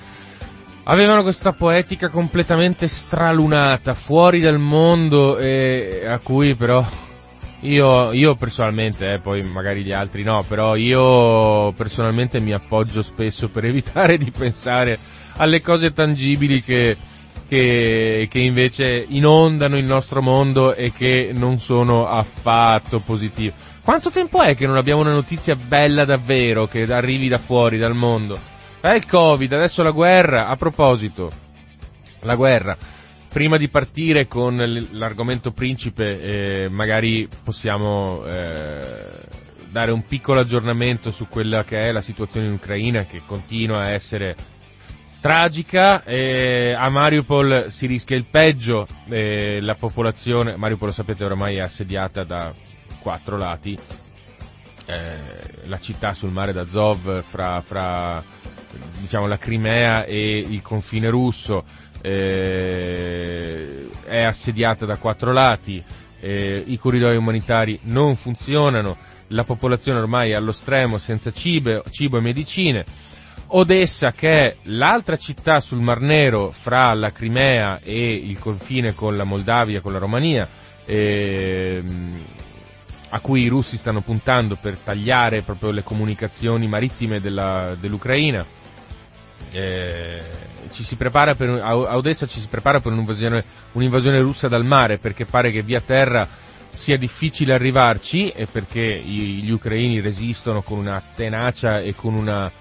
Avevano 0.83 1.21
questa 1.21 1.51
poetica 1.51 2.09
completamente 2.09 2.87
stralunata, 2.87 3.93
fuori 3.93 4.39
dal 4.39 4.59
mondo, 4.59 5.37
e 5.37 6.05
a 6.07 6.19
cui 6.19 6.55
però 6.55 6.85
io, 7.61 8.11
io 8.13 8.35
personalmente, 8.35 9.13
eh, 9.13 9.19
poi 9.19 9.41
magari 9.41 9.83
gli 9.83 9.91
altri 9.91 10.23
no, 10.23 10.43
però 10.47 10.75
io 10.75 11.71
personalmente 11.73 12.39
mi 12.39 12.53
appoggio 12.53 13.01
spesso 13.01 13.49
per 13.49 13.65
evitare 13.65 14.17
di 14.17 14.31
pensare 14.31 14.97
alle 15.37 15.61
cose 15.61 15.91
tangibili 15.91 16.61
che, 16.63 16.97
che, 17.47 18.27
che, 18.29 18.39
invece 18.39 19.05
inondano 19.07 19.77
il 19.77 19.85
nostro 19.85 20.21
mondo 20.21 20.75
e 20.75 20.91
che 20.91 21.31
non 21.35 21.59
sono 21.59 22.07
affatto 22.07 22.99
positive. 22.99 23.53
Quanto 23.83 24.09
tempo 24.09 24.41
è 24.41 24.55
che 24.55 24.67
non 24.67 24.75
abbiamo 24.75 25.01
una 25.01 25.13
notizia 25.13 25.55
bella 25.55 26.03
davvero 26.03 26.67
che 26.67 26.81
arrivi 26.81 27.29
da 27.29 27.37
fuori, 27.37 27.77
dal 27.77 27.95
mondo? 27.95 28.37
È 28.81 28.89
il 28.89 29.05
Covid, 29.05 29.51
adesso 29.53 29.81
la 29.81 29.91
guerra. 29.91 30.47
A 30.47 30.55
proposito, 30.55 31.31
la 32.21 32.35
guerra. 32.35 32.77
Prima 33.29 33.57
di 33.57 33.69
partire 33.69 34.27
con 34.27 34.57
l'argomento 34.91 35.51
principe, 35.51 36.19
eh, 36.19 36.69
magari 36.69 37.27
possiamo 37.43 38.25
eh, 38.25 38.81
dare 39.69 39.91
un 39.91 40.03
piccolo 40.03 40.39
aggiornamento 40.39 41.11
su 41.11 41.27
quella 41.27 41.63
che 41.63 41.79
è 41.79 41.91
la 41.91 42.01
situazione 42.01 42.47
in 42.47 42.53
Ucraina, 42.53 43.05
che 43.05 43.21
continua 43.25 43.83
a 43.83 43.89
essere 43.89 44.35
tragica, 45.19 46.03
eh, 46.03 46.73
a 46.77 46.89
Mariupol 46.89 47.67
si 47.69 47.85
rischia 47.85 48.15
il 48.15 48.25
peggio, 48.25 48.87
eh, 49.09 49.59
la 49.61 49.75
popolazione, 49.75 50.55
Mariupol 50.55 50.93
sapete 50.93 51.23
oramai 51.23 51.57
è 51.57 51.61
assediata 51.61 52.23
da 52.23 52.53
quattro 52.99 53.37
lati, 53.37 53.77
eh, 54.85 55.65
la 55.65 55.79
città 55.79 56.13
sul 56.13 56.31
mare 56.31 56.53
d'Azov 56.53 57.21
fra, 57.23 57.61
fra 57.61 58.23
diciamo, 58.99 59.27
la 59.27 59.37
Crimea 59.37 60.05
e 60.05 60.37
il 60.37 60.61
confine 60.61 61.09
russo 61.09 61.63
è 61.99 62.63
assediata 64.23 64.85
da 64.85 64.95
quattro 64.97 65.33
lati, 65.33 65.83
i 66.21 66.77
corridoi 66.77 67.17
umanitari 67.17 67.79
non 67.83 68.15
funzionano, 68.15 68.95
la 69.29 69.43
popolazione 69.43 69.99
ormai 69.99 70.31
è 70.31 70.35
allo 70.35 70.53
stremo 70.53 70.97
senza 70.99 71.31
cibo, 71.31 71.83
cibo 71.89 72.17
e 72.17 72.21
medicine, 72.21 72.85
Odessa 73.49 74.11
che 74.11 74.29
è 74.29 74.55
l'altra 74.63 75.15
città 75.15 75.59
sul 75.61 75.79
Mar 75.79 76.01
Nero 76.01 76.51
fra 76.51 76.93
la 76.93 77.11
Crimea 77.11 77.79
e 77.81 78.13
il 78.13 78.37
confine 78.39 78.93
con 78.93 79.15
la 79.15 79.23
Moldavia, 79.23 79.79
con 79.79 79.93
la 79.93 79.99
Romania, 79.99 80.47
ehm, 80.85 82.21
a 83.09 83.19
cui 83.21 83.43
i 83.43 83.47
russi 83.47 83.77
stanno 83.77 84.01
puntando 84.01 84.57
per 84.59 84.77
tagliare 84.79 85.43
proprio 85.43 85.71
le 85.71 85.83
comunicazioni 85.83 86.67
marittime 86.67 87.21
della, 87.21 87.75
dell'Ucraina. 87.79 88.45
Eh, 89.51 90.23
per, 91.37 91.49
a 91.61 91.95
Odessa 91.95 92.25
ci 92.25 92.41
si 92.41 92.47
prepara 92.49 92.81
per 92.81 92.91
un'invasione, 92.91 93.43
un'invasione 93.71 94.19
russa 94.19 94.49
dal 94.49 94.65
mare 94.65 94.97
perché 94.97 95.25
pare 95.25 95.51
che 95.51 95.61
via 95.61 95.79
terra 95.79 96.27
sia 96.69 96.97
difficile 96.97 97.53
arrivarci 97.53 98.29
e 98.29 98.45
perché 98.45 98.99
gli 98.99 99.49
ucraini 99.49 100.01
resistono 100.01 100.61
con 100.61 100.79
una 100.79 101.01
tenacia 101.15 101.79
e 101.79 101.95
con 101.95 102.13
una 102.13 102.51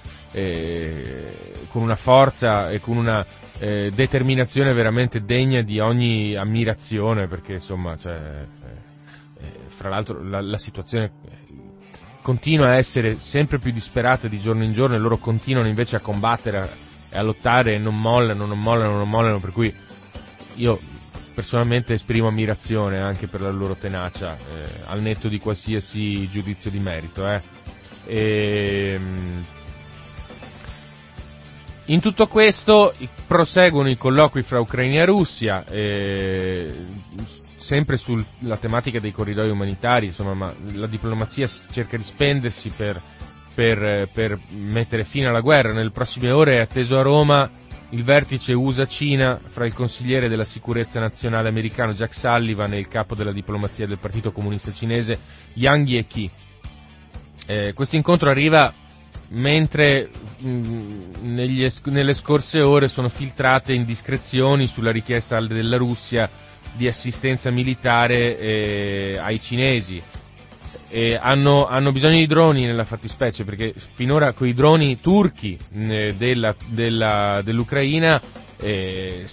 con 1.68 1.82
una 1.82 1.96
forza 1.96 2.70
e 2.70 2.78
con 2.80 2.98
una 2.98 3.24
eh, 3.58 3.90
determinazione 3.94 4.72
veramente 4.74 5.24
degna 5.24 5.62
di 5.62 5.78
ogni 5.80 6.36
ammirazione, 6.36 7.26
perché 7.26 7.54
insomma, 7.54 7.96
cioè, 7.96 8.14
eh, 8.14 9.44
eh 9.44 9.52
fra 9.68 9.88
l'altro 9.88 10.22
la, 10.22 10.40
la, 10.40 10.58
situazione 10.58 11.12
continua 12.20 12.70
a 12.70 12.76
essere 12.76 13.16
sempre 13.18 13.58
più 13.58 13.70
disperata 13.72 14.28
di 14.28 14.38
giorno 14.38 14.64
in 14.64 14.72
giorno 14.72 14.96
e 14.96 14.98
loro 14.98 15.16
continuano 15.16 15.68
invece 15.68 15.96
a 15.96 16.00
combattere 16.00 16.68
e 17.08 17.16
a 17.16 17.22
lottare 17.22 17.74
e 17.74 17.78
non 17.78 17.98
mollano, 17.98 18.46
non 18.46 18.58
mollano, 18.58 18.96
non 18.96 19.08
mollano, 19.08 19.38
per 19.38 19.52
cui 19.52 19.74
io 20.56 20.78
personalmente 21.34 21.94
esprimo 21.94 22.28
ammirazione 22.28 22.98
anche 22.98 23.26
per 23.26 23.42
la 23.42 23.50
loro 23.50 23.74
tenacia, 23.74 24.36
eh, 24.36 24.68
al 24.86 25.02
netto 25.02 25.28
di 25.28 25.38
qualsiasi 25.38 26.28
giudizio 26.28 26.70
di 26.70 26.78
merito. 26.78 27.26
Eh. 27.28 27.42
E, 28.06 28.92
ehm, 28.94 29.44
in 31.86 32.00
tutto 32.00 32.26
questo 32.26 32.94
proseguono 33.26 33.88
i 33.88 33.96
colloqui 33.96 34.42
fra 34.42 34.60
Ucraina 34.60 35.02
e 35.02 35.04
Russia, 35.04 35.64
eh, 35.64 36.86
sempre 37.56 37.96
sulla 37.96 38.56
tematica 38.58 38.98
dei 38.98 39.12
corridoi 39.12 39.50
umanitari, 39.50 40.06
insomma, 40.06 40.34
ma 40.34 40.54
la 40.72 40.86
diplomazia 40.86 41.46
cerca 41.70 41.96
di 41.96 42.02
spendersi 42.02 42.70
per, 42.70 43.00
per, 43.54 44.08
per 44.12 44.38
mettere 44.50 45.04
fine 45.04 45.26
alla 45.26 45.40
guerra. 45.40 45.72
Nelle 45.72 45.90
prossime 45.90 46.32
ore 46.32 46.56
è 46.56 46.60
atteso 46.60 46.98
a 46.98 47.02
Roma 47.02 47.48
il 47.90 48.02
vertice 48.02 48.52
USA-Cina 48.52 49.40
fra 49.44 49.64
il 49.64 49.72
consigliere 49.72 50.28
della 50.28 50.44
sicurezza 50.44 50.98
nazionale 50.98 51.48
americano 51.48 51.92
Jack 51.92 52.14
Sullivan 52.14 52.72
e 52.72 52.78
il 52.78 52.88
capo 52.88 53.14
della 53.14 53.32
diplomazia 53.32 53.86
del 53.86 53.98
Partito 53.98 54.32
Comunista 54.32 54.72
Cinese 54.72 55.18
Yang 55.54 55.88
Yeqi. 55.88 56.30
Eh, 57.46 57.72
questo 57.74 57.94
incontro 57.94 58.28
arriva 58.28 58.74
mentre 59.28 60.10
mh, 60.38 60.48
mm, 60.48 61.38
es- 61.38 61.82
nelle 61.84 62.14
scorse 62.14 62.60
ore 62.60 62.88
sono 62.88 63.08
filtrate 63.08 63.72
indiscrezioni 63.72 64.66
sulla 64.66 64.90
richiesta 64.90 65.40
della 65.40 65.76
Russia 65.76 66.28
di 66.76 66.86
assistenza 66.86 67.50
militare 67.50 68.38
eh, 68.38 69.18
ai 69.20 69.40
cinesi. 69.40 70.02
Eh, 70.88 71.18
hanno, 71.20 71.66
hanno, 71.66 71.90
bisogno 71.90 72.18
di 72.18 72.26
droni 72.26 72.64
nella 72.64 72.84
fattispecie 72.84 73.44
perché 73.44 73.74
finora 73.94 74.32
con 74.32 74.46
i 74.46 74.54
droni 74.54 75.00
turchi 75.00 75.58
eh, 75.72 76.14
della, 76.16 76.54
della, 76.68 77.40
dell'Ucraina 77.42 78.20
eh, 78.58 79.24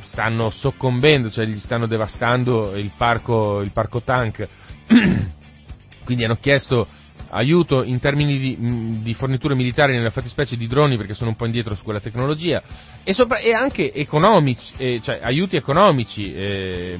stanno 0.00 0.48
soccombendo, 0.48 1.30
cioè 1.30 1.44
gli 1.44 1.58
stanno 1.58 1.86
devastando 1.86 2.74
il 2.76 2.90
parco, 2.96 3.60
il 3.60 3.70
parco 3.70 4.00
tank. 4.00 4.48
Quindi 6.04 6.24
hanno 6.24 6.38
chiesto 6.40 6.88
aiuto 7.30 7.82
in 7.82 7.98
termini 7.98 8.38
di, 8.38 9.00
di, 9.02 9.14
forniture 9.14 9.54
militari 9.54 9.92
nella 9.94 10.10
fattispecie 10.10 10.56
di 10.56 10.66
droni 10.66 10.96
perché 10.96 11.14
sono 11.14 11.30
un 11.30 11.36
po' 11.36 11.46
indietro 11.46 11.74
su 11.74 11.84
quella 11.84 12.00
tecnologia 12.00 12.62
e, 13.02 13.12
sopra, 13.12 13.38
e 13.38 13.52
anche 13.52 13.92
economici, 13.92 14.72
eh, 14.78 15.00
cioè 15.02 15.20
aiuti 15.22 15.56
economici, 15.56 16.34
eh, 16.34 16.98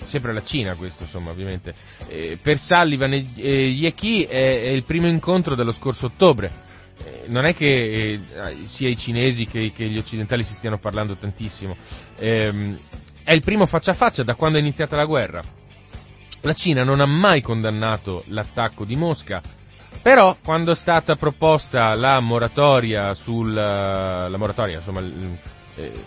sempre 0.00 0.32
la 0.32 0.42
Cina 0.42 0.74
questo 0.74 1.02
insomma 1.02 1.30
ovviamente. 1.30 1.74
Eh, 2.08 2.38
per 2.40 2.58
Sullivan 2.58 3.12
e 3.12 3.26
eh, 3.36 3.68
Yeki 3.68 4.24
è, 4.24 4.62
è, 4.64 4.68
il 4.68 4.84
primo 4.84 5.08
incontro 5.08 5.54
dello 5.54 5.72
scorso 5.72 6.06
ottobre. 6.06 6.72
Non 7.26 7.44
è 7.44 7.54
che 7.54 8.20
sia 8.66 8.88
i 8.88 8.96
cinesi 8.96 9.46
che, 9.46 9.72
che, 9.74 9.90
gli 9.90 9.98
occidentali 9.98 10.44
si 10.44 10.54
stiano 10.54 10.78
parlando 10.78 11.16
tantissimo, 11.16 11.74
ehm, 12.20 12.78
è 13.24 13.32
il 13.32 13.42
primo 13.42 13.66
faccia 13.66 13.90
a 13.90 13.94
faccia 13.94 14.22
da 14.22 14.36
quando 14.36 14.58
è 14.58 14.60
iniziata 14.60 14.94
la 14.94 15.04
guerra 15.04 15.42
la 16.44 16.52
Cina 16.52 16.84
non 16.84 17.00
ha 17.00 17.06
mai 17.06 17.40
condannato 17.40 18.22
l'attacco 18.26 18.84
di 18.84 18.96
Mosca, 18.96 19.40
però 20.02 20.36
quando 20.44 20.72
è 20.72 20.74
stata 20.74 21.16
proposta 21.16 21.94
la 21.94 22.20
moratoria 22.20 23.14
sul, 23.14 23.52
la 23.54 24.36
moratoria, 24.36 24.76
insomma, 24.76 25.00
eh, 25.76 26.04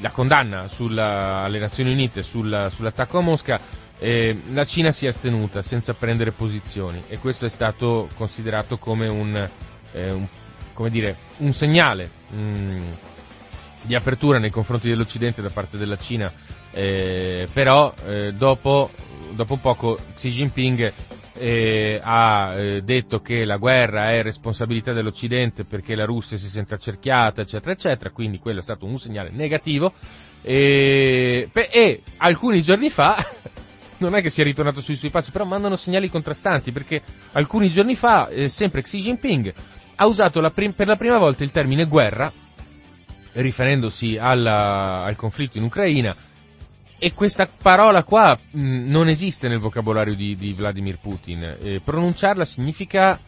la 0.00 0.10
condanna 0.10 0.66
sulla, 0.66 1.42
alle 1.42 1.60
Nazioni 1.60 1.92
Unite 1.92 2.22
sulla, 2.22 2.68
sull'attacco 2.68 3.18
a 3.18 3.22
Mosca, 3.22 3.60
eh, 3.98 4.42
la 4.50 4.64
Cina 4.64 4.90
si 4.90 5.06
è 5.06 5.08
astenuta 5.10 5.62
senza 5.62 5.92
prendere 5.92 6.32
posizioni 6.32 7.02
e 7.06 7.18
questo 7.18 7.46
è 7.46 7.48
stato 7.48 8.08
considerato 8.16 8.76
come 8.76 9.06
un, 9.06 9.48
eh, 9.92 10.10
un, 10.10 10.26
come 10.72 10.90
dire, 10.90 11.16
un 11.38 11.52
segnale 11.52 12.10
mm, 12.34 12.90
di 13.82 13.94
apertura 13.94 14.38
nei 14.38 14.50
confronti 14.50 14.88
dell'Occidente 14.88 15.42
da 15.42 15.50
parte 15.50 15.78
della 15.78 15.96
Cina, 15.96 16.32
eh, 16.72 17.48
però 17.52 17.92
eh, 18.06 18.32
dopo, 18.32 18.90
dopo 19.32 19.56
poco 19.56 19.98
Xi 20.14 20.30
Jinping 20.30 20.92
eh, 21.40 21.98
ha 22.02 22.54
eh, 22.54 22.82
detto 22.82 23.20
che 23.20 23.44
la 23.44 23.56
guerra 23.56 24.12
è 24.12 24.22
responsabilità 24.22 24.92
dell'Occidente 24.92 25.64
perché 25.64 25.94
la 25.94 26.04
Russia 26.04 26.36
si 26.36 26.48
sente 26.48 26.74
accerchiata, 26.74 27.40
eccetera, 27.40 27.72
eccetera, 27.72 28.10
quindi 28.10 28.38
quello 28.38 28.58
è 28.58 28.62
stato 28.62 28.84
un 28.84 28.98
segnale 28.98 29.30
negativo. 29.30 29.94
E, 30.42 31.50
e 31.52 32.02
alcuni 32.18 32.62
giorni 32.62 32.90
fa, 32.90 33.16
non 33.98 34.14
è 34.14 34.20
che 34.20 34.30
sia 34.30 34.44
ritornato 34.44 34.80
sui 34.80 34.96
suoi 34.96 35.10
passi, 35.10 35.30
però 35.30 35.44
mandano 35.44 35.76
segnali 35.76 36.10
contrastanti 36.10 36.72
perché 36.72 37.02
alcuni 37.32 37.70
giorni 37.70 37.94
fa, 37.94 38.28
eh, 38.28 38.48
sempre 38.48 38.82
Xi 38.82 38.98
Jinping 38.98 39.54
ha 39.96 40.06
usato 40.06 40.40
la 40.40 40.50
prim- 40.50 40.74
per 40.74 40.86
la 40.86 40.96
prima 40.96 41.18
volta 41.18 41.44
il 41.44 41.50
termine 41.50 41.84
guerra, 41.84 42.30
riferendosi 43.32 44.16
alla, 44.16 45.02
al 45.04 45.16
conflitto 45.16 45.58
in 45.58 45.64
Ucraina, 45.64 46.14
e 47.02 47.14
questa 47.14 47.48
parola 47.62 48.04
qua 48.04 48.38
mh, 48.38 48.90
non 48.90 49.08
esiste 49.08 49.48
nel 49.48 49.58
vocabolario 49.58 50.14
di, 50.14 50.36
di 50.36 50.52
Vladimir 50.52 50.98
Putin. 50.98 51.56
Eh, 51.58 51.80
pronunciarla 51.82 52.44
significa 52.44 53.18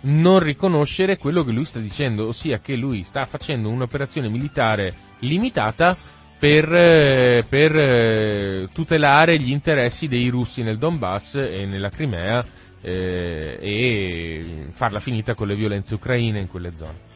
non 0.00 0.38
riconoscere 0.38 1.18
quello 1.18 1.44
che 1.44 1.52
lui 1.52 1.64
sta 1.66 1.78
dicendo, 1.78 2.28
ossia 2.28 2.58
che 2.58 2.74
lui 2.74 3.02
sta 3.02 3.26
facendo 3.26 3.68
un'operazione 3.68 4.28
militare 4.30 4.94
limitata 5.20 5.94
per, 6.38 6.72
eh, 6.72 7.44
per 7.46 7.76
eh, 7.76 8.68
tutelare 8.72 9.38
gli 9.38 9.50
interessi 9.50 10.08
dei 10.08 10.28
russi 10.28 10.62
nel 10.62 10.78
Donbass 10.78 11.34
e 11.34 11.66
nella 11.66 11.90
Crimea 11.90 12.42
eh, 12.80 13.58
e 13.60 14.66
farla 14.70 15.00
finita 15.00 15.34
con 15.34 15.48
le 15.48 15.56
violenze 15.56 15.96
ucraine 15.96 16.38
in 16.38 16.46
quelle 16.46 16.76
zone. 16.76 17.06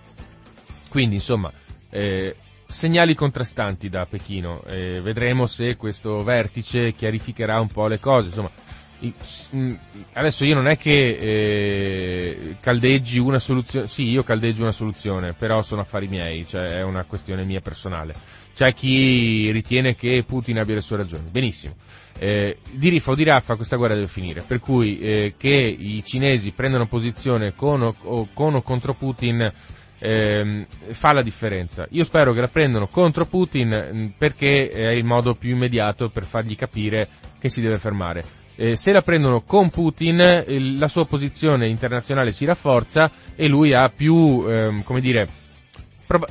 Quindi, 0.90 1.14
insomma, 1.14 1.50
eh, 1.92 2.34
segnali 2.66 3.14
contrastanti 3.14 3.88
da 3.88 4.06
Pechino. 4.06 4.62
Eh, 4.64 5.00
vedremo 5.00 5.46
se 5.46 5.76
questo 5.76 6.24
vertice 6.24 6.92
chiarificherà 6.92 7.60
un 7.60 7.68
po' 7.68 7.86
le 7.86 8.00
cose. 8.00 8.28
Insomma, 8.28 8.50
mm, 9.54 9.74
adesso 10.14 10.44
io 10.44 10.54
non 10.54 10.66
è 10.66 10.76
che 10.78 10.90
eh, 10.90 12.56
caldeggi 12.60 13.18
una 13.18 13.38
soluzione, 13.38 13.86
sì, 13.88 14.08
io 14.08 14.22
caldeggio 14.24 14.62
una 14.62 14.72
soluzione, 14.72 15.34
però 15.34 15.62
sono 15.62 15.82
affari 15.82 16.08
miei, 16.08 16.46
cioè 16.46 16.78
è 16.78 16.82
una 16.82 17.04
questione 17.04 17.44
mia 17.44 17.60
personale. 17.60 18.14
C'è 18.54 18.74
chi 18.74 19.50
ritiene 19.50 19.94
che 19.94 20.24
Putin 20.26 20.58
abbia 20.58 20.74
le 20.74 20.80
sue 20.80 20.96
ragioni, 20.96 21.28
benissimo. 21.30 21.74
Eh, 22.18 22.58
di 22.70 22.88
riffa 22.90 23.12
o 23.12 23.14
di 23.14 23.24
raffa 23.24 23.56
questa 23.56 23.76
guerra 23.76 23.94
deve 23.94 24.06
finire, 24.06 24.42
per 24.42 24.60
cui 24.60 24.98
eh, 25.00 25.34
che 25.36 25.48
i 25.50 26.02
cinesi 26.04 26.52
prendano 26.52 26.86
posizione 26.86 27.54
con 27.54 27.82
o, 27.82 28.28
con 28.32 28.54
o 28.54 28.62
contro 28.62 28.92
Putin 28.92 29.50
ehm, 30.02 30.66
fa 30.90 31.12
la 31.12 31.22
differenza. 31.22 31.86
Io 31.90 32.02
spero 32.02 32.32
che 32.32 32.40
la 32.40 32.48
prendano 32.48 32.88
contro 32.88 33.24
Putin 33.26 33.90
mm, 33.92 34.06
perché 34.18 34.68
è 34.68 34.90
il 34.90 35.04
modo 35.04 35.34
più 35.34 35.50
immediato 35.50 36.08
per 36.08 36.24
fargli 36.24 36.56
capire 36.56 37.08
che 37.38 37.48
si 37.48 37.60
deve 37.60 37.78
fermare. 37.78 38.24
Eh, 38.56 38.76
se 38.76 38.92
la 38.92 39.02
prendono 39.02 39.42
con 39.42 39.70
Putin, 39.70 40.76
la 40.76 40.88
sua 40.88 41.06
posizione 41.06 41.68
internazionale 41.68 42.32
si 42.32 42.44
rafforza 42.44 43.10
e 43.34 43.48
lui 43.48 43.72
ha 43.72 43.88
più, 43.88 44.44
ehm, 44.46 44.82
come 44.82 45.00
dire, 45.00 45.26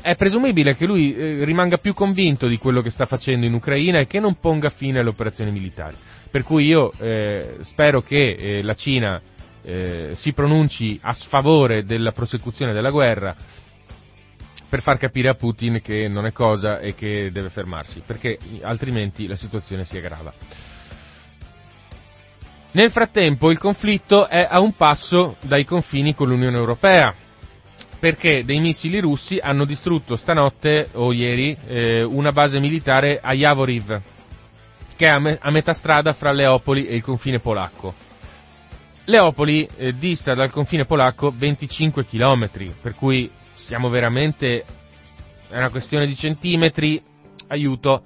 è 0.01 0.15
presumibile 0.15 0.75
che 0.75 0.85
lui 0.85 1.15
eh, 1.15 1.43
rimanga 1.43 1.77
più 1.77 1.95
convinto 1.95 2.47
di 2.47 2.57
quello 2.57 2.81
che 2.81 2.91
sta 2.91 3.05
facendo 3.05 3.47
in 3.47 3.53
Ucraina 3.53 3.99
e 3.99 4.05
che 4.05 4.19
non 4.19 4.37
ponga 4.39 4.69
fine 4.69 4.99
alle 4.99 5.09
operazioni 5.09 5.51
militari. 5.51 5.97
Per 6.29 6.43
cui 6.43 6.65
io 6.65 6.91
eh, 6.99 7.57
spero 7.61 8.01
che 8.01 8.35
eh, 8.37 8.61
la 8.61 8.75
Cina 8.75 9.19
eh, 9.63 10.09
si 10.13 10.33
pronunci 10.33 10.99
a 11.01 11.13
sfavore 11.13 11.83
della 11.83 12.11
prosecuzione 12.11 12.73
della 12.73 12.89
guerra 12.89 13.35
per 14.71 14.81
far 14.81 14.97
capire 14.97 15.27
a 15.27 15.33
Putin 15.33 15.81
che 15.83 16.07
non 16.07 16.25
è 16.25 16.31
cosa 16.31 16.79
e 16.79 16.95
che 16.95 17.29
deve 17.29 17.49
fermarsi, 17.49 18.01
perché 18.05 18.37
altrimenti 18.61 19.27
la 19.27 19.35
situazione 19.35 19.83
si 19.83 19.97
aggrava. 19.97 20.33
Nel 22.71 22.89
frattempo 22.89 23.51
il 23.51 23.57
conflitto 23.57 24.29
è 24.29 24.47
a 24.49 24.61
un 24.61 24.73
passo 24.73 25.35
dai 25.41 25.65
confini 25.65 26.15
con 26.15 26.29
l'Unione 26.29 26.55
Europea, 26.55 27.13
perché 27.99 28.45
dei 28.45 28.61
missili 28.61 29.01
russi 29.01 29.39
hanno 29.43 29.65
distrutto 29.65 30.15
stanotte 30.15 30.87
o 30.93 31.11
ieri 31.11 31.57
eh, 31.67 32.03
una 32.03 32.31
base 32.31 32.57
militare 32.61 33.19
a 33.21 33.33
Javoriv, 33.33 33.99
che 34.95 35.05
è 35.05 35.09
a, 35.09 35.19
me- 35.19 35.37
a 35.41 35.51
metà 35.51 35.73
strada 35.73 36.13
fra 36.13 36.31
Leopoli 36.31 36.87
e 36.87 36.95
il 36.95 37.03
confine 37.03 37.39
polacco. 37.39 37.93
Leopoli 39.03 39.67
eh, 39.75 39.91
dista 39.91 40.33
dal 40.33 40.49
confine 40.49 40.85
polacco 40.85 41.29
25 41.35 42.05
km, 42.05 42.49
per 42.81 42.95
cui 42.95 43.29
siamo 43.61 43.89
veramente, 43.89 44.65
è 45.47 45.55
una 45.57 45.69
questione 45.69 46.07
di 46.07 46.15
centimetri, 46.15 47.01
aiuto, 47.47 48.03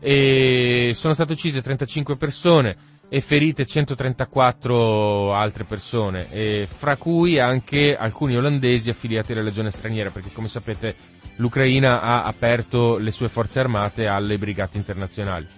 e 0.00 0.92
sono 0.94 1.14
state 1.14 1.32
uccise 1.32 1.60
35 1.62 2.16
persone 2.16 2.76
e 3.08 3.20
ferite 3.22 3.64
134 3.64 5.32
altre 5.32 5.64
persone, 5.64 6.66
fra 6.66 6.96
cui 6.96 7.40
anche 7.40 7.96
alcuni 7.96 8.36
olandesi 8.36 8.90
affiliati 8.90 9.32
alla 9.32 9.42
legione 9.42 9.70
straniera, 9.70 10.10
perché 10.10 10.30
come 10.30 10.46
sapete 10.46 10.94
l'Ucraina 11.36 12.02
ha 12.02 12.22
aperto 12.22 12.98
le 12.98 13.10
sue 13.10 13.28
forze 13.28 13.60
armate 13.60 14.04
alle 14.04 14.36
brigate 14.36 14.76
internazionali. 14.76 15.57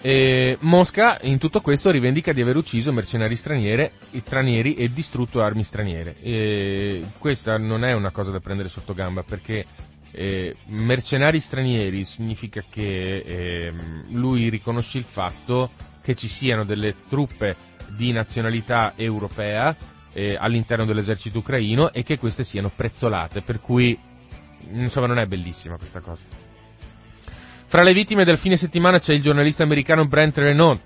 E 0.00 0.56
Mosca 0.60 1.18
in 1.22 1.38
tutto 1.38 1.60
questo 1.60 1.90
rivendica 1.90 2.32
di 2.32 2.40
aver 2.40 2.54
ucciso 2.56 2.92
mercenari 2.92 3.34
stranieri 3.34 4.74
e 4.74 4.92
distrutto 4.92 5.40
armi 5.42 5.64
straniere. 5.64 6.16
E 6.20 7.04
questa 7.18 7.58
non 7.58 7.84
è 7.84 7.92
una 7.92 8.12
cosa 8.12 8.30
da 8.30 8.38
prendere 8.38 8.68
sotto 8.68 8.94
gamba 8.94 9.24
perché 9.24 9.66
eh, 10.12 10.54
mercenari 10.66 11.40
stranieri 11.40 12.04
significa 12.04 12.62
che 12.68 13.16
eh, 13.18 13.72
lui 14.10 14.48
riconosce 14.48 14.98
il 14.98 15.04
fatto 15.04 15.70
che 16.00 16.14
ci 16.14 16.28
siano 16.28 16.64
delle 16.64 16.94
truppe 17.08 17.56
di 17.96 18.12
nazionalità 18.12 18.92
europea 18.96 19.74
eh, 20.12 20.36
all'interno 20.38 20.84
dell'esercito 20.84 21.38
ucraino 21.38 21.92
e 21.92 22.04
che 22.04 22.18
queste 22.18 22.44
siano 22.44 22.70
prezzolate, 22.74 23.40
per 23.40 23.60
cui 23.60 23.98
insomma 24.72 25.06
non 25.08 25.18
è 25.18 25.26
bellissima 25.26 25.76
questa 25.76 26.00
cosa. 26.00 26.47
Fra 27.68 27.82
le 27.82 27.92
vittime 27.92 28.24
del 28.24 28.38
fine 28.38 28.56
settimana 28.56 28.98
c'è 28.98 29.12
il 29.12 29.20
giornalista 29.20 29.62
americano 29.62 30.06
Brent 30.06 30.38
Renaud, 30.38 30.80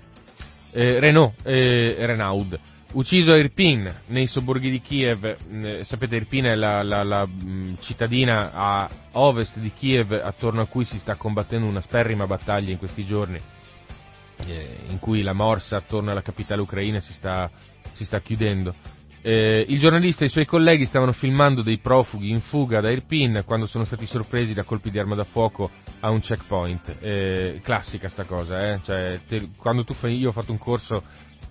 eh, 0.71 0.99
Renaud, 0.99 1.31
eh, 1.43 1.95
Renaud 1.97 2.59
ucciso 2.93 3.31
a 3.31 3.37
Irpin, 3.37 3.91
nei 4.07 4.27
sobborghi 4.27 4.69
di 4.69 4.81
Kiev. 4.81 5.23
Eh, 5.25 5.83
sapete, 5.83 6.17
Irpin 6.17 6.45
è 6.45 6.55
la, 6.55 6.83
la, 6.83 7.03
la 7.03 7.25
mh, 7.25 7.51
mm, 7.51 7.73
cittadina 7.79 8.51
a 8.53 8.89
ovest 9.13 9.59
di 9.59 9.71
Kiev 9.71 10.11
attorno 10.11 10.61
a 10.61 10.67
cui 10.67 10.85
si 10.85 10.97
sta 10.97 11.15
combattendo 11.15 11.67
una 11.67 11.81
sperrima 11.81 12.25
battaglia 12.25 12.71
in 12.71 12.77
questi 12.77 13.05
giorni, 13.05 13.39
eh, 14.47 14.77
in 14.89 14.99
cui 14.99 15.21
la 15.21 15.33
morsa 15.33 15.77
attorno 15.77 16.11
alla 16.11 16.21
capitale 16.21 16.61
ucraina 16.61 16.99
si 16.99 17.13
sta, 17.13 17.49
si 17.91 18.03
sta 18.03 18.19
chiudendo. 18.19 18.75
Eh, 19.25 19.65
il 19.69 19.79
giornalista 19.79 20.23
e 20.23 20.27
i 20.27 20.29
suoi 20.29 20.45
colleghi 20.45 20.83
stavano 20.83 21.13
filmando 21.13 21.61
dei 21.61 21.77
profughi 21.77 22.29
in 22.29 22.41
fuga 22.41 22.81
da 22.81 22.91
Irpin 22.91 23.43
quando 23.45 23.65
sono 23.65 23.85
stati 23.85 24.05
sorpresi 24.05 24.53
da 24.53 24.63
colpi 24.63 24.91
di 24.91 24.99
arma 24.99 25.15
da 25.15 25.23
fuoco 25.23 25.69
a 26.01 26.09
un 26.09 26.19
checkpoint. 26.19 26.97
Eh, 26.99 27.61
classica 27.63 28.09
sta 28.09 28.25
cosa, 28.25 28.73
eh? 28.73 28.81
cioè, 28.83 29.21
te, 29.25 29.51
quando 29.55 29.85
tu 29.85 29.93
fai, 29.93 30.17
io 30.17 30.27
ho 30.27 30.33
fatto 30.33 30.51
un 30.51 30.57
corso 30.57 31.03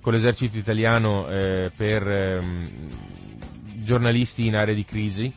con 0.03 0.13
l'esercito 0.13 0.59
italiano 0.59 1.27
eh, 1.29 1.71
per 1.75 2.07
ehm, 2.07 2.69
giornalisti 3.83 4.45
in 4.45 4.57
aree 4.57 4.75
di 4.75 4.85
crisi 4.85 5.33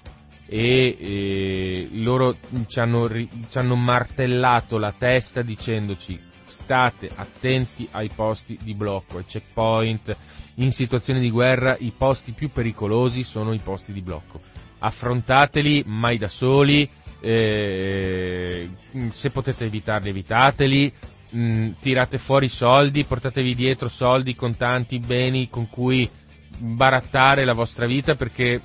e 0.46 0.98
eh, 1.00 1.88
loro 1.94 2.36
ci 2.68 2.80
hanno, 2.80 3.08
ci 3.08 3.58
hanno 3.58 3.76
martellato 3.76 4.78
la 4.78 4.92
testa 4.92 5.42
dicendoci 5.42 6.34
state 6.46 7.10
attenti 7.14 7.88
ai 7.92 8.10
posti 8.14 8.58
di 8.62 8.76
blocco, 8.76 9.18
ai 9.18 9.26
checkpoint, 9.26 10.16
in 10.56 10.72
situazioni 10.72 11.20
di 11.20 11.30
guerra 11.32 11.76
i 11.80 11.92
posti 11.96 12.32
più 12.34 12.50
pericolosi 12.52 13.24
sono 13.24 13.54
i 13.54 13.60
posti 13.60 13.92
di 13.92 14.02
blocco. 14.02 14.42
Affrontateli 14.80 15.84
mai 15.86 16.18
da 16.18 16.28
soli, 16.28 16.90
eh, 17.20 18.70
se 19.12 19.30
potete 19.32 19.66
evitarli 19.66 20.10
evitateli, 20.10 20.94
mh, 21.32 21.40
mm, 21.40 21.72
tirate 21.80 22.18
fuori 22.18 22.48
soldi, 22.48 23.04
portatevi 23.04 23.56
dietro 23.56 23.88
soldi, 23.90 24.36
contanti, 24.36 25.00
beni 25.00 25.50
con 25.50 25.68
cui 25.68 26.10
barattare 26.58 27.44
la 27.44 27.54
vostra 27.54 27.86
vita 27.86 28.16
perché 28.16 28.62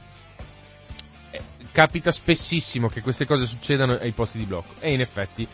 eh, 1.31 1.41
capita 1.73 2.11
spessissimo 2.11 2.89
che 2.89 3.01
queste 3.01 3.27
cose 3.27 3.47
succedano 3.47 3.95
ai 3.95 4.13
posti 4.13 4.39
di 4.39 4.45
blocco 4.45 4.75
e 4.81 4.93
in 4.93 5.01
effetti 5.01 5.47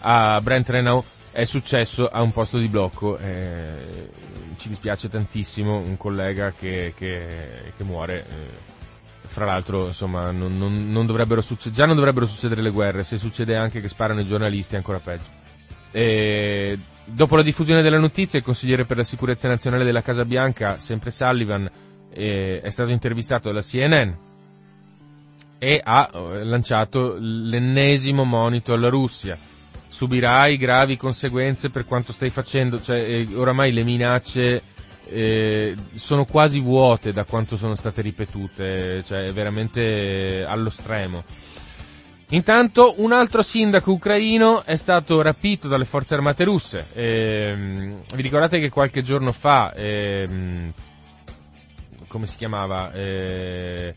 a 0.00 0.40
Brent 0.40 0.70
Renault 0.70 1.04
è 1.32 1.44
successo 1.44 2.06
a 2.06 2.20
un 2.20 2.30
posto 2.30 2.58
di 2.58 2.68
blocco, 2.68 3.16
eh, 3.16 4.10
ci 4.58 4.68
dispiace 4.68 5.08
tantissimo, 5.08 5.78
un 5.78 5.96
collega 5.96 6.52
che, 6.52 6.92
che, 6.94 7.72
che 7.74 7.84
muore 7.84 8.18
eh, 8.18 9.26
fra 9.26 9.46
l'altro, 9.46 9.86
insomma, 9.86 10.30
non, 10.30 10.58
non, 10.58 10.90
non 10.90 11.06
dovrebbero 11.06 11.40
succedere, 11.40 11.74
già 11.74 11.86
non 11.86 11.96
dovrebbero 11.96 12.26
succedere 12.26 12.60
le 12.60 12.70
guerre, 12.70 13.02
se 13.02 13.16
succede 13.16 13.56
anche 13.56 13.80
che 13.80 13.88
sparano 13.88 14.20
i 14.20 14.26
giornalisti 14.26 14.74
è 14.74 14.76
ancora 14.76 14.98
peggio. 14.98 15.24
E, 15.90 16.78
dopo 17.06 17.36
la 17.36 17.42
diffusione 17.42 17.80
della 17.80 17.98
notizia, 17.98 18.38
il 18.38 18.44
consigliere 18.44 18.84
per 18.84 18.98
la 18.98 19.02
sicurezza 19.02 19.48
nazionale 19.48 19.84
della 19.84 20.02
Casa 20.02 20.24
Bianca, 20.24 20.72
sempre 20.72 21.10
Sullivan, 21.10 21.68
eh, 22.12 22.60
è 22.60 22.68
stato 22.68 22.90
intervistato 22.90 23.48
dalla 23.48 23.62
CNN 23.62 24.12
e 25.58 25.80
ha 25.82 26.10
eh, 26.12 26.44
lanciato 26.44 27.16
l'ennesimo 27.18 28.24
monito 28.24 28.74
alla 28.74 28.90
Russia. 28.90 29.50
Subirai 30.02 30.56
gravi 30.56 30.96
conseguenze 30.96 31.70
per 31.70 31.86
quanto 31.86 32.12
stai 32.12 32.28
facendo, 32.28 32.82
cioè 32.82 32.98
eh, 32.98 33.28
oramai 33.36 33.70
le 33.70 33.84
minacce 33.84 34.62
eh, 35.04 35.76
sono 35.94 36.24
quasi 36.24 36.58
vuote 36.58 37.12
da 37.12 37.22
quanto 37.22 37.56
sono 37.56 37.76
state 37.76 38.02
ripetute, 38.02 39.04
cioè 39.04 39.32
veramente 39.32 40.44
allo 40.44 40.70
stremo. 40.70 41.22
Intanto 42.30 42.96
un 42.96 43.12
altro 43.12 43.42
sindaco 43.42 43.92
ucraino 43.92 44.64
è 44.64 44.74
stato 44.74 45.22
rapito 45.22 45.68
dalle 45.68 45.84
forze 45.84 46.14
armate 46.14 46.42
russe. 46.42 46.84
Eh, 46.94 47.94
vi 48.12 48.22
ricordate 48.22 48.58
che 48.58 48.70
qualche 48.70 49.02
giorno 49.02 49.30
fa, 49.30 49.72
eh, 49.72 50.72
come 52.08 52.26
si 52.26 52.36
chiamava? 52.36 52.90
Eh, 52.90 53.94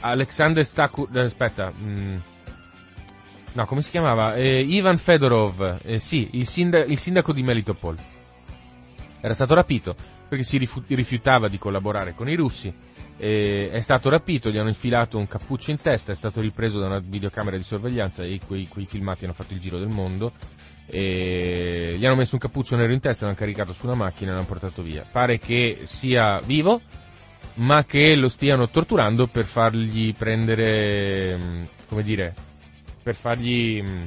Alexander 0.00 0.64
Staku... 0.64 1.06
Eh, 1.12 1.20
aspetta. 1.20 1.70
Mh, 1.70 2.00
mm, 2.00 2.16
no, 3.52 3.64
come 3.66 3.82
si 3.82 3.90
chiamava? 3.90 4.34
Eh, 4.34 4.60
Ivan 4.60 4.98
Fedorov, 4.98 5.80
eh, 5.82 5.98
sì, 5.98 6.30
il, 6.32 6.46
sindaco, 6.46 6.90
il 6.90 6.98
sindaco 6.98 7.32
di 7.32 7.42
Melitopol. 7.42 7.96
Era 9.20 9.34
stato 9.34 9.54
rapito 9.54 9.94
perché 10.28 10.44
si 10.44 10.58
rifiutava 10.58 11.48
di 11.48 11.58
collaborare 11.58 12.14
con 12.14 12.28
i 12.28 12.36
russi 12.36 12.72
eh, 13.22 13.68
è 13.70 13.80
stato 13.80 14.08
rapito, 14.08 14.48
gli 14.48 14.56
hanno 14.56 14.68
infilato 14.68 15.18
un 15.18 15.26
cappuccio 15.26 15.70
in 15.70 15.76
testa, 15.76 16.10
è 16.10 16.14
stato 16.14 16.40
ripreso 16.40 16.80
da 16.80 16.86
una 16.86 17.02
videocamera 17.04 17.58
di 17.58 17.62
sorveglianza 17.62 18.24
e 18.24 18.40
quei, 18.46 18.66
quei 18.66 18.86
filmati 18.86 19.24
hanno 19.24 19.34
fatto 19.34 19.52
il 19.52 19.60
giro 19.60 19.78
del 19.78 19.88
mondo. 19.88 20.32
E 20.86 21.94
gli 21.96 22.04
hanno 22.04 22.16
messo 22.16 22.34
un 22.34 22.40
cappuccio 22.40 22.76
nero 22.76 22.92
in 22.92 22.98
testa, 22.98 23.26
l'hanno 23.26 23.36
caricato 23.36 23.74
su 23.74 23.86
una 23.86 23.94
macchina 23.94 24.30
e 24.30 24.34
l'hanno 24.34 24.46
portato 24.46 24.82
via. 24.82 25.04
Pare 25.08 25.38
che 25.38 25.80
sia 25.82 26.40
vivo, 26.40 26.80
ma 27.56 27.84
che 27.84 28.16
lo 28.16 28.28
stiano 28.30 28.70
torturando 28.70 29.26
per 29.26 29.44
fargli 29.44 30.14
prendere, 30.14 31.36
mm, 31.36 31.64
come 31.88 32.02
dire, 32.02 32.34
per 33.02 33.14
fargli 33.14 33.82
mm, 33.82 34.06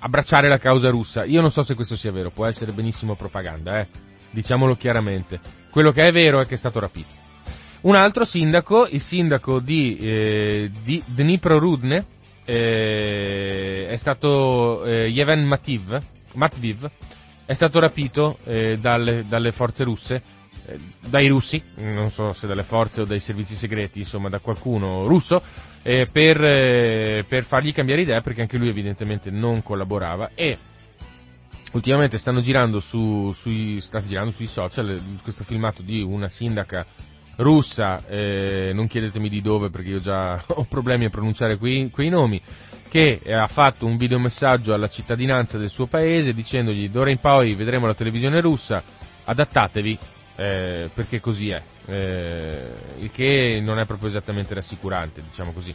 abbracciare 0.00 0.48
la 0.48 0.58
causa 0.58 0.90
russa. 0.90 1.24
Io 1.24 1.40
non 1.40 1.50
so 1.50 1.62
se 1.62 1.74
questo 1.74 1.96
sia 1.96 2.12
vero, 2.12 2.30
può 2.30 2.46
essere 2.46 2.72
benissimo 2.72 3.14
propaganda, 3.14 3.80
eh 3.80 3.88
diciamolo 4.36 4.76
chiaramente. 4.76 5.40
Quello 5.70 5.90
che 5.90 6.02
è 6.02 6.12
vero 6.12 6.40
è 6.40 6.46
che 6.46 6.54
è 6.54 6.58
stato 6.58 6.78
rapito. 6.78 7.08
Un 7.82 7.94
altro 7.94 8.24
sindaco, 8.24 8.86
il 8.86 9.00
sindaco 9.00 9.60
di, 9.60 9.96
eh, 9.96 10.70
di 10.82 11.02
Dnipro-Rudne, 11.06 12.04
eh, 12.44 13.86
è 13.88 13.96
stato 13.96 14.84
eh, 14.84 15.08
Yeven 15.08 15.44
Mativ, 15.44 15.98
Matviv, 16.34 16.88
è 17.46 17.52
stato 17.54 17.80
rapito 17.80 18.38
eh, 18.44 18.76
dalle, 18.76 19.24
dalle, 19.26 19.52
forze 19.52 19.84
russe, 19.84 20.22
eh, 20.66 20.78
dai 21.08 21.28
russi, 21.28 21.62
non 21.76 22.10
so 22.10 22.32
se 22.32 22.46
dalle 22.46 22.64
forze 22.64 23.02
o 23.02 23.04
dai 23.04 23.20
servizi 23.20 23.54
segreti, 23.54 24.00
insomma 24.00 24.28
da 24.28 24.40
qualcuno 24.40 25.06
russo, 25.06 25.40
eh, 25.82 26.08
per, 26.10 26.42
eh, 26.42 27.24
per 27.28 27.44
fargli 27.44 27.72
cambiare 27.72 28.02
idea 28.02 28.20
perché 28.20 28.40
anche 28.40 28.58
lui 28.58 28.68
evidentemente 28.68 29.30
non 29.30 29.62
collaborava 29.62 30.32
e 30.34 30.58
ultimamente 31.72 32.18
stanno 32.18 32.40
girando, 32.40 32.80
su, 32.80 33.30
sui, 33.32 33.80
sta 33.80 34.04
girando 34.04 34.32
sui 34.32 34.46
social 34.46 35.00
questo 35.22 35.44
filmato 35.44 35.82
di 35.82 36.02
una 36.02 36.28
sindaca 36.28 36.84
russa, 37.36 38.04
eh, 38.06 38.72
non 38.72 38.88
chiedetemi 38.88 39.28
di 39.28 39.42
dove 39.42 39.70
perché 39.70 39.90
io 39.90 40.00
già 40.00 40.42
ho 40.48 40.64
problemi 40.64 41.04
a 41.04 41.10
pronunciare 41.10 41.58
quei, 41.58 41.90
quei 41.90 42.08
nomi, 42.08 42.40
che 42.88 43.20
ha 43.32 43.46
fatto 43.46 43.86
un 43.86 43.96
videomessaggio 43.96 44.72
alla 44.72 44.88
cittadinanza 44.88 45.58
del 45.58 45.68
suo 45.70 45.86
paese 45.86 46.32
dicendogli 46.32 46.88
d'ora 46.88 47.10
in 47.10 47.18
poi 47.18 47.54
vedremo 47.54 47.86
la 47.86 47.94
televisione 47.94 48.40
russa, 48.40 48.82
adattatevi 49.24 49.98
eh, 50.36 50.90
perché 50.92 51.20
così 51.20 51.50
è, 51.50 51.62
eh, 51.86 52.72
il 52.98 53.10
che 53.10 53.60
non 53.62 53.78
è 53.78 53.86
proprio 53.86 54.08
esattamente 54.08 54.54
rassicurante, 54.54 55.22
diciamo 55.22 55.52
così. 55.52 55.74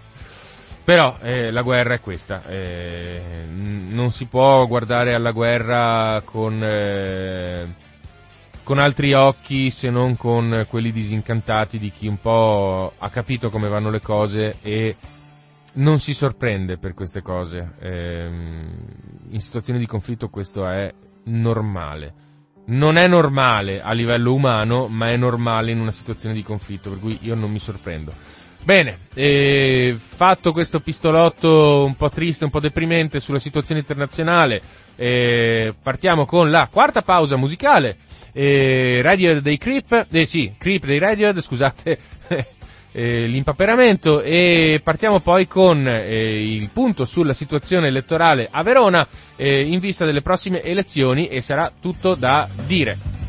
Però 0.84 1.18
eh, 1.22 1.52
la 1.52 1.62
guerra 1.62 1.94
è 1.94 2.00
questa, 2.00 2.44
eh, 2.48 3.46
non 3.48 4.12
si 4.12 4.26
può 4.26 4.66
guardare 4.66 5.14
alla 5.14 5.32
guerra 5.32 6.22
con, 6.26 6.60
eh, 6.64 7.76
con, 8.64 8.80
altri 8.80 9.14
occhi 9.14 9.70
se 9.70 9.92
non 9.92 10.18
con 10.18 10.66
quelli 10.68 10.92
disincantati 10.92 11.78
di 11.78 11.92
chi 11.92 12.08
un 12.08 12.20
po' 12.20 12.94
ha 12.98 13.10
capito 13.10 13.50
come 13.52 13.70
vanno 13.70 13.92
le 13.92 14.02
cose 14.02 14.58
e 14.64 14.96
non 15.74 16.00
si 16.00 16.16
sorprende 16.16 16.78
per 16.78 16.96
queste 16.96 17.22
cose. 17.22 17.74
Ehm, 17.80 18.70
in 19.30 19.40
situazioni 19.40 19.78
di 19.78 19.86
conflitto 19.86 20.30
questo 20.30 20.68
è 20.68 20.92
normale. 21.26 22.31
Non 22.66 22.98
è 22.98 23.08
normale 23.08 23.82
a 23.82 23.92
livello 23.92 24.34
umano, 24.34 24.88
ma 24.88 25.10
è 25.10 25.18
normale 25.18 25.72
in 25.72 25.80
una 25.80 25.92
situazione 25.92 26.36
di 26.36 26.44
conflitto, 26.44 26.90
per 26.90 27.00
cui 27.00 27.18
io 27.22 27.36
non 27.36 27.52
mi 27.52 27.60
sorprendo. 27.60 28.14
Bene, 28.64 29.00
eh, 29.16 29.96
fatto 29.98 30.52
questo 30.52 30.80
pistolotto 30.80 31.84
un 31.84 31.96
po' 31.96 32.10
triste, 32.10 32.44
un 32.44 32.52
po' 32.52 32.60
deprimente 32.60 33.20
sulla 33.20 33.40
situazione 33.40 33.80
internazionale, 33.80 34.62
eh, 34.96 35.74
partiamo 35.82 36.26
con 36.26 36.52
la 36.52 36.70
quarta 36.72 37.02
pausa 37.02 37.38
musicale. 37.38 37.98
Eh, 38.32 39.02
Radiohead 39.02 39.42
dei 39.42 39.58
Creep, 39.58 40.06
eh 40.12 40.26
sì, 40.28 40.54
Creep 40.58 40.86
dei 40.86 41.00
Radiohead, 41.00 41.42
scusate 41.42 41.98
eh, 42.92 43.26
l'impaperamento 43.26 44.22
e 44.22 44.82
partiamo 44.84 45.20
poi 45.20 45.48
con 45.48 45.88
eh, 45.88 46.56
il 46.56 46.70
punto 46.72 47.06
sulla 47.06 47.34
situazione 47.34 47.88
elettorale 47.88 48.48
a 48.52 48.62
Verona 48.64 49.08
eh, 49.36 49.62
in 49.66 49.80
vista 49.80 50.06
delle 50.06 50.22
prossime 50.22 50.62
elezioni 50.62 51.28
e 51.28 51.42
sarà 51.42 51.72
tutto 51.80 52.16
da 52.16 52.48
dire. 52.68 53.21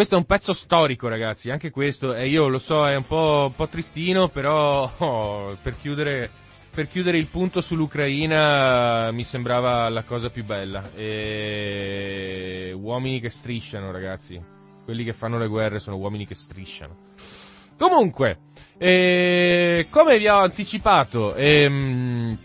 Questo 0.00 0.16
è 0.16 0.22
un 0.22 0.26
pezzo 0.28 0.54
storico, 0.54 1.08
ragazzi, 1.08 1.50
anche 1.50 1.70
questo, 1.70 2.14
e 2.14 2.26
io 2.26 2.48
lo 2.48 2.56
so, 2.56 2.88
è 2.88 2.96
un 2.96 3.04
po', 3.04 3.48
un 3.48 3.54
po 3.54 3.68
tristino, 3.68 4.28
però 4.28 4.90
oh, 4.96 5.58
per, 5.60 5.78
chiudere, 5.78 6.30
per, 6.74 6.88
chiudere, 6.88 7.18
il 7.18 7.26
punto 7.26 7.60
sull'Ucraina 7.60 9.10
mi 9.12 9.24
sembrava 9.24 9.90
la 9.90 10.02
cosa 10.04 10.30
più 10.30 10.42
bella. 10.42 10.90
E... 10.94 12.72
Uomini 12.74 13.20
che 13.20 13.28
strisciano, 13.28 13.92
ragazzi. 13.92 14.42
Quelli 14.86 15.04
che 15.04 15.12
fanno 15.12 15.36
le 15.36 15.48
guerre 15.48 15.78
sono 15.80 15.98
uomini 15.98 16.26
che 16.26 16.34
strisciano. 16.34 16.96
Comunque, 17.76 18.38
eh, 18.78 19.86
come 19.90 20.16
vi 20.16 20.28
ho 20.28 20.38
anticipato, 20.38 21.34
ehm, 21.34 22.38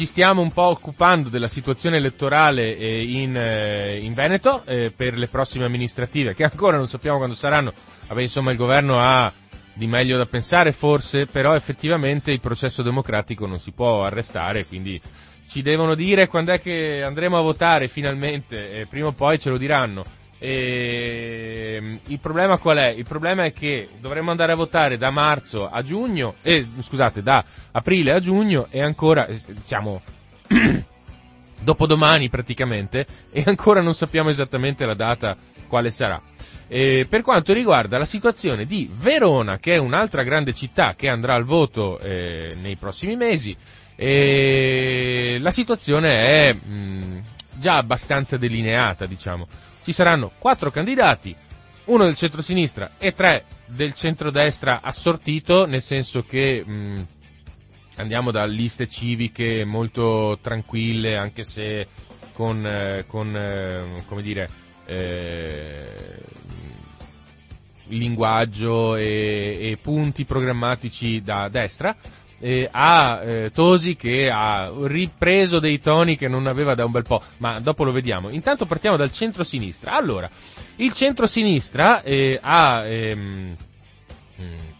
ci 0.00 0.06
stiamo 0.06 0.40
un 0.40 0.50
po' 0.50 0.62
occupando 0.62 1.28
della 1.28 1.46
situazione 1.46 1.98
elettorale 1.98 2.74
eh, 2.74 3.02
in, 3.02 3.36
eh, 3.36 3.98
in, 4.00 4.14
Veneto 4.14 4.64
eh, 4.64 4.90
per 4.96 5.12
le 5.12 5.28
prossime 5.28 5.66
amministrative, 5.66 6.34
che 6.34 6.42
ancora 6.42 6.78
non 6.78 6.86
sappiamo 6.86 7.18
quando 7.18 7.36
saranno. 7.36 7.74
Vabbè, 8.08 8.22
insomma, 8.22 8.50
il 8.50 8.56
governo 8.56 8.98
ha 8.98 9.30
di 9.74 9.86
meglio 9.86 10.16
da 10.16 10.24
pensare 10.24 10.72
forse, 10.72 11.26
però 11.26 11.54
effettivamente 11.54 12.30
il 12.30 12.40
processo 12.40 12.82
democratico 12.82 13.44
non 13.44 13.58
si 13.58 13.72
può 13.72 14.02
arrestare, 14.02 14.64
quindi 14.64 14.98
ci 15.46 15.60
devono 15.60 15.94
dire 15.94 16.28
quando 16.28 16.52
è 16.52 16.62
che 16.62 17.02
andremo 17.02 17.36
a 17.36 17.42
votare 17.42 17.88
finalmente, 17.88 18.86
prima 18.88 19.08
o 19.08 19.12
poi 19.12 19.38
ce 19.38 19.50
lo 19.50 19.58
diranno. 19.58 20.02
E, 20.42 21.74
ehm, 21.76 22.00
il 22.06 22.18
problema 22.18 22.56
qual 22.58 22.78
è? 22.78 22.88
Il 22.88 23.04
problema 23.04 23.44
è 23.44 23.52
che 23.52 23.90
dovremmo 24.00 24.30
andare 24.30 24.52
a 24.52 24.56
votare 24.56 24.96
da 24.96 25.10
marzo 25.10 25.68
a 25.68 25.82
giugno, 25.82 26.36
eh, 26.42 26.66
scusate, 26.80 27.22
da 27.22 27.44
aprile 27.72 28.14
a 28.14 28.20
giugno 28.20 28.66
e 28.70 28.82
ancora, 28.82 29.26
eh, 29.26 29.38
diciamo, 29.48 30.00
dopodomani 31.60 32.30
praticamente, 32.30 33.06
e 33.30 33.44
ancora 33.46 33.82
non 33.82 33.92
sappiamo 33.92 34.30
esattamente 34.30 34.86
la 34.86 34.94
data 34.94 35.36
quale 35.68 35.90
sarà. 35.90 36.20
E 36.68 37.06
per 37.08 37.20
quanto 37.20 37.52
riguarda 37.52 37.98
la 37.98 38.06
situazione 38.06 38.64
di 38.64 38.88
Verona, 38.90 39.58
che 39.58 39.74
è 39.74 39.78
un'altra 39.78 40.22
grande 40.22 40.54
città 40.54 40.94
che 40.94 41.08
andrà 41.08 41.34
al 41.34 41.44
voto 41.44 41.98
eh, 41.98 42.54
nei 42.56 42.76
prossimi 42.76 43.14
mesi, 43.14 43.54
eh, 43.94 45.36
la 45.38 45.50
situazione 45.50 46.18
è 46.18 46.52
mh, 46.54 47.22
già 47.56 47.76
abbastanza 47.76 48.38
delineata, 48.38 49.04
diciamo 49.04 49.46
ci 49.82 49.92
saranno 49.92 50.32
quattro 50.38 50.70
candidati, 50.70 51.34
uno 51.86 52.04
del 52.04 52.14
centro-sinistra 52.14 52.92
e 52.98 53.12
tre 53.12 53.44
del 53.66 53.94
centrodestra 53.94 54.80
assortito, 54.82 55.66
nel 55.66 55.82
senso 55.82 56.20
che 56.22 56.64
mh, 56.64 57.06
andiamo 57.96 58.30
da 58.30 58.44
liste 58.44 58.88
civiche 58.88 59.64
molto 59.64 60.38
tranquille, 60.40 61.16
anche 61.16 61.42
se 61.42 61.86
con, 62.32 62.64
eh, 62.66 63.04
con 63.06 63.34
eh, 63.36 64.02
come 64.06 64.22
dire, 64.22 64.48
eh, 64.86 66.18
linguaggio 67.88 68.94
e, 68.96 69.70
e, 69.72 69.78
punti 69.80 70.24
programmatici 70.24 71.22
da 71.22 71.48
destra, 71.48 71.94
eh, 72.40 72.68
a 72.70 73.20
eh, 73.22 73.50
Tosi 73.50 73.94
che 73.94 74.28
ha 74.32 74.72
ripreso 74.84 75.60
dei 75.60 75.78
toni 75.78 76.16
che 76.16 76.26
non 76.26 76.46
aveva 76.46 76.74
da 76.74 76.84
un 76.84 76.90
bel 76.90 77.04
po', 77.04 77.22
ma 77.38 77.60
dopo 77.60 77.84
lo 77.84 77.92
vediamo. 77.92 78.30
Intanto 78.30 78.66
partiamo 78.66 78.96
dal 78.96 79.12
centro-sinistra. 79.12 79.92
Allora, 79.92 80.28
il 80.76 80.92
centro-sinistra 80.92 82.02
eh, 82.02 82.38
a, 82.40 82.84
ehm, 82.86 83.56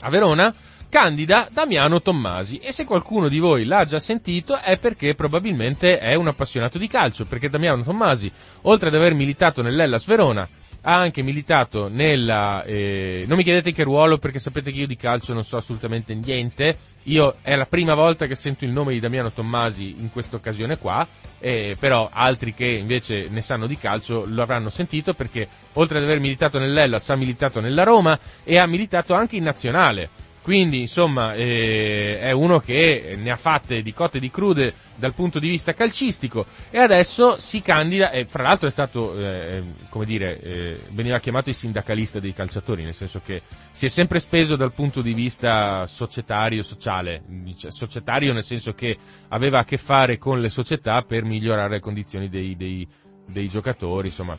a 0.01 0.11
Verona 0.11 0.55
candida 0.89 1.49
Damiano 1.53 2.01
Tommasi 2.01 2.57
e 2.57 2.73
se 2.73 2.85
qualcuno 2.85 3.29
di 3.29 3.39
voi 3.39 3.65
l'ha 3.65 3.85
già 3.85 4.01
sentito 4.01 4.59
è 4.59 4.77
perché 4.79 5.15
probabilmente 5.15 5.99
è 5.99 6.15
un 6.15 6.27
appassionato 6.27 6.79
di 6.79 6.89
calcio, 6.89 7.25
perché 7.27 7.49
Damiano 7.49 7.85
Tommasi, 7.85 8.31
oltre 8.63 8.89
ad 8.89 8.95
aver 8.97 9.15
militato 9.15 9.63
nell'Ellas 9.63 10.05
Verona, 10.05 10.49
ha 10.83 10.97
anche 10.97 11.23
militato 11.23 11.89
nella... 11.89 12.63
Eh, 12.65 13.25
non 13.27 13.37
mi 13.37 13.45
chiedete 13.45 13.73
che 13.73 13.83
ruolo 13.83 14.19
perché 14.19 14.39
sapete 14.39 14.71
che 14.71 14.79
io 14.81 14.87
di 14.87 14.97
calcio 14.97 15.33
non 15.33 15.43
so 15.45 15.57
assolutamente 15.57 16.15
niente, 16.15 16.77
io 17.05 17.37
è 17.43 17.57
la 17.57 17.67
prima 17.67 17.95
volta 17.95 18.27
che 18.27 18.35
sento 18.35 18.65
il 18.65 18.73
nome 18.73 18.93
di 18.93 19.01
Damiano 19.01 19.33
Tommasi 19.33 19.97
in 19.99 20.11
questa 20.11 20.37
occasione 20.37 20.79
qua, 20.79 21.07
eh, 21.39 21.77
però 21.79 22.09
altri 22.13 22.55
che 22.55 22.67
invece 22.67 23.29
ne 23.29 23.41
sanno 23.41 23.67
di 23.67 23.77
calcio 23.77 24.25
lo 24.27 24.43
avranno 24.43 24.71
sentito 24.71 25.15
perché 25.15 25.49
oltre 25.75 25.99
ad 25.99 26.05
aver 26.05 26.21
militato 26.21 26.59
nell'Ellas 26.59 27.09
ha 27.11 27.17
militato 27.17 27.61
nella 27.61 27.85
Roma 27.85 28.19
e 28.45 28.59
ha 28.59 28.67
militato 28.67 29.15
anche 29.15 29.37
in 29.37 29.45
nazionale 29.45 30.29
quindi, 30.51 30.81
insomma, 30.81 31.35
eh, 31.35 32.19
è 32.19 32.33
uno 32.33 32.59
che 32.59 33.15
ne 33.17 33.31
ha 33.31 33.37
fatte 33.37 33.83
di 33.83 33.93
cotte 33.93 34.17
e 34.19 34.21
di 34.21 34.31
crude 34.31 34.75
dal 34.97 35.15
punto 35.15 35.39
di 35.39 35.49
vista 35.49 35.75
calcistico 35.75 36.45
e 36.71 36.79
adesso 36.79 37.39
si 37.39 37.63
candida, 37.63 38.11
e 38.11 38.25
fra 38.25 38.43
l'altro 38.43 38.67
è 38.67 38.71
stato, 38.73 39.17
eh, 39.17 39.63
come 39.91 40.05
dire, 40.05 40.41
eh, 40.41 40.81
veniva 40.91 41.21
chiamato 41.21 41.51
il 41.51 41.55
sindacalista 41.55 42.19
dei 42.19 42.33
calciatori, 42.33 42.83
nel 42.83 42.95
senso 42.95 43.21
che 43.25 43.43
si 43.71 43.87
è 43.87 43.89
sempre 43.89 44.19
speso 44.19 44.57
dal 44.57 44.73
punto 44.73 45.03
di 45.03 45.15
vista 45.15 45.87
societario, 45.87 46.65
sociale, 46.65 47.23
societario 47.69 48.33
nel 48.33 48.43
senso 48.43 48.73
che 48.73 48.97
aveva 49.29 49.61
a 49.61 49.65
che 49.65 49.77
fare 49.77 50.19
con 50.19 50.41
le 50.41 50.49
società 50.49 51.03
per 51.03 51.23
migliorare 51.23 51.75
le 51.75 51.81
condizioni 51.81 52.29
dei, 52.29 52.57
dei, 52.57 52.85
dei 53.25 53.47
giocatori, 53.47 54.09
insomma. 54.09 54.37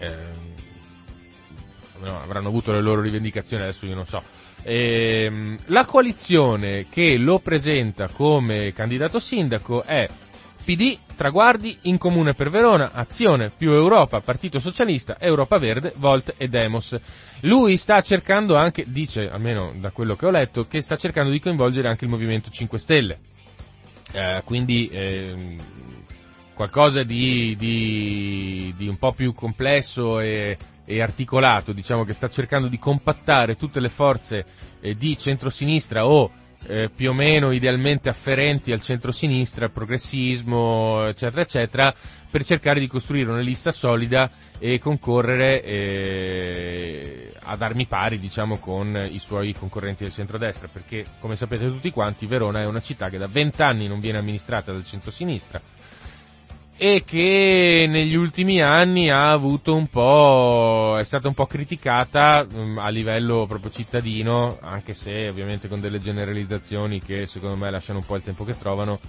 Eh, 0.00 0.16
no, 2.00 2.20
avranno 2.20 2.48
avuto 2.48 2.72
le 2.72 2.80
loro 2.80 3.00
rivendicazioni, 3.00 3.62
adesso 3.62 3.86
io 3.86 3.94
non 3.94 4.04
so 4.04 4.47
Ehm, 4.70 5.56
la 5.68 5.86
coalizione 5.86 6.84
che 6.90 7.16
lo 7.16 7.38
presenta 7.38 8.10
come 8.12 8.74
candidato 8.74 9.18
sindaco 9.18 9.82
è 9.82 10.06
PD, 10.62 10.98
Traguardi, 11.16 11.78
In 11.84 11.96
Comune 11.96 12.34
per 12.34 12.50
Verona, 12.50 12.92
Azione, 12.92 13.50
più 13.56 13.70
Europa, 13.70 14.20
Partito 14.20 14.58
Socialista, 14.58 15.16
Europa 15.18 15.56
Verde, 15.56 15.94
Volt 15.96 16.34
e 16.36 16.48
Demos. 16.48 16.94
Lui 17.40 17.78
sta 17.78 18.02
cercando 18.02 18.56
anche, 18.56 18.84
dice 18.86 19.30
almeno 19.30 19.72
da 19.80 19.90
quello 19.90 20.16
che 20.16 20.26
ho 20.26 20.30
letto, 20.30 20.66
che 20.68 20.82
sta 20.82 20.96
cercando 20.96 21.30
di 21.30 21.40
coinvolgere 21.40 21.88
anche 21.88 22.04
il 22.04 22.10
Movimento 22.10 22.50
5 22.50 22.78
Stelle. 22.78 23.18
Eh, 24.12 24.42
quindi 24.44 24.88
eh, 24.88 25.56
qualcosa 26.52 27.04
di, 27.04 27.56
di, 27.56 28.74
di, 28.76 28.86
un 28.86 28.98
po' 28.98 29.12
più 29.12 29.32
complesso 29.32 30.20
e 30.20 30.58
e 30.90 31.02
articolato, 31.02 31.72
diciamo 31.72 32.04
che 32.04 32.14
sta 32.14 32.30
cercando 32.30 32.66
di 32.66 32.78
compattare 32.78 33.56
tutte 33.56 33.78
le 33.78 33.90
forze 33.90 34.46
eh, 34.80 34.94
di 34.94 35.18
centrosinistra 35.18 36.06
o 36.06 36.30
eh, 36.66 36.88
più 36.88 37.10
o 37.10 37.12
meno 37.12 37.52
idealmente 37.52 38.08
afferenti 38.08 38.72
al 38.72 38.80
centrosinistra, 38.80 39.68
progressismo, 39.68 41.04
eccetera, 41.04 41.42
eccetera, 41.42 41.94
per 42.30 42.42
cercare 42.42 42.80
di 42.80 42.86
costruire 42.86 43.30
una 43.30 43.40
lista 43.42 43.70
solida 43.70 44.30
e 44.58 44.78
concorrere 44.78 45.62
eh, 45.62 47.32
ad 47.42 47.60
armi 47.60 47.84
pari, 47.86 48.18
diciamo, 48.18 48.56
con 48.56 49.08
i 49.10 49.18
suoi 49.18 49.52
concorrenti 49.52 50.04
del 50.04 50.12
centrodestra, 50.12 50.68
perché, 50.72 51.04
come 51.20 51.36
sapete 51.36 51.68
tutti 51.68 51.90
quanti, 51.90 52.26
Verona 52.26 52.62
è 52.62 52.66
una 52.66 52.80
città 52.80 53.10
che 53.10 53.18
da 53.18 53.28
vent'anni 53.28 53.86
non 53.88 54.00
viene 54.00 54.18
amministrata 54.18 54.72
dal 54.72 54.84
centrosinistra, 54.84 55.60
e 56.80 57.02
che 57.04 57.86
negli 57.88 58.14
ultimi 58.14 58.62
anni 58.62 59.10
ha 59.10 59.32
avuto 59.32 59.74
un 59.74 59.88
po', 59.88 60.96
è 60.96 61.02
stata 61.02 61.26
un 61.26 61.34
po' 61.34 61.46
criticata 61.46 62.46
um, 62.52 62.78
a 62.78 62.88
livello 62.88 63.46
proprio 63.46 63.72
cittadino, 63.72 64.58
anche 64.60 64.94
se 64.94 65.28
ovviamente 65.28 65.66
con 65.66 65.80
delle 65.80 65.98
generalizzazioni 65.98 67.00
che 67.00 67.26
secondo 67.26 67.56
me 67.56 67.68
lasciano 67.68 67.98
un 67.98 68.04
po' 68.06 68.14
il 68.14 68.22
tempo 68.22 68.44
che 68.44 68.56
trovano, 68.56 69.00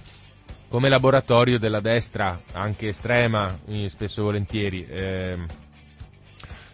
come 0.68 0.88
laboratorio 0.88 1.60
della 1.60 1.80
destra, 1.80 2.40
anche 2.54 2.88
estrema, 2.88 3.56
spesso 3.86 4.20
e 4.20 4.24
volentieri. 4.24 4.84
Eh, 4.86 5.38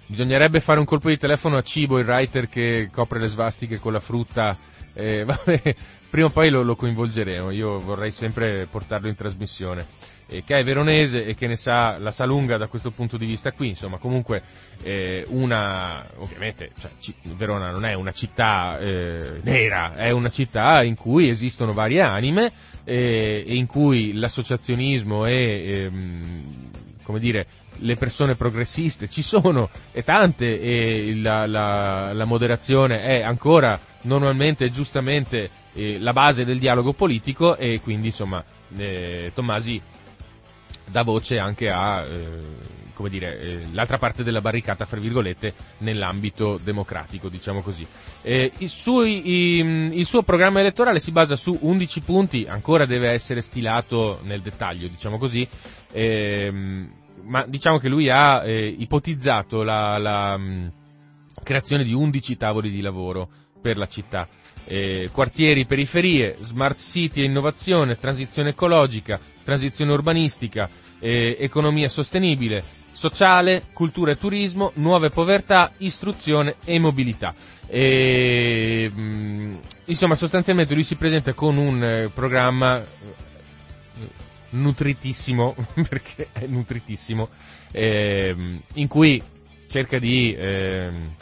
bisognerebbe 0.07 0.61
fare 0.61 0.79
un 0.79 0.87
colpo 0.87 1.11
di 1.11 1.19
telefono 1.19 1.59
a 1.59 1.63
Cibo, 1.63 1.99
il 1.99 2.07
writer 2.07 2.49
che 2.49 2.89
copre 2.91 3.21
le 3.21 3.27
svastiche 3.27 3.79
con 3.79 3.93
la 3.93 4.01
frutta, 4.01 4.57
eh, 4.95 5.25
vabbè, 5.29 5.77
prima 6.09 6.29
o 6.29 6.31
poi 6.31 6.49
lo, 6.49 6.63
lo 6.63 6.75
coinvolgeremo, 6.75 7.51
io 7.51 7.81
vorrei 7.81 8.13
sempre 8.13 8.67
portarlo 8.71 9.09
in 9.09 9.15
trasmissione 9.15 10.15
eh, 10.29 10.43
che 10.45 10.57
è 10.57 10.65
veronese 10.65 11.25
e 11.25 11.35
che 11.35 11.47
ne 11.47 11.57
sa, 11.57 11.99
la 11.99 12.11
sa 12.11 12.25
lunga 12.25 12.57
da 12.57 12.69
questo 12.69 12.91
punto 12.91 13.17
di 13.17 13.27
vista 13.27 13.53
qui, 13.53 13.69
insomma 13.69 13.99
comunque 13.99 14.43
eh, 14.83 15.25
una, 15.29 16.07
ovviamente 16.17 16.71
cioè, 16.79 16.91
Verona 17.35 17.71
non 17.71 17.85
è 17.85 17.95
una 17.95 18.13
città 18.13 18.79
eh, 18.79 19.41
nera, 19.43 19.95
è 19.95 20.11
una 20.11 20.31
città 20.31 20.83
in 20.83 20.97
cui 20.97 21.29
esistono 21.29 21.73
varie 21.73 22.01
anime 22.01 22.53
eh, 22.85 23.45
e 23.47 23.57
in 23.57 23.67
cui 23.67 24.13
l'associazionismo 24.15 25.27
e 25.27 25.71
ehm, 25.73 26.71
come 27.07 27.21
dire, 27.21 27.47
le 27.79 27.95
persone 27.95 28.35
progressiste 28.35 29.09
ci 29.09 29.23
sono 29.23 29.71
e 29.93 30.03
tante 30.03 30.61
e 30.61 31.15
la, 31.15 31.47
la, 31.47 32.13
la 32.13 32.25
moderazione 32.25 33.01
è 33.03 33.23
ancora 33.23 33.79
normalmente 34.03 34.71
giustamente 34.71 35.49
eh, 35.73 36.01
la 36.01 36.13
base 36.13 36.45
del 36.45 36.59
dialogo 36.59 36.95
politico 36.95 37.57
e 37.57 37.81
quindi 37.81 38.07
insomma 38.07 38.43
eh, 38.77 39.31
Tommasi 39.35 39.81
dà 40.91 41.03
voce 41.03 41.39
anche 41.39 41.69
a, 41.69 42.05
eh, 42.05 42.43
come 42.95 43.11
dire, 43.11 43.39
eh, 43.39 43.61
l'altra 43.73 43.99
parte 43.99 44.25
della 44.25 44.41
barricata, 44.41 44.85
fra 44.87 44.99
virgolette, 44.99 45.53
nell'ambito 45.79 46.59
democratico, 46.63 47.29
diciamo 47.29 47.61
così. 47.61 47.87
Eh, 48.23 48.51
il, 48.59 48.69
suo, 48.69 49.05
i, 49.05 49.59
il, 49.93 50.07
suo, 50.07 50.23
programma 50.23 50.61
elettorale 50.61 50.99
si 50.99 51.13
basa 51.13 51.37
su 51.37 51.57
11 51.61 52.01
punti, 52.01 52.47
ancora 52.49 52.87
deve 52.87 53.11
essere 53.11 53.43
stilato 53.43 54.21
nel 54.23 54.41
dettaglio, 54.41 54.89
diciamo 54.89 55.19
così, 55.19 55.47
ehm, 55.93 56.91
ma 57.23 57.45
diciamo 57.47 57.79
che 57.79 57.89
lui 57.89 58.09
ha 58.09 58.45
eh, 58.45 58.67
ipotizzato 58.67 59.63
la, 59.63 59.99
la 59.99 60.37
mh, 60.37 60.73
creazione 61.43 61.85
di 61.85 61.93
11 61.93 62.37
tavoli 62.37 62.71
di 62.71 62.81
lavoro 62.81 63.29
per 63.61 63.77
la 63.77 63.87
città. 63.87 64.27
Eh, 64.69 65.11
quartieri, 65.13 65.67
periferie, 65.67 66.39
smart 66.41 66.79
city 66.79 67.21
e 67.21 67.25
innovazione, 67.25 67.97
transizione 67.99 68.49
ecologica, 68.51 69.21
transizione 69.47 69.93
urbanistica, 69.93 70.69
eh, 70.99 71.37
economia 71.39 71.89
sostenibile, 71.89 72.65
sociale, 72.91 73.67
cultura 73.73 74.11
e 74.11 74.19
turismo, 74.19 74.73
nuove 74.75 75.09
povertà, 75.11 75.71
istruzione 75.79 76.57
e 76.65 76.81
mobilità. 76.81 77.33
E, 77.69 78.91
mh, 78.93 79.01
mm, 79.01 79.55
insomma, 79.85 80.17
sostanzialmente 80.17 80.75
lui 80.75 80.83
si 80.83 80.97
presenta 80.97 81.33
con 81.33 81.57
un 81.59 81.83
eh, 81.83 82.11
programma 82.13 82.81
eh, 82.81 82.85
nutritissimo, 84.51 85.55
perché 85.89 86.29
è 86.33 86.47
nutritissimo, 86.47 87.29
eh, 87.71 88.35
in 88.75 88.89
cui 88.89 89.23
cerca 89.69 90.01
di, 90.01 90.35
ehm, 90.37 91.15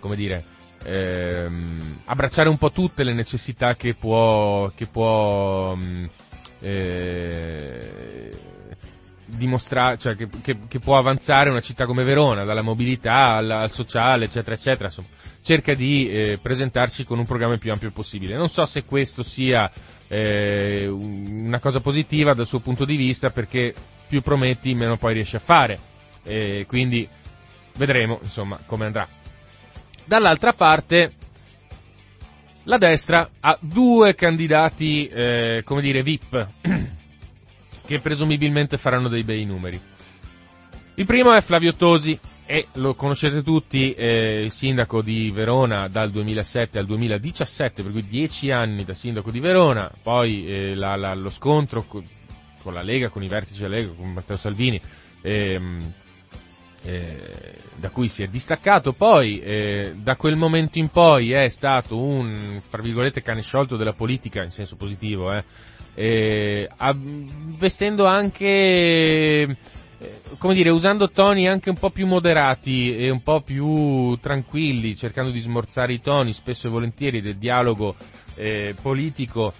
come 0.00 0.16
dire, 0.16 0.44
ehm, 0.84 2.00
abbracciare 2.06 2.48
un 2.48 2.58
po' 2.58 2.72
tutte 2.72 3.04
le 3.04 3.14
necessità 3.14 3.76
che 3.76 3.94
può, 3.94 4.72
che 4.74 4.86
può 4.86 5.76
mh, 5.76 5.84
mm, 5.84 6.04
eh, 6.60 8.30
dimostrare, 9.26 9.98
cioè 9.98 10.14
che, 10.14 10.28
che, 10.40 10.58
che, 10.68 10.78
può 10.78 10.96
avanzare 10.96 11.50
una 11.50 11.60
città 11.60 11.84
come 11.84 12.04
Verona, 12.04 12.44
dalla 12.44 12.62
mobilità 12.62 13.34
al, 13.34 13.50
al 13.50 13.70
sociale, 13.70 14.24
eccetera, 14.24 14.54
eccetera, 14.54 14.86
insomma, 14.86 15.08
cerca 15.42 15.74
di 15.74 16.08
eh, 16.08 16.38
presentarsi 16.40 17.04
con 17.04 17.18
un 17.18 17.26
programma 17.26 17.54
il 17.54 17.60
più 17.60 17.72
ampio 17.72 17.90
possibile. 17.90 18.36
Non 18.36 18.48
so 18.48 18.64
se 18.66 18.84
questo 18.84 19.22
sia 19.22 19.70
eh, 20.08 20.86
una 20.86 21.58
cosa 21.58 21.80
positiva 21.80 22.34
dal 22.34 22.46
suo 22.46 22.60
punto 22.60 22.84
di 22.84 22.96
vista, 22.96 23.30
perché 23.30 23.74
più 24.08 24.22
prometti, 24.22 24.74
meno 24.74 24.96
poi 24.96 25.14
riesci 25.14 25.36
a 25.36 25.40
fare. 25.40 25.78
quindi 26.66 27.08
vedremo, 27.76 28.18
insomma, 28.22 28.58
come 28.66 28.86
andrà. 28.86 29.06
Dall'altra 30.04 30.52
parte, 30.52 31.12
la 32.66 32.78
destra 32.78 33.30
ha 33.40 33.58
due 33.60 34.14
candidati, 34.14 35.06
eh, 35.06 35.62
come 35.64 35.80
dire, 35.80 36.02
VIP, 36.02 36.48
che 37.86 38.00
presumibilmente 38.00 38.76
faranno 38.76 39.08
dei 39.08 39.22
bei 39.22 39.44
numeri. 39.44 39.80
Il 40.96 41.06
primo 41.06 41.32
è 41.32 41.40
Flavio 41.40 41.74
Tosi, 41.74 42.18
e 42.44 42.68
lo 42.74 42.94
conoscete 42.94 43.42
tutti, 43.42 43.92
eh, 43.92 44.42
il 44.42 44.50
sindaco 44.50 45.02
di 45.02 45.30
Verona 45.30 45.88
dal 45.88 46.10
2007 46.10 46.78
al 46.78 46.86
2017, 46.86 47.82
per 47.82 47.92
cui 47.92 48.06
dieci 48.06 48.50
anni 48.50 48.84
da 48.84 48.94
sindaco 48.94 49.30
di 49.30 49.40
Verona, 49.40 49.90
poi 50.02 50.46
eh, 50.46 50.74
la, 50.74 50.96
la, 50.96 51.14
lo 51.14 51.28
scontro 51.28 51.84
con, 51.84 52.04
con, 52.62 52.72
la 52.72 52.82
Lega, 52.82 53.10
con 53.10 53.22
i 53.22 53.28
vertici 53.28 53.62
della 53.62 53.76
Lega, 53.76 53.92
con 53.92 54.12
Matteo 54.12 54.36
Salvini, 54.36 54.80
ehm, 55.22 55.92
eh, 56.86 57.18
da 57.74 57.90
cui 57.90 58.08
si 58.08 58.22
è 58.22 58.26
distaccato, 58.26 58.92
poi 58.92 59.40
eh, 59.40 59.94
da 59.96 60.14
quel 60.14 60.36
momento 60.36 60.78
in 60.78 60.88
poi 60.88 61.32
è 61.32 61.48
stato 61.48 62.00
un, 62.00 62.60
fra 62.66 62.80
virgolette, 62.80 63.22
cane 63.22 63.42
sciolto 63.42 63.76
della 63.76 63.92
politica, 63.92 64.42
in 64.44 64.50
senso 64.50 64.76
positivo, 64.76 65.32
eh, 65.32 65.44
eh, 65.94 66.68
vestendo 67.58 68.06
anche 68.06 68.46
eh, 69.98 70.20
come 70.38 70.54
dire, 70.54 70.70
usando 70.70 71.10
toni 71.10 71.48
anche 71.48 71.70
un 71.70 71.76
po' 71.76 71.90
più 71.90 72.06
moderati 72.06 72.94
e 72.96 73.10
un 73.10 73.22
po' 73.22 73.40
più 73.40 74.16
tranquilli, 74.20 74.94
cercando 74.94 75.30
di 75.30 75.40
smorzare 75.40 75.92
i 75.92 76.00
toni 76.00 76.32
spesso 76.32 76.68
e 76.68 76.70
volentieri 76.70 77.20
del 77.20 77.36
dialogo 77.36 77.96
eh, 78.36 78.74
politico 78.80 79.52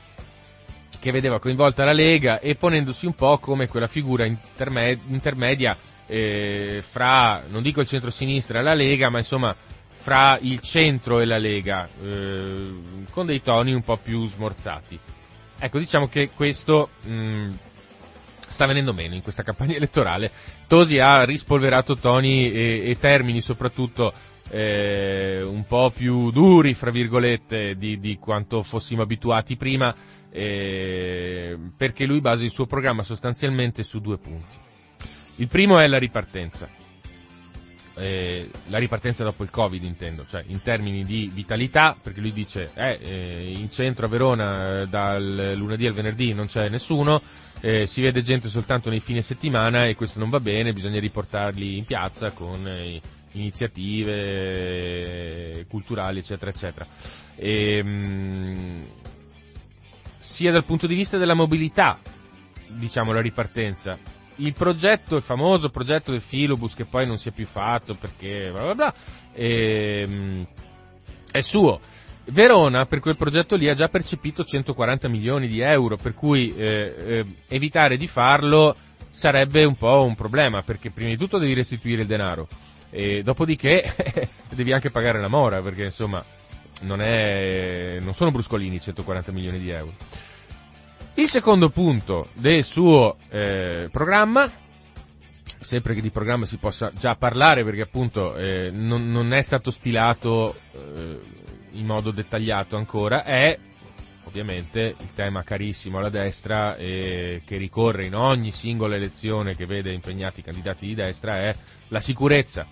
che 1.00 1.10
vedeva 1.10 1.40
coinvolta 1.40 1.84
la 1.84 1.92
Lega 1.92 2.38
e 2.38 2.54
ponendosi 2.54 3.06
un 3.06 3.14
po' 3.14 3.38
come 3.38 3.66
quella 3.66 3.88
figura 3.88 4.24
interme- 4.24 4.98
intermedia 5.08 5.76
eh, 6.06 6.82
fra, 6.86 7.44
non 7.48 7.62
dico 7.62 7.80
il 7.80 7.86
centro-sinistra 7.86 8.60
e 8.60 8.62
la 8.62 8.74
Lega, 8.74 9.10
ma 9.10 9.18
insomma 9.18 9.54
fra 10.06 10.38
il 10.40 10.60
centro 10.60 11.20
e 11.20 11.24
la 11.24 11.38
Lega, 11.38 11.88
eh, 12.00 12.74
con 13.10 13.26
dei 13.26 13.42
toni 13.42 13.72
un 13.72 13.82
po' 13.82 13.96
più 13.96 14.26
smorzati. 14.26 14.98
Ecco, 15.58 15.78
diciamo 15.78 16.06
che 16.06 16.30
questo 16.34 16.90
mh, 17.02 17.12
mm, 17.12 17.52
sta 18.48 18.66
venendo 18.66 18.92
meno 18.92 19.14
in 19.14 19.22
questa 19.22 19.42
campagna 19.42 19.74
elettorale. 19.76 20.30
Tosi 20.66 20.98
ha 20.98 21.24
rispolverato 21.24 21.96
toni 21.96 22.52
e, 22.52 22.82
e 22.90 22.98
termini 22.98 23.40
soprattutto 23.40 24.12
eh, 24.50 25.42
un 25.42 25.64
po' 25.66 25.90
più 25.90 26.30
duri, 26.30 26.74
fra 26.74 26.90
virgolette, 26.90 27.74
di, 27.76 27.98
di 27.98 28.16
quanto 28.18 28.62
fossimo 28.62 29.02
abituati 29.02 29.56
prima, 29.56 29.94
eh, 30.30 31.58
perché 31.76 32.04
lui 32.04 32.20
basa 32.20 32.44
il 32.44 32.50
suo 32.50 32.66
programma 32.66 33.02
sostanzialmente 33.02 33.82
su 33.82 34.00
due 34.00 34.18
punti. 34.18 34.64
Il 35.36 35.48
primo 35.48 35.78
è 35.78 35.86
la 35.86 35.98
ripartenza. 35.98 36.68
Eh, 37.98 38.50
la 38.66 38.78
ripartenza 38.78 39.24
dopo 39.24 39.42
il 39.42 39.50
Covid 39.50 39.82
intendo, 39.82 40.26
cioè 40.26 40.44
in 40.48 40.60
termini 40.60 41.02
di 41.02 41.30
vitalità, 41.32 41.96
perché 42.00 42.20
lui 42.20 42.32
dice 42.32 42.70
eh, 42.74 42.98
eh, 43.00 43.52
in 43.56 43.70
centro 43.70 44.04
a 44.04 44.08
Verona 44.10 44.84
dal 44.84 45.54
lunedì 45.56 45.86
al 45.86 45.94
venerdì 45.94 46.34
non 46.34 46.46
c'è 46.46 46.68
nessuno, 46.68 47.22
eh, 47.60 47.86
si 47.86 48.02
vede 48.02 48.20
gente 48.20 48.48
soltanto 48.48 48.90
nei 48.90 49.00
fine 49.00 49.22
settimana 49.22 49.86
e 49.86 49.94
questo 49.94 50.18
non 50.18 50.28
va 50.28 50.40
bene, 50.40 50.74
bisogna 50.74 51.00
riportarli 51.00 51.78
in 51.78 51.86
piazza 51.86 52.32
con 52.32 52.66
eh, 52.66 53.00
iniziative 53.32 54.12
eh, 55.60 55.66
culturali, 55.66 56.18
eccetera, 56.18 56.50
eccetera. 56.50 56.86
E, 57.34 57.76
ehm, 57.78 57.88
mh, 57.88 58.86
sia 60.18 60.52
dal 60.52 60.64
punto 60.64 60.86
di 60.86 60.94
vista 60.94 61.16
della 61.16 61.34
mobilità, 61.34 61.98
diciamo, 62.68 63.12
la 63.12 63.20
ripartenza. 63.20 63.98
Il 64.36 64.52
progetto, 64.52 65.16
il 65.16 65.22
famoso 65.22 65.70
progetto 65.70 66.10
del 66.10 66.20
filobus 66.20 66.74
che 66.74 66.84
poi 66.84 67.06
non 67.06 67.16
si 67.16 67.28
è 67.28 67.32
più 67.32 67.46
fatto 67.46 67.94
perché 67.94 68.50
bla 68.52 68.62
bla 68.62 68.74
bla, 68.74 68.94
e, 69.32 70.04
ehm, 70.06 70.46
è 71.30 71.40
suo 71.40 71.80
Verona 72.28 72.86
per 72.86 72.98
quel 72.98 73.16
progetto 73.16 73.54
lì 73.54 73.68
ha 73.68 73.74
già 73.74 73.88
percepito 73.88 74.42
140 74.42 75.08
milioni 75.08 75.46
di 75.46 75.60
euro, 75.60 75.96
per 75.96 76.12
cui 76.14 76.52
eh, 76.56 76.94
eh, 76.98 77.26
evitare 77.46 77.96
di 77.96 78.08
farlo 78.08 78.74
sarebbe 79.10 79.64
un 79.64 79.76
po' 79.76 80.04
un 80.04 80.16
problema, 80.16 80.62
perché 80.62 80.90
prima 80.90 81.10
di 81.10 81.16
tutto 81.16 81.38
devi 81.38 81.54
restituire 81.54 82.02
il 82.02 82.08
denaro 82.08 82.48
e 82.90 83.22
dopodiché 83.22 83.94
devi 84.52 84.72
anche 84.72 84.90
pagare 84.90 85.20
la 85.20 85.28
mora, 85.28 85.62
perché 85.62 85.84
insomma 85.84 86.24
non, 86.82 87.00
è, 87.00 87.98
non 88.00 88.12
sono 88.12 88.32
bruscolini 88.32 88.80
140 88.80 89.30
milioni 89.30 89.60
di 89.60 89.70
euro. 89.70 89.94
Il 91.18 91.28
secondo 91.28 91.70
punto 91.70 92.28
del 92.34 92.62
suo 92.62 93.16
eh, 93.30 93.88
programma, 93.90 94.52
sempre 95.60 95.94
che 95.94 96.02
di 96.02 96.10
programma 96.10 96.44
si 96.44 96.58
possa 96.58 96.92
già 96.94 97.16
parlare 97.16 97.64
perché 97.64 97.80
appunto 97.80 98.36
eh, 98.36 98.70
non, 98.70 99.10
non, 99.10 99.32
è 99.32 99.40
stato 99.40 99.70
stilato 99.70 100.54
eh, 100.74 101.18
in 101.70 101.86
modo 101.86 102.10
dettagliato 102.10 102.76
ancora 102.76 103.24
è 103.24 103.58
ovviamente 104.24 104.94
il 104.98 105.14
tema 105.14 105.42
carissimo 105.42 105.96
alla 105.96 106.10
destra 106.10 106.76
e 106.76 107.40
che 107.46 107.56
ricorre 107.56 108.04
in 108.04 108.14
ogni 108.14 108.50
singola 108.52 108.96
elezione 108.96 109.56
che 109.56 109.64
vede 109.64 109.94
impegnati 109.94 110.40
i 110.40 110.42
candidati 110.42 110.86
di 110.86 110.94
destra 110.94 111.38
è 111.38 111.56
la 111.88 112.00
sicurezza. 112.00 112.66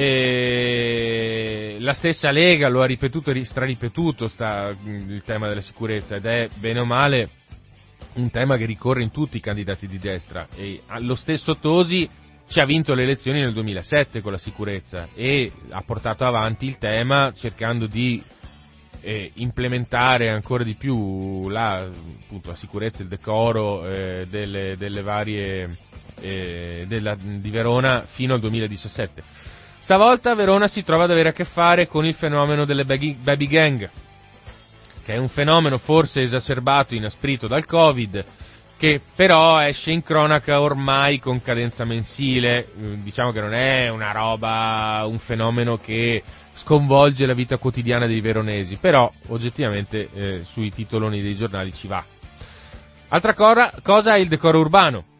E 0.00 1.76
la 1.80 1.92
stessa 1.92 2.30
Lega 2.30 2.68
lo 2.68 2.82
ha 2.82 2.86
ripetuto 2.86 3.32
e 3.32 3.44
straripetuto 3.44 4.28
sta, 4.28 4.72
il 4.84 5.22
tema 5.24 5.48
della 5.48 5.60
sicurezza 5.60 6.14
ed 6.14 6.24
è 6.24 6.48
bene 6.54 6.78
o 6.78 6.84
male 6.84 7.30
un 8.14 8.30
tema 8.30 8.56
che 8.56 8.64
ricorre 8.64 9.02
in 9.02 9.10
tutti 9.10 9.38
i 9.38 9.40
candidati 9.40 9.88
di 9.88 9.98
destra 9.98 10.46
e 10.54 10.82
lo 11.00 11.16
stesso 11.16 11.56
Tosi 11.56 12.08
ci 12.46 12.60
ha 12.60 12.64
vinto 12.64 12.94
le 12.94 13.02
elezioni 13.02 13.40
nel 13.40 13.52
2007 13.52 14.20
con 14.20 14.30
la 14.30 14.38
sicurezza 14.38 15.08
e 15.16 15.50
ha 15.70 15.82
portato 15.82 16.24
avanti 16.24 16.66
il 16.66 16.78
tema 16.78 17.32
cercando 17.34 17.88
di 17.88 18.22
eh, 19.00 19.32
implementare 19.34 20.28
ancora 20.28 20.62
di 20.62 20.76
più 20.76 21.48
la, 21.48 21.78
appunto, 22.22 22.50
la 22.50 22.54
sicurezza, 22.54 23.02
il 23.02 23.08
decoro 23.08 23.84
eh, 23.84 24.28
delle, 24.30 24.76
delle, 24.76 25.02
varie 25.02 25.76
eh, 26.20 26.84
della, 26.86 27.16
di 27.18 27.50
Verona 27.50 28.02
fino 28.02 28.34
al 28.34 28.40
2017. 28.40 29.56
Stavolta 29.88 30.34
Verona 30.34 30.68
si 30.68 30.82
trova 30.82 31.04
ad 31.04 31.12
avere 31.12 31.30
a 31.30 31.32
che 31.32 31.46
fare 31.46 31.86
con 31.86 32.04
il 32.04 32.12
fenomeno 32.12 32.66
delle 32.66 32.84
baby 32.84 33.46
gang, 33.46 33.88
che 35.02 35.14
è 35.14 35.16
un 35.16 35.28
fenomeno 35.28 35.78
forse 35.78 36.20
esacerbato, 36.20 36.94
inasprito 36.94 37.46
dal 37.46 37.64
Covid, 37.64 38.22
che 38.76 39.00
però 39.14 39.58
esce 39.62 39.90
in 39.90 40.02
cronaca 40.02 40.60
ormai 40.60 41.18
con 41.18 41.40
cadenza 41.40 41.86
mensile, 41.86 42.68
mm, 42.76 43.02
diciamo 43.02 43.30
che 43.32 43.40
non 43.40 43.54
è 43.54 43.88
una 43.88 44.12
roba, 44.12 45.06
un 45.06 45.18
fenomeno 45.18 45.78
che 45.78 46.22
sconvolge 46.52 47.24
la 47.24 47.32
vita 47.32 47.56
quotidiana 47.56 48.06
dei 48.06 48.20
veronesi, 48.20 48.76
però 48.76 49.10
oggettivamente 49.28 50.10
eh, 50.12 50.44
sui 50.44 50.70
titoloni 50.70 51.22
dei 51.22 51.34
giornali 51.34 51.72
ci 51.72 51.88
va. 51.88 52.04
Altra 53.08 53.32
cosa, 53.32 53.72
cosa 53.82 54.16
è 54.16 54.20
il 54.20 54.28
decoro 54.28 54.58
urbano. 54.58 55.16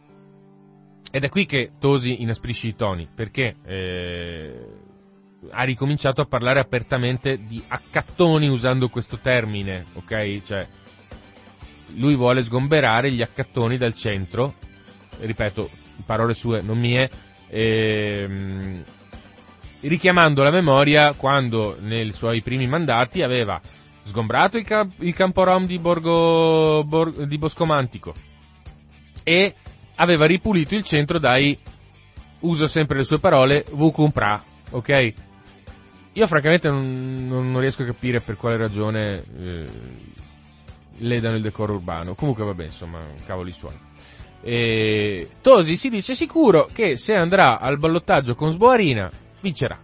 Ed 1.11 1.25
è 1.25 1.29
qui 1.29 1.47
che 1.47 1.73
Tosi 1.79 2.23
inasprisce 2.23 2.69
i 2.69 2.75
toni, 2.75 3.09
perché 3.13 3.57
eh, 3.65 4.53
ha 5.51 5.63
ricominciato 5.63 6.21
a 6.21 6.27
parlare 6.27 6.61
apertamente 6.61 7.39
di 7.39 7.63
accattoni 7.67 8.49
usando 8.49 8.89
questo 8.89 9.19
termine, 9.19 9.87
ok? 9.95 10.43
Cioè, 10.43 10.67
lui 11.97 12.15
vuole 12.15 12.43
sgomberare 12.43 13.11
gli 13.11 13.23
accattoni 13.23 13.79
dal 13.79 13.95
centro, 13.95 14.55
ripeto, 15.21 15.71
parole 16.05 16.35
sue, 16.35 16.61
non 16.61 16.79
mie, 16.79 17.09
ehm, 17.49 18.85
richiamando 19.81 20.43
la 20.43 20.51
memoria 20.51 21.15
quando 21.15 21.77
nei 21.81 22.13
suoi 22.13 22.43
primi 22.43 22.67
mandati 22.67 23.23
aveva 23.23 23.61
sgombrato 24.03 24.59
il, 24.59 24.65
camp- 24.65 25.03
il 25.03 25.15
campo 25.15 25.45
rom 25.45 25.67
di, 25.67 25.79
Borgo, 25.79 26.83
Bor- 26.85 27.25
di 27.25 27.39
Boscomantico 27.39 28.15
e 29.23 29.55
aveva 29.99 30.27
ripulito 30.27 30.75
il 30.75 30.85
centro 30.85 31.19
dai, 31.19 31.59
uso 32.41 32.67
sempre 32.67 32.99
le 32.99 33.05
sue 33.05 33.19
parole, 33.19 33.65
Vucumpra, 33.71 34.41
ok? 34.71 35.13
Io 36.13 36.27
francamente 36.27 36.69
non, 36.71 37.27
non, 37.27 37.61
riesco 37.61 37.83
a 37.83 37.87
capire 37.87 38.21
per 38.21 38.37
quale 38.37 38.57
ragione 38.57 39.23
eh, 39.39 39.67
ledano 40.99 41.37
il 41.37 41.43
decoro 41.43 41.75
urbano. 41.75 42.15
Comunque 42.15 42.45
vabbè, 42.45 42.65
insomma, 42.65 43.05
cavoli 43.25 43.53
suoi. 43.53 43.77
E 44.41 45.29
Tosi 45.41 45.77
si 45.77 45.89
dice 45.89 46.15
sicuro 46.15 46.69
che 46.73 46.97
se 46.97 47.15
andrà 47.15 47.61
al 47.61 47.79
ballottaggio 47.79 48.35
con 48.35 48.51
Sboarina 48.51 49.11
vincerà. 49.41 49.79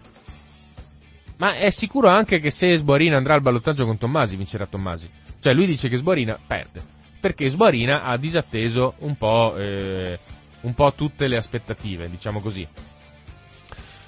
Ma 1.37 1.57
è 1.57 1.71
sicuro 1.71 2.09
anche 2.09 2.41
che 2.41 2.51
se 2.51 2.77
Sboarina 2.77 3.17
andrà 3.17 3.35
al 3.35 3.43
ballottaggio 3.43 3.85
con 3.85 3.99
Tommasi 3.99 4.37
vincerà 4.37 4.67
Tommasi. 4.67 5.09
Cioè 5.41 5.53
lui 5.53 5.67
dice 5.67 5.89
che 5.89 5.97
Sboarina 5.97 6.39
perde. 6.45 6.94
Perché 7.25 7.49
Sboarina 7.49 8.03
ha 8.03 8.19
disatteso 8.19 8.97
un 8.99 9.17
po', 9.17 9.57
eh, 9.57 10.19
un 10.61 10.75
po' 10.75 10.93
tutte 10.93 11.27
le 11.27 11.39
aspettative, 11.39 12.11
diciamo 12.11 12.39
così. 12.39 12.69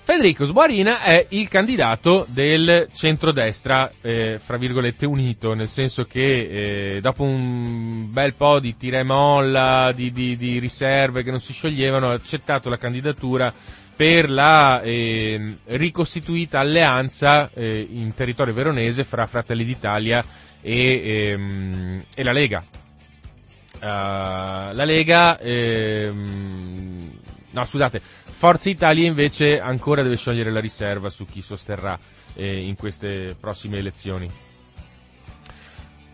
Federico 0.02 0.44
Sboarina 0.44 1.00
è 1.00 1.24
il 1.30 1.48
candidato 1.48 2.26
del 2.28 2.88
centrodestra, 2.92 3.90
eh, 4.02 4.38
fra 4.38 4.58
virgolette, 4.58 5.06
unito, 5.06 5.54
nel 5.54 5.66
senso 5.66 6.04
che 6.04 6.96
eh, 6.96 7.00
dopo 7.00 7.22
un 7.22 8.12
bel 8.12 8.34
po' 8.34 8.60
di 8.60 8.76
tira 8.76 8.98
e 8.98 9.02
molla, 9.02 9.92
di, 9.94 10.12
di, 10.12 10.36
di, 10.36 10.58
riserve 10.58 11.22
che 11.22 11.30
non 11.30 11.40
si 11.40 11.54
scioglievano, 11.54 12.10
ha 12.10 12.12
accettato 12.12 12.68
la 12.68 12.76
candidatura 12.76 13.50
per 13.96 14.28
la 14.28 14.82
eh, 14.82 15.56
ricostituita 15.68 16.58
alleanza 16.58 17.50
eh, 17.54 17.80
in 17.80 18.12
territorio 18.14 18.52
veronese 18.52 19.04
fra 19.04 19.24
Fratelli 19.24 19.64
d'Italia 19.64 20.22
e, 20.60 21.30
ehm, 21.30 22.04
e 22.14 22.22
la 22.22 22.32
Lega. 22.32 22.62
Uh, 23.76 24.72
la 24.72 24.84
Lega, 24.84 25.38
ehm, 25.38 27.10
no 27.50 27.64
scusate, 27.64 28.00
Forza 28.36 28.68
Italia 28.68 29.06
invece 29.06 29.58
ancora 29.58 30.02
deve 30.02 30.16
sciogliere 30.16 30.50
la 30.50 30.60
riserva 30.60 31.08
su 31.08 31.24
chi 31.24 31.40
sosterrà 31.40 31.98
eh, 32.34 32.60
in 32.60 32.76
queste 32.76 33.34
prossime 33.40 33.78
elezioni. 33.78 34.28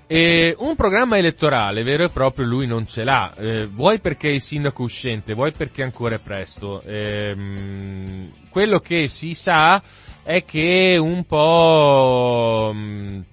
E 0.06 0.54
un 0.58 0.76
programma 0.76 1.16
elettorale 1.16 1.82
vero 1.82 2.04
e 2.04 2.10
proprio 2.10 2.46
lui 2.46 2.66
non 2.66 2.86
ce 2.86 3.02
l'ha, 3.02 3.34
eh, 3.34 3.66
vuoi 3.66 3.98
perché 3.98 4.28
è 4.28 4.34
il 4.34 4.40
sindaco 4.40 4.82
uscente, 4.82 5.34
vuoi 5.34 5.52
perché 5.52 5.82
ancora 5.82 6.16
è 6.16 6.20
presto. 6.20 6.82
Ehm, 6.82 8.30
quello 8.50 8.78
che 8.78 9.08
si 9.08 9.34
sa 9.34 9.82
è 10.22 10.44
che 10.44 10.96
un 11.00 11.24
po' 11.24 12.72
mh, 12.74 13.24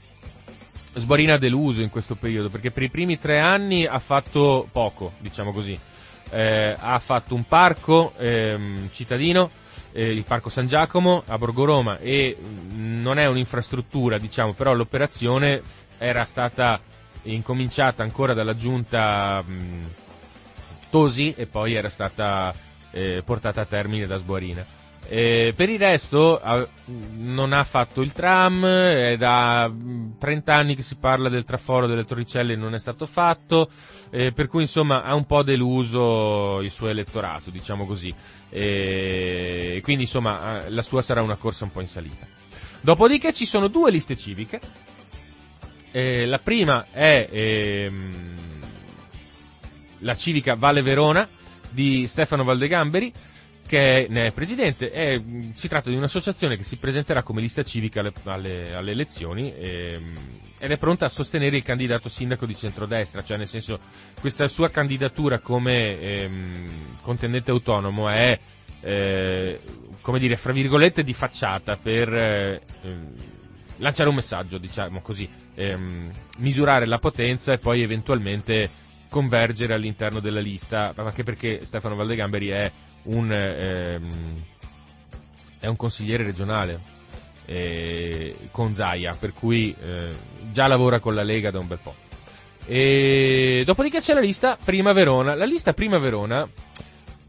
Sborina 0.95 1.35
ha 1.35 1.37
deluso 1.37 1.81
in 1.81 1.89
questo 1.89 2.15
periodo, 2.15 2.49
perché 2.49 2.71
per 2.71 2.83
i 2.83 2.89
primi 2.89 3.19
tre 3.19 3.39
anni 3.39 3.85
ha 3.85 3.99
fatto 3.99 4.67
poco, 4.71 5.13
diciamo 5.19 5.51
così. 5.51 5.77
Eh, 6.31 6.75
ha 6.77 6.99
fatto 6.99 7.35
un 7.35 7.45
parco 7.45 8.13
ehm, 8.17 8.89
cittadino, 8.91 9.49
eh, 9.91 10.09
il 10.09 10.23
Parco 10.23 10.49
San 10.49 10.67
Giacomo 10.67 11.23
a 11.25 11.37
Borgo 11.37 11.65
Roma 11.65 11.97
e 11.97 12.37
mh, 12.39 13.01
non 13.01 13.17
è 13.17 13.25
un'infrastruttura, 13.27 14.17
diciamo, 14.17 14.53
però 14.53 14.73
l'operazione 14.73 15.61
era 15.97 16.25
stata 16.25 16.79
incominciata 17.23 18.03
ancora 18.03 18.33
dalla 18.33 18.55
giunta 18.55 19.41
mh, 19.41 19.93
Tosi 20.89 21.33
e 21.35 21.45
poi 21.45 21.75
era 21.75 21.89
stata 21.89 22.53
eh, 22.91 23.21
portata 23.23 23.61
a 23.61 23.65
termine 23.65 24.07
da 24.07 24.15
Sborina. 24.15 24.65
Eh, 25.11 25.53
per 25.55 25.69
il 25.69 25.79
resto 25.79 26.39
eh, 26.39 26.67
non 27.17 27.51
ha 27.51 27.63
fatto 27.63 28.01
il 28.01 28.11
tram, 28.11 28.63
è 28.63 29.17
da 29.17 29.67
30 30.19 30.53
anni 30.53 30.75
che 30.75 30.83
si 30.83 30.97
parla 30.97 31.29
del 31.29 31.45
traforo 31.45 31.87
delle 31.87 32.05
Torricelle 32.05 32.53
e 32.53 32.55
non 32.55 32.75
è 32.75 32.77
stato 32.77 33.07
fatto, 33.07 33.71
eh, 34.11 34.31
per 34.33 34.47
cui 34.47 34.61
insomma 34.61 35.01
ha 35.01 35.15
un 35.15 35.25
po' 35.25 35.41
deluso 35.41 36.61
il 36.61 36.69
suo 36.69 36.89
elettorato, 36.89 37.49
diciamo 37.49 37.87
così, 37.87 38.13
e 38.49 39.79
quindi 39.81 40.03
insomma 40.03 40.69
la 40.69 40.81
sua 40.83 41.01
sarà 41.01 41.23
una 41.23 41.37
corsa 41.37 41.63
un 41.63 41.71
po' 41.71 41.81
in 41.81 41.87
salita. 41.87 42.27
Dopodiché 42.81 43.33
ci 43.33 43.45
sono 43.45 43.67
due 43.67 43.89
liste 43.89 44.15
civiche, 44.15 44.61
eh, 45.89 46.27
la 46.27 46.37
prima 46.37 46.85
è 46.91 47.27
ehm, 47.31 48.35
la 50.01 50.13
civica 50.13 50.53
Valle 50.53 50.83
Verona 50.83 51.27
di 51.71 52.05
Stefano 52.05 52.43
Valdegamberi, 52.43 53.11
che 53.69 54.07
ne 54.09 54.25
è 54.25 54.31
presidente. 54.31 54.89
È, 54.89 55.21
si 55.53 55.67
tratta 55.67 55.91
di 55.91 55.95
un'associazione 55.95 56.57
che 56.57 56.63
si 56.63 56.77
presenterà 56.77 57.21
come 57.21 57.39
lista 57.39 57.61
civica 57.61 57.99
alle, 57.99 58.11
alle, 58.23 58.73
alle 58.73 58.91
elezioni 58.91 59.53
ehm, 59.53 60.13
ed 60.57 60.71
è 60.71 60.77
pronta 60.79 61.05
a 61.05 61.09
sostenere 61.09 61.55
il 61.55 61.61
candidato 61.61 62.09
sindaco 62.09 62.47
di 62.47 62.55
centrodestra, 62.55 63.21
cioè 63.23 63.37
nel 63.37 63.45
senso 63.45 63.77
questa 64.19 64.47
sua 64.47 64.69
candidatura 64.69 65.37
come 65.37 65.99
ehm, 65.99 66.65
contendente 67.03 67.51
autonomo 67.51 68.09
è, 68.09 68.39
eh, 68.81 69.59
come 70.01 70.17
dire, 70.17 70.35
fra 70.35 70.51
virgolette 70.51 71.03
di 71.03 71.13
facciata 71.13 71.77
per 71.77 72.11
eh, 72.11 72.61
lanciare 73.77 74.09
un 74.09 74.15
messaggio, 74.15 74.57
diciamo 74.57 74.99
così, 75.01 75.29
ehm, 75.53 76.11
misurare 76.39 76.87
la 76.87 76.97
potenza 76.97 77.53
e 77.53 77.59
poi 77.59 77.83
eventualmente 77.83 78.67
convergere 79.11 79.75
all'interno 79.75 80.19
della 80.19 80.39
lista, 80.39 80.91
anche 80.95 81.21
perché 81.23 81.65
Stefano 81.65 81.95
Valdegamberi 81.95 82.47
è 82.49 82.71
un, 83.03 83.31
ehm, 83.31 84.35
è 85.59 85.67
un 85.67 85.75
consigliere 85.75 86.23
regionale 86.23 86.79
eh, 87.45 88.35
con 88.51 88.75
Zaia, 88.75 89.15
per 89.19 89.33
cui 89.33 89.75
eh, 89.81 90.11
già 90.51 90.67
lavora 90.67 90.99
con 90.99 91.15
la 91.15 91.23
Lega 91.23 91.51
da 91.51 91.59
un 91.59 91.67
bel 91.67 91.79
po'. 91.81 91.95
E 92.65 93.63
dopodiché 93.65 93.99
c'è 93.99 94.13
la 94.13 94.19
lista 94.19 94.57
Prima 94.63 94.93
Verona. 94.93 95.33
La 95.33 95.45
lista 95.45 95.73
Prima 95.73 95.97
Verona 95.97 96.47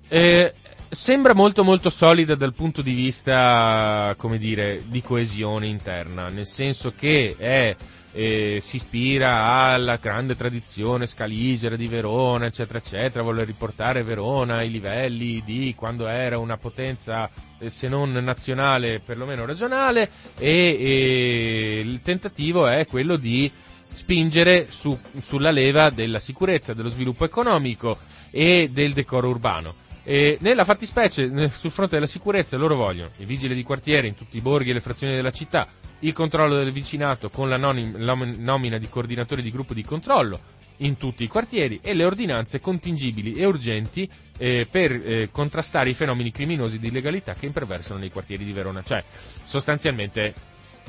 eh, 0.08 0.54
sembra 0.90 1.34
molto 1.34 1.62
molto 1.62 1.88
solida 1.88 2.34
dal 2.34 2.52
punto 2.52 2.82
di 2.82 2.92
vista, 2.92 4.12
come 4.18 4.38
dire, 4.38 4.82
di 4.86 5.00
coesione 5.00 5.68
interna, 5.68 6.26
nel 6.26 6.46
senso 6.46 6.92
che 6.96 7.36
è 7.38 7.76
eh, 8.12 8.58
si 8.60 8.76
ispira 8.76 9.72
alla 9.72 9.96
grande 9.96 10.34
tradizione 10.34 11.06
scaligera 11.06 11.76
di 11.76 11.86
Verona, 11.86 12.46
eccetera, 12.46 12.80
eccetera, 12.80 13.22
vuole 13.22 13.44
riportare 13.44 14.02
Verona 14.02 14.56
ai 14.56 14.70
livelli 14.70 15.42
di 15.44 15.74
quando 15.76 16.08
era 16.08 16.38
una 16.38 16.56
potenza 16.56 17.30
eh, 17.58 17.70
se 17.70 17.86
non 17.86 18.10
nazionale, 18.10 18.98
perlomeno 18.98 19.44
regionale, 19.44 20.10
e, 20.38 20.76
e 20.80 21.80
il 21.84 22.02
tentativo 22.02 22.66
è 22.66 22.84
quello 22.86 23.16
di 23.16 23.48
spingere 23.92 24.66
su, 24.70 24.98
sulla 25.18 25.52
leva 25.52 25.90
della 25.90 26.18
sicurezza, 26.18 26.74
dello 26.74 26.88
sviluppo 26.88 27.24
economico 27.24 27.96
e 28.30 28.70
del 28.72 28.92
decoro 28.92 29.28
urbano. 29.28 29.88
E 30.02 30.38
nella 30.40 30.64
fattispecie, 30.64 31.50
sul 31.50 31.70
fronte 31.70 31.94
della 31.96 32.06
sicurezza, 32.06 32.56
loro 32.56 32.74
vogliono 32.74 33.10
i 33.18 33.24
vigili 33.26 33.54
di 33.54 33.62
quartiere 33.62 34.08
in 34.08 34.14
tutti 34.14 34.38
i 34.38 34.40
borghi 34.40 34.70
e 34.70 34.72
le 34.72 34.80
frazioni 34.80 35.14
della 35.14 35.30
città, 35.30 35.68
il 36.00 36.12
controllo 36.12 36.56
del 36.56 36.72
vicinato 36.72 37.28
con 37.28 37.48
la 37.48 37.58
nomina 37.58 38.78
di 38.78 38.88
coordinatori 38.88 39.42
di 39.42 39.50
gruppo 39.50 39.74
di 39.74 39.84
controllo 39.84 40.58
in 40.78 40.96
tutti 40.96 41.24
i 41.24 41.28
quartieri 41.28 41.80
e 41.82 41.92
le 41.92 42.04
ordinanze 42.04 42.58
contingibili 42.60 43.34
e 43.34 43.44
urgenti 43.44 44.08
eh, 44.38 44.66
per 44.70 44.92
eh, 44.92 45.28
contrastare 45.30 45.90
i 45.90 45.94
fenomeni 45.94 46.30
criminosi 46.30 46.78
di 46.78 46.88
illegalità 46.88 47.34
che 47.34 47.44
imperversano 47.46 47.98
nei 48.00 48.10
quartieri 48.10 48.44
di 48.44 48.52
Verona. 48.52 48.82
Cioè, 48.82 49.04
sostanzialmente, 49.44 50.34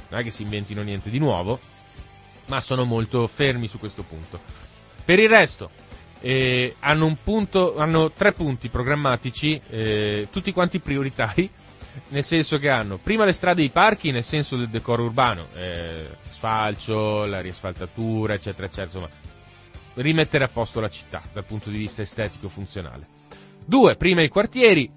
non 0.10 0.22
è 0.22 0.24
che 0.24 0.32
si 0.32 0.44
inventino 0.44 0.82
niente 0.82 1.10
di 1.10 1.20
nuovo, 1.20 1.60
ma 2.48 2.62
sono 2.62 2.86
molto 2.86 3.28
fermi 3.28 3.68
su 3.68 3.80
questo 3.80 4.04
punto. 4.04 4.40
Per 5.04 5.20
il 5.20 5.28
resto, 5.30 5.70
eh, 6.22 6.76
hanno, 6.80 7.18
punto, 7.24 7.78
hanno, 7.78 8.12
tre 8.12 8.32
punti 8.32 8.70
programmatici, 8.70 9.60
eh, 9.70 10.28
tutti 10.32 10.54
quanti 10.54 10.80
prioritari, 10.80 11.50
nel 12.10 12.24
senso 12.24 12.58
che 12.58 12.70
hanno 12.70 12.98
prima 12.98 13.26
le 13.26 13.32
strade 13.32 13.62
e 13.62 13.66
i 13.66 13.70
parchi 13.70 14.12
nel 14.12 14.24
senso 14.24 14.56
del 14.56 14.70
decoro 14.70 15.04
urbano, 15.04 15.48
eh, 15.56 16.10
sfalcio, 16.30 17.26
la 17.26 17.42
riasfaltatura, 17.42 18.36
eccetera, 18.36 18.68
eccetera, 18.68 18.86
insomma, 18.86 19.10
rimettere 19.96 20.44
a 20.44 20.50
posto 20.50 20.80
la 20.80 20.90
città 20.90 21.22
dal 21.34 21.46
punto 21.46 21.70
di 21.70 21.78
vista 21.78 22.02
estetico 22.02 22.48
funzionale. 22.48 23.08
Due, 23.66 23.96
prima 23.96 24.22
i 24.22 24.30
quartieri, 24.30 24.90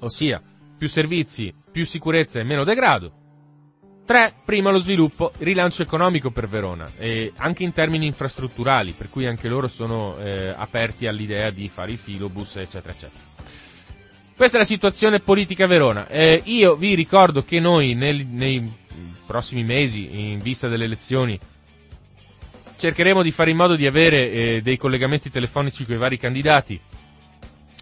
ossia 0.00 0.42
più 0.76 0.88
servizi, 0.88 1.54
più 1.70 1.84
sicurezza 1.86 2.40
e 2.40 2.44
meno 2.44 2.64
degrado. 2.64 3.25
3. 4.06 4.34
Prima 4.44 4.70
lo 4.70 4.78
sviluppo, 4.78 5.32
rilancio 5.38 5.82
economico 5.82 6.30
per 6.30 6.48
Verona, 6.48 6.92
e 6.96 7.32
anche 7.36 7.64
in 7.64 7.72
termini 7.72 8.06
infrastrutturali, 8.06 8.92
per 8.92 9.10
cui 9.10 9.26
anche 9.26 9.48
loro 9.48 9.66
sono 9.68 10.16
eh, 10.18 10.54
aperti 10.56 11.06
all'idea 11.06 11.50
di 11.50 11.68
fare 11.68 11.90
il 11.92 11.98
filobus, 11.98 12.56
eccetera, 12.56 12.92
eccetera. 12.92 13.24
Questa 14.36 14.56
è 14.56 14.60
la 14.60 14.66
situazione 14.66 15.20
politica 15.20 15.66
Verona. 15.66 16.06
Eh, 16.08 16.40
io 16.44 16.74
vi 16.76 16.94
ricordo 16.94 17.42
che 17.42 17.58
noi 17.58 17.94
nel, 17.94 18.24
nei 18.26 18.70
prossimi 19.26 19.64
mesi, 19.64 20.30
in 20.30 20.38
vista 20.38 20.68
delle 20.68 20.84
elezioni, 20.84 21.38
cercheremo 22.78 23.22
di 23.22 23.30
fare 23.32 23.50
in 23.50 23.56
modo 23.56 23.74
di 23.74 23.86
avere 23.86 24.30
eh, 24.30 24.60
dei 24.62 24.76
collegamenti 24.76 25.30
telefonici 25.30 25.84
con 25.84 25.94
i 25.94 25.98
vari 25.98 26.18
candidati 26.18 26.78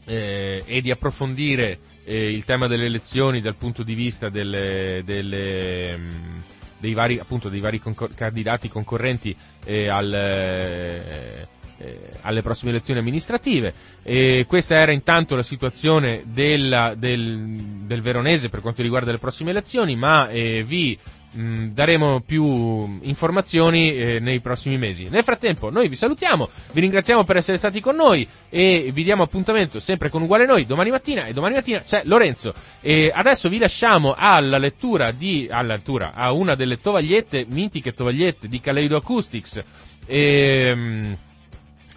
eh, 0.06 0.62
e 0.64 0.80
di 0.80 0.90
approfondire 0.90 1.78
eh, 2.05 2.30
il 2.32 2.44
tema 2.44 2.66
delle 2.66 2.86
elezioni 2.86 3.40
dal 3.40 3.57
punto 3.57 3.82
di 3.82 3.94
vista 3.94 4.28
delle, 4.28 5.02
delle, 5.05 5.96
mh, 5.96 6.42
dei, 6.78 6.94
vari, 6.94 7.18
appunto, 7.18 7.48
dei 7.48 7.61
vari 7.61 7.78
concor- 7.80 8.14
candidati 8.14 8.68
concorrenti 8.68 9.34
eh, 9.64 9.88
al, 9.88 10.12
eh, 10.12 12.11
alle 12.22 12.42
prossime 12.42 12.70
elezioni 12.70 13.00
amministrative. 13.00 13.74
E 14.02 14.44
questa 14.46 14.76
era 14.76 14.92
intanto 14.92 15.34
la 15.34 15.42
situazione 15.42 16.24
della, 16.26 16.94
del, 16.96 17.82
del, 17.86 18.02
Veronese 18.02 18.48
per 18.48 18.61
quanto 18.61 18.82
riguarda 18.82 19.12
le 19.12 19.18
prossime 19.18 19.50
elezioni, 19.50 19.96
ma 19.96 20.28
eh, 20.28 20.62
vi 20.62 20.98
Mm, 21.37 21.70
daremo 21.72 22.20
più 22.20 23.01
informazioni 23.03 23.93
eh, 23.93 24.20
nei 24.20 24.41
prossimi 24.41 24.78
mesi. 24.78 25.09
Nel 25.09 25.24
frattempo 25.24 25.68
noi 25.68 25.89
vi 25.89 25.97
salutiamo, 25.97 26.49
vi 26.72 26.80
ringraziamo 26.80 27.24
per 27.24 27.39
essere 27.39 27.57
stati 27.57 27.80
con 27.80 27.97
noi 27.97 28.24
e 28.49 28.91
vi 28.93 29.03
diamo 29.03 29.24
appuntamento 29.24 29.80
sempre 29.80 30.11
con 30.11 30.22
Uguale 30.22 30.47
Noi 30.47 30.64
domani 30.64 30.91
mattina 30.91 31.24
e 31.24 31.32
domani 31.32 31.55
mattina 31.55 31.80
c'è 31.80 32.03
Lorenzo. 32.05 32.53
E 32.80 33.11
adesso 33.12 33.49
vi 33.49 33.59
lasciamo 33.59 34.14
alla 34.16 34.59
lettura 34.59 35.11
di, 35.11 35.49
alla 35.51 35.74
lettura, 35.74 36.12
a 36.14 36.30
una 36.30 36.55
delle 36.55 36.78
tovagliette, 36.78 37.47
mitiche 37.51 37.93
tovagliette 37.93 38.47
di 38.47 38.61
Kaleido 38.61 38.97
Acoustics, 38.97 39.61
eh, 40.07 41.16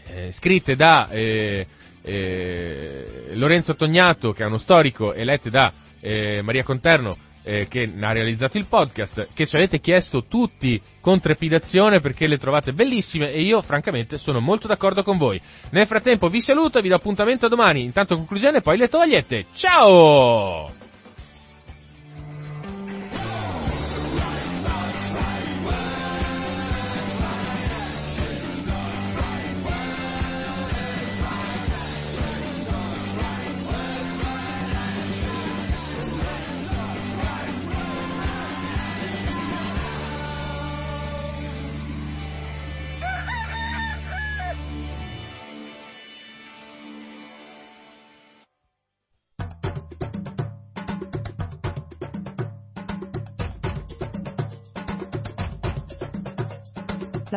eh, 0.08 0.32
scritte 0.32 0.74
da 0.74 1.10
eh, 1.10 1.68
eh, 2.02 3.30
Lorenzo 3.34 3.76
Tognato, 3.76 4.32
che 4.32 4.42
è 4.42 4.48
uno 4.48 4.58
storico, 4.58 5.14
e 5.14 5.24
lette 5.24 5.52
da 5.52 5.72
eh, 6.00 6.42
Maria 6.42 6.64
Conterno, 6.64 7.18
eh, 7.48 7.68
che 7.70 7.90
ha 8.02 8.12
realizzato 8.12 8.58
il 8.58 8.66
podcast, 8.66 9.30
che 9.34 9.46
ci 9.46 9.56
avete 9.56 9.80
chiesto 9.80 10.26
tutti 10.28 10.82
con 11.00 11.22
trepidazione 11.22 12.02
perché 12.02 12.28
le 12.28 12.38
trovate 12.38 12.74
bellissime 12.74 13.32
e 13.32 13.42
io 13.42 13.62
francamente 13.62 14.18
sono 14.18 14.42
molto 14.42 14.68
d'accordo 14.68 15.02
con 15.02 15.18
voi. 15.18 15.40
Nel 15.72 15.88
frattempo 15.88 16.28
vi 16.28 16.42
saluto 16.42 16.80
e 16.80 16.82
vi 16.82 16.90
do 16.90 16.96
appuntamento 16.96 17.48
domani. 17.48 17.84
Intanto 17.84 18.16
conclusione 18.16 18.62
poi 18.62 18.78
le 18.78 18.90
tovagliette. 18.90 19.46
Ciao! 19.54 20.87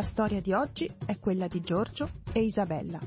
La 0.01 0.07
storia 0.07 0.41
di 0.41 0.55
oggi 0.55 0.91
è 1.05 1.19
quella 1.19 1.47
di 1.47 1.61
Giorgio 1.61 2.09
e 2.33 2.41
Isabella, 2.41 2.99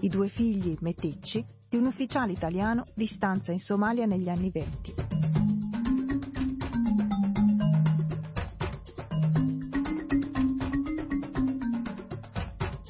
i 0.00 0.08
due 0.08 0.26
figli 0.26 0.76
meticci 0.80 1.46
di 1.68 1.76
un 1.76 1.86
ufficiale 1.86 2.32
italiano 2.32 2.86
di 2.92 3.06
stanza 3.06 3.52
in 3.52 3.60
Somalia 3.60 4.04
negli 4.04 4.28
anni 4.28 4.50
venti. 4.50 4.92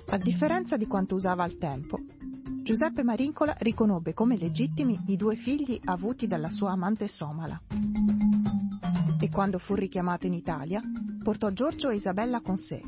A 0.06 0.16
differenza 0.16 0.78
di 0.78 0.86
quanto 0.86 1.14
usava 1.14 1.44
al 1.44 1.58
tempo, 1.58 1.98
Giuseppe 2.62 3.02
Marincola 3.02 3.54
riconobbe 3.58 4.14
come 4.14 4.38
legittimi 4.38 4.98
i 5.08 5.16
due 5.16 5.36
figli 5.36 5.78
avuti 5.84 6.26
dalla 6.26 6.48
sua 6.48 6.70
amante 6.70 7.08
somala. 7.08 7.60
E 9.20 9.28
quando 9.28 9.58
fu 9.58 9.74
richiamato 9.74 10.26
in 10.26 10.32
Italia, 10.32 10.80
portò 11.22 11.50
Giorgio 11.50 11.90
e 11.90 11.96
Isabella 11.96 12.40
con 12.40 12.56
sé, 12.56 12.80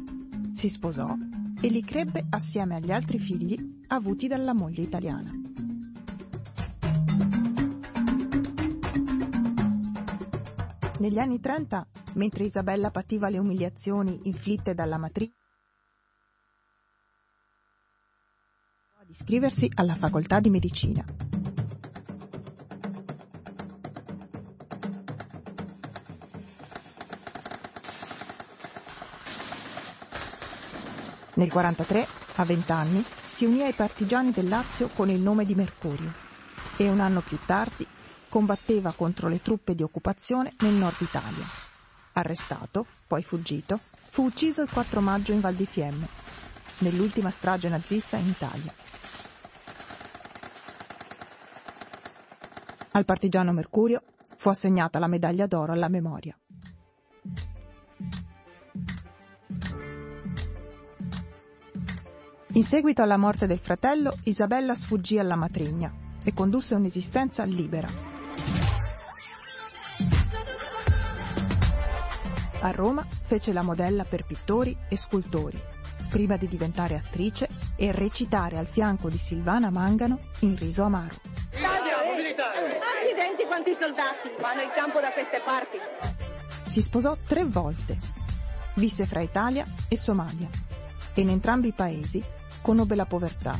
si 0.57 0.71
sposò 0.71 1.15
e 1.61 1.69
li 1.69 1.85
crebbe 1.85 2.25
assieme 2.31 2.77
agli 2.77 2.91
altri 2.91 3.19
figli 3.19 3.83
avuti 3.89 4.27
dalla 4.27 4.55
moglie 4.55 4.83
italiana. 4.85 5.31
Negli 10.99 11.19
anni 11.19 11.41
30, 11.41 11.87
mentre 12.15 12.45
Isabella 12.45 12.91
pativa 12.91 13.29
le 13.29 13.37
umiliazioni 13.37 14.21
inflitte 14.23 14.73
dalla 14.73 14.97
matrice, 14.97 15.35
ad 19.03 19.11
iscriversi 19.11 19.71
alla 19.75 19.95
facoltà 19.95 20.41
di 20.41 20.49
medicina. 20.49 21.05
Nel 31.37 31.49
1943, 31.53 32.09
a 32.37 32.45
20 32.47 32.73
anni, 32.73 33.05
si 33.23 33.45
unì 33.45 33.63
ai 33.63 33.75
partigiani 33.75 34.33
del 34.33 34.49
Lazio 34.49 34.89
con 34.89 35.11
il 35.11 35.21
nome 35.21 35.45
di 35.45 35.55
Mercurio 35.55 36.15
e 36.79 36.89
un 36.89 36.99
anno 37.01 37.21
più 37.21 37.39
tardi 37.45 37.87
combatteva 38.31 38.93
contro 38.93 39.29
le 39.29 39.43
truppe 39.43 39.75
di 39.75 39.83
occupazione 39.83 40.55
nel 40.61 40.73
nord 40.73 40.99
Italia. 40.99 41.47
Arrestato, 42.15 42.87
poi 43.07 43.23
fuggito, 43.23 43.81
fu 44.09 44.25
ucciso 44.25 44.63
il 44.63 44.71
4 44.71 45.03
maggio 45.03 45.35
in 45.35 45.41
Val 45.41 45.55
di 45.55 45.67
Fiemme, 45.67 46.09
nell'ultima 46.79 47.31
strage 47.31 47.69
nazista 47.69 48.17
in 48.17 48.29
Italia. 48.29 48.73
Al 52.93 53.05
partigiano 53.05 53.53
Mercurio 53.53 54.01
fu 54.37 54.49
assegnata 54.49 54.99
la 54.99 55.07
medaglia 55.07 55.47
d'oro 55.47 55.73
alla 55.73 55.89
memoria. 55.89 56.35
In 62.57 62.63
seguito 62.63 63.03
alla 63.03 63.19
morte 63.19 63.47
del 63.47 63.59
fratello, 63.59 64.11
Isabella 64.25 64.75
sfuggì 64.75 65.19
alla 65.19 65.37
matrigna 65.37 65.93
e 66.25 66.33
condusse 66.33 66.75
un'esistenza 66.75 67.45
libera. 67.45 67.87
A 72.63 72.71
Roma 72.71 73.03
fece 73.03 73.53
la 73.53 73.61
modella 73.61 74.05
per 74.05 74.25
pittori 74.25 74.75
e 74.89 74.97
scultori, 74.97 75.61
prima 76.09 76.39
di 76.39 76.49
diventare 76.49 76.95
attrice 76.95 77.47
e 77.77 77.93
recitare 77.93 78.57
al 78.57 78.69
fianco 78.69 79.11
di 79.11 79.19
Silvana 79.19 79.71
Mangano 79.71 80.21
in 80.41 80.57
Riso 80.57 80.83
Amaro. 80.83 81.17
Accidenti 83.05 83.45
quanti 83.47 83.77
soldati 83.79 84.31
vanno 84.41 84.63
in 84.63 84.71
campo 84.75 84.99
da 85.01 85.13
queste 85.13 85.43
parti. 85.45 85.77
Si 86.63 86.81
sposò 86.81 87.19
tre 87.23 87.45
volte. 87.45 87.99
Visse 88.77 89.05
fra 89.05 89.21
Italia 89.21 89.65
e 89.91 89.99
Somalia 89.99 90.49
e 91.15 91.21
in 91.21 91.29
entrambi 91.31 91.69
i 91.69 91.73
paesi 91.73 92.23
conobbe 92.67 92.97
la 92.97 93.07
povertà, 93.07 93.57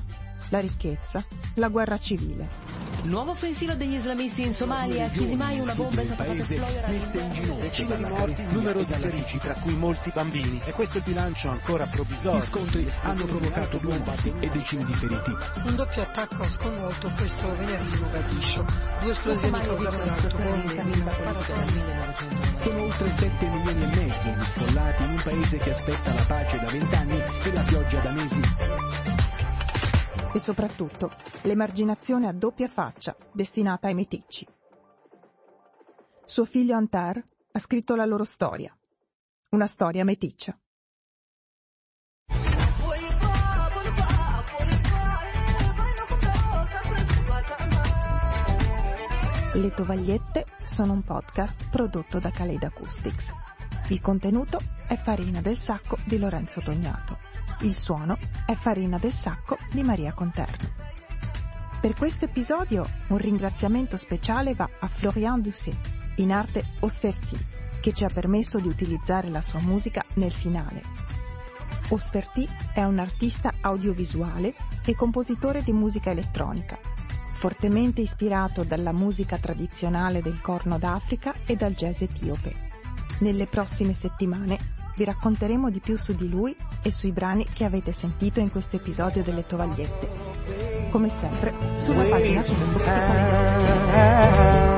la 0.51 0.59
ricchezza, 0.59 1.25
la 1.55 1.69
guerra 1.69 1.97
civile. 1.97 2.66
Nuova 3.07 3.31
offensiva 3.31 3.75
degli 3.75 3.95
islamisti 3.95 4.43
in 4.43 4.53
Somalia, 4.53 5.09
Chisimai 5.09 5.61
una 5.61 5.75
bomba 5.75 6.01
è 6.01 6.05
stata 6.07 6.25
fatta 6.25 6.41
esplodere. 6.41 6.89
messe 6.89 7.19
in 7.19 7.29
giro 7.31 7.55
decine 7.55 7.97
di 7.97 8.05
morti, 8.05 8.45
numerosi 8.51 8.93
feriti, 8.95 9.39
tra 9.39 9.55
cui 9.55 9.75
molti 9.75 10.11
bambini. 10.13 10.61
E 10.65 10.73
questo 10.73 10.95
è 10.95 10.97
il 10.99 11.05
bilancio 11.05 11.49
ancora 11.49 11.87
provvisorio. 11.87 12.41
Gli 12.41 12.43
scontri 12.43 12.89
hanno 13.03 13.25
provocato 13.27 13.79
due 13.79 14.03
morti 14.05 14.35
e 14.41 14.51
decine 14.51 14.85
di 14.85 14.93
feriti. 14.93 15.31
Un 15.67 15.77
doppio 15.77 16.03
attacco 16.03 16.43
ha 16.43 16.51
sconvolto 16.51 17.13
questo 17.17 17.55
venerdì 17.55 17.97
a 17.97 18.01
Mogadiscio. 18.01 18.65
Due 19.01 19.11
esplosioni 19.11 19.63
proclamano 19.63 20.17
Sono 22.57 22.83
oltre 22.83 23.07
7 23.07 23.49
milioni 23.49 23.83
e 23.83 23.87
mezzo 23.87 24.29
gli 24.29 24.43
sfollati 24.43 25.03
in 25.05 25.09
un 25.11 25.21
paese 25.23 25.57
che 25.59 25.71
aspetta 25.71 26.13
la 26.13 26.25
pace 26.27 26.59
da 26.59 26.67
vent'anni 26.67 27.23
e 27.45 27.53
la 27.53 27.63
pioggia 27.63 28.01
da 28.01 28.11
mesi. 28.11 29.16
E 30.37 30.39
soprattutto 30.39 31.13
l'emarginazione 31.45 32.29
a 32.29 32.33
doppia 32.33 32.69
faccia 32.69 33.17
destinata 33.33 33.87
ai 33.87 33.95
meticci. 33.95 34.47
Suo 36.27 36.45
figlio 36.45 36.77
Antar 36.77 37.25
ha 37.53 37.59
scritto 37.59 37.95
la 37.95 38.05
loro 38.05 38.25
storia. 38.25 38.77
Una 39.53 39.67
storia 39.67 40.05
meticcia. 40.05 40.55
Le 49.55 49.71
tovagliette 49.71 50.45
sono 50.65 50.93
un 50.93 51.03
podcast 51.03 51.71
prodotto 51.71 52.19
da 52.19 52.29
Kaleid 52.29 52.63
Acoustics. 52.63 53.33
Il 53.89 54.03
contenuto 54.03 54.59
è 54.87 54.97
Farina 54.97 55.41
del 55.41 55.57
Sacco 55.57 55.97
di 56.05 56.19
Lorenzo 56.19 56.61
Tognato. 56.61 57.36
Il 57.61 57.75
suono 57.75 58.19
è 58.45 58.55
Farina 58.55 58.99
del 58.99 59.13
Sacco 59.13 59.57
di 59.73 59.83
Maria 59.83 60.13
Conterno. 60.13 60.69
Per 61.81 61.95
questo 61.95 62.25
episodio 62.25 62.89
un 63.09 63.19
ringraziamento 63.19 63.97
speciale 63.97 64.55
va 64.55 64.69
a 64.79 64.89
Florian 64.89 65.41
Doucet, 65.41 65.77
in 66.17 66.33
arte 66.33 66.65
Osferti, 66.81 67.39
che 67.81 67.93
ci 67.93 68.05
ha 68.05 68.09
permesso 68.09 68.59
di 68.59 68.69
utilizzare 68.69 69.29
la 69.29 69.41
sua 69.41 69.61
musica 69.61 70.05
nel 70.15 70.33
finale. 70.33 70.83
Osferti 71.91 72.49
è 72.75 72.83
un 72.83 72.99
artista 72.99 73.55
audiovisuale 73.61 74.55
e 74.85 74.95
compositore 74.95 75.63
di 75.63 75.73
musica 75.73 76.11
elettronica, 76.11 76.79
fortemente 77.31 78.01
ispirato 78.01 78.65
dalla 78.65 78.93
musica 78.93 79.39
tradizionale 79.39 80.21
del 80.21 80.41
Corno 80.41 80.79
d'Africa 80.79 81.33
e 81.47 81.55
dal 81.55 81.75
jazz 81.75 82.01
etiope. 82.01 82.55
Nelle 83.21 83.47
prossime 83.47 83.95
settimane 83.95 84.59
vi 84.97 85.05
racconteremo 85.05 85.71
di 85.71 85.81
più 85.81 85.97
su 85.97 86.15
di 86.15 86.29
lui 86.29 86.57
e 86.83 86.91
sui 86.91 87.13
brani 87.13 87.47
che 87.53 87.65
avete 87.65 87.93
sentito 87.93 88.41
in 88.41 88.51
questo 88.51 88.77
episodio 88.77 89.23
delle 89.23 89.45
tovagliette. 89.45 90.89
Come 90.91 91.09
sempre, 91.09 91.55
sulla 91.77 92.09
pagina 92.09 92.43
Facebook 92.43 92.83
di 92.83 92.89
Acoustics. 92.89 94.76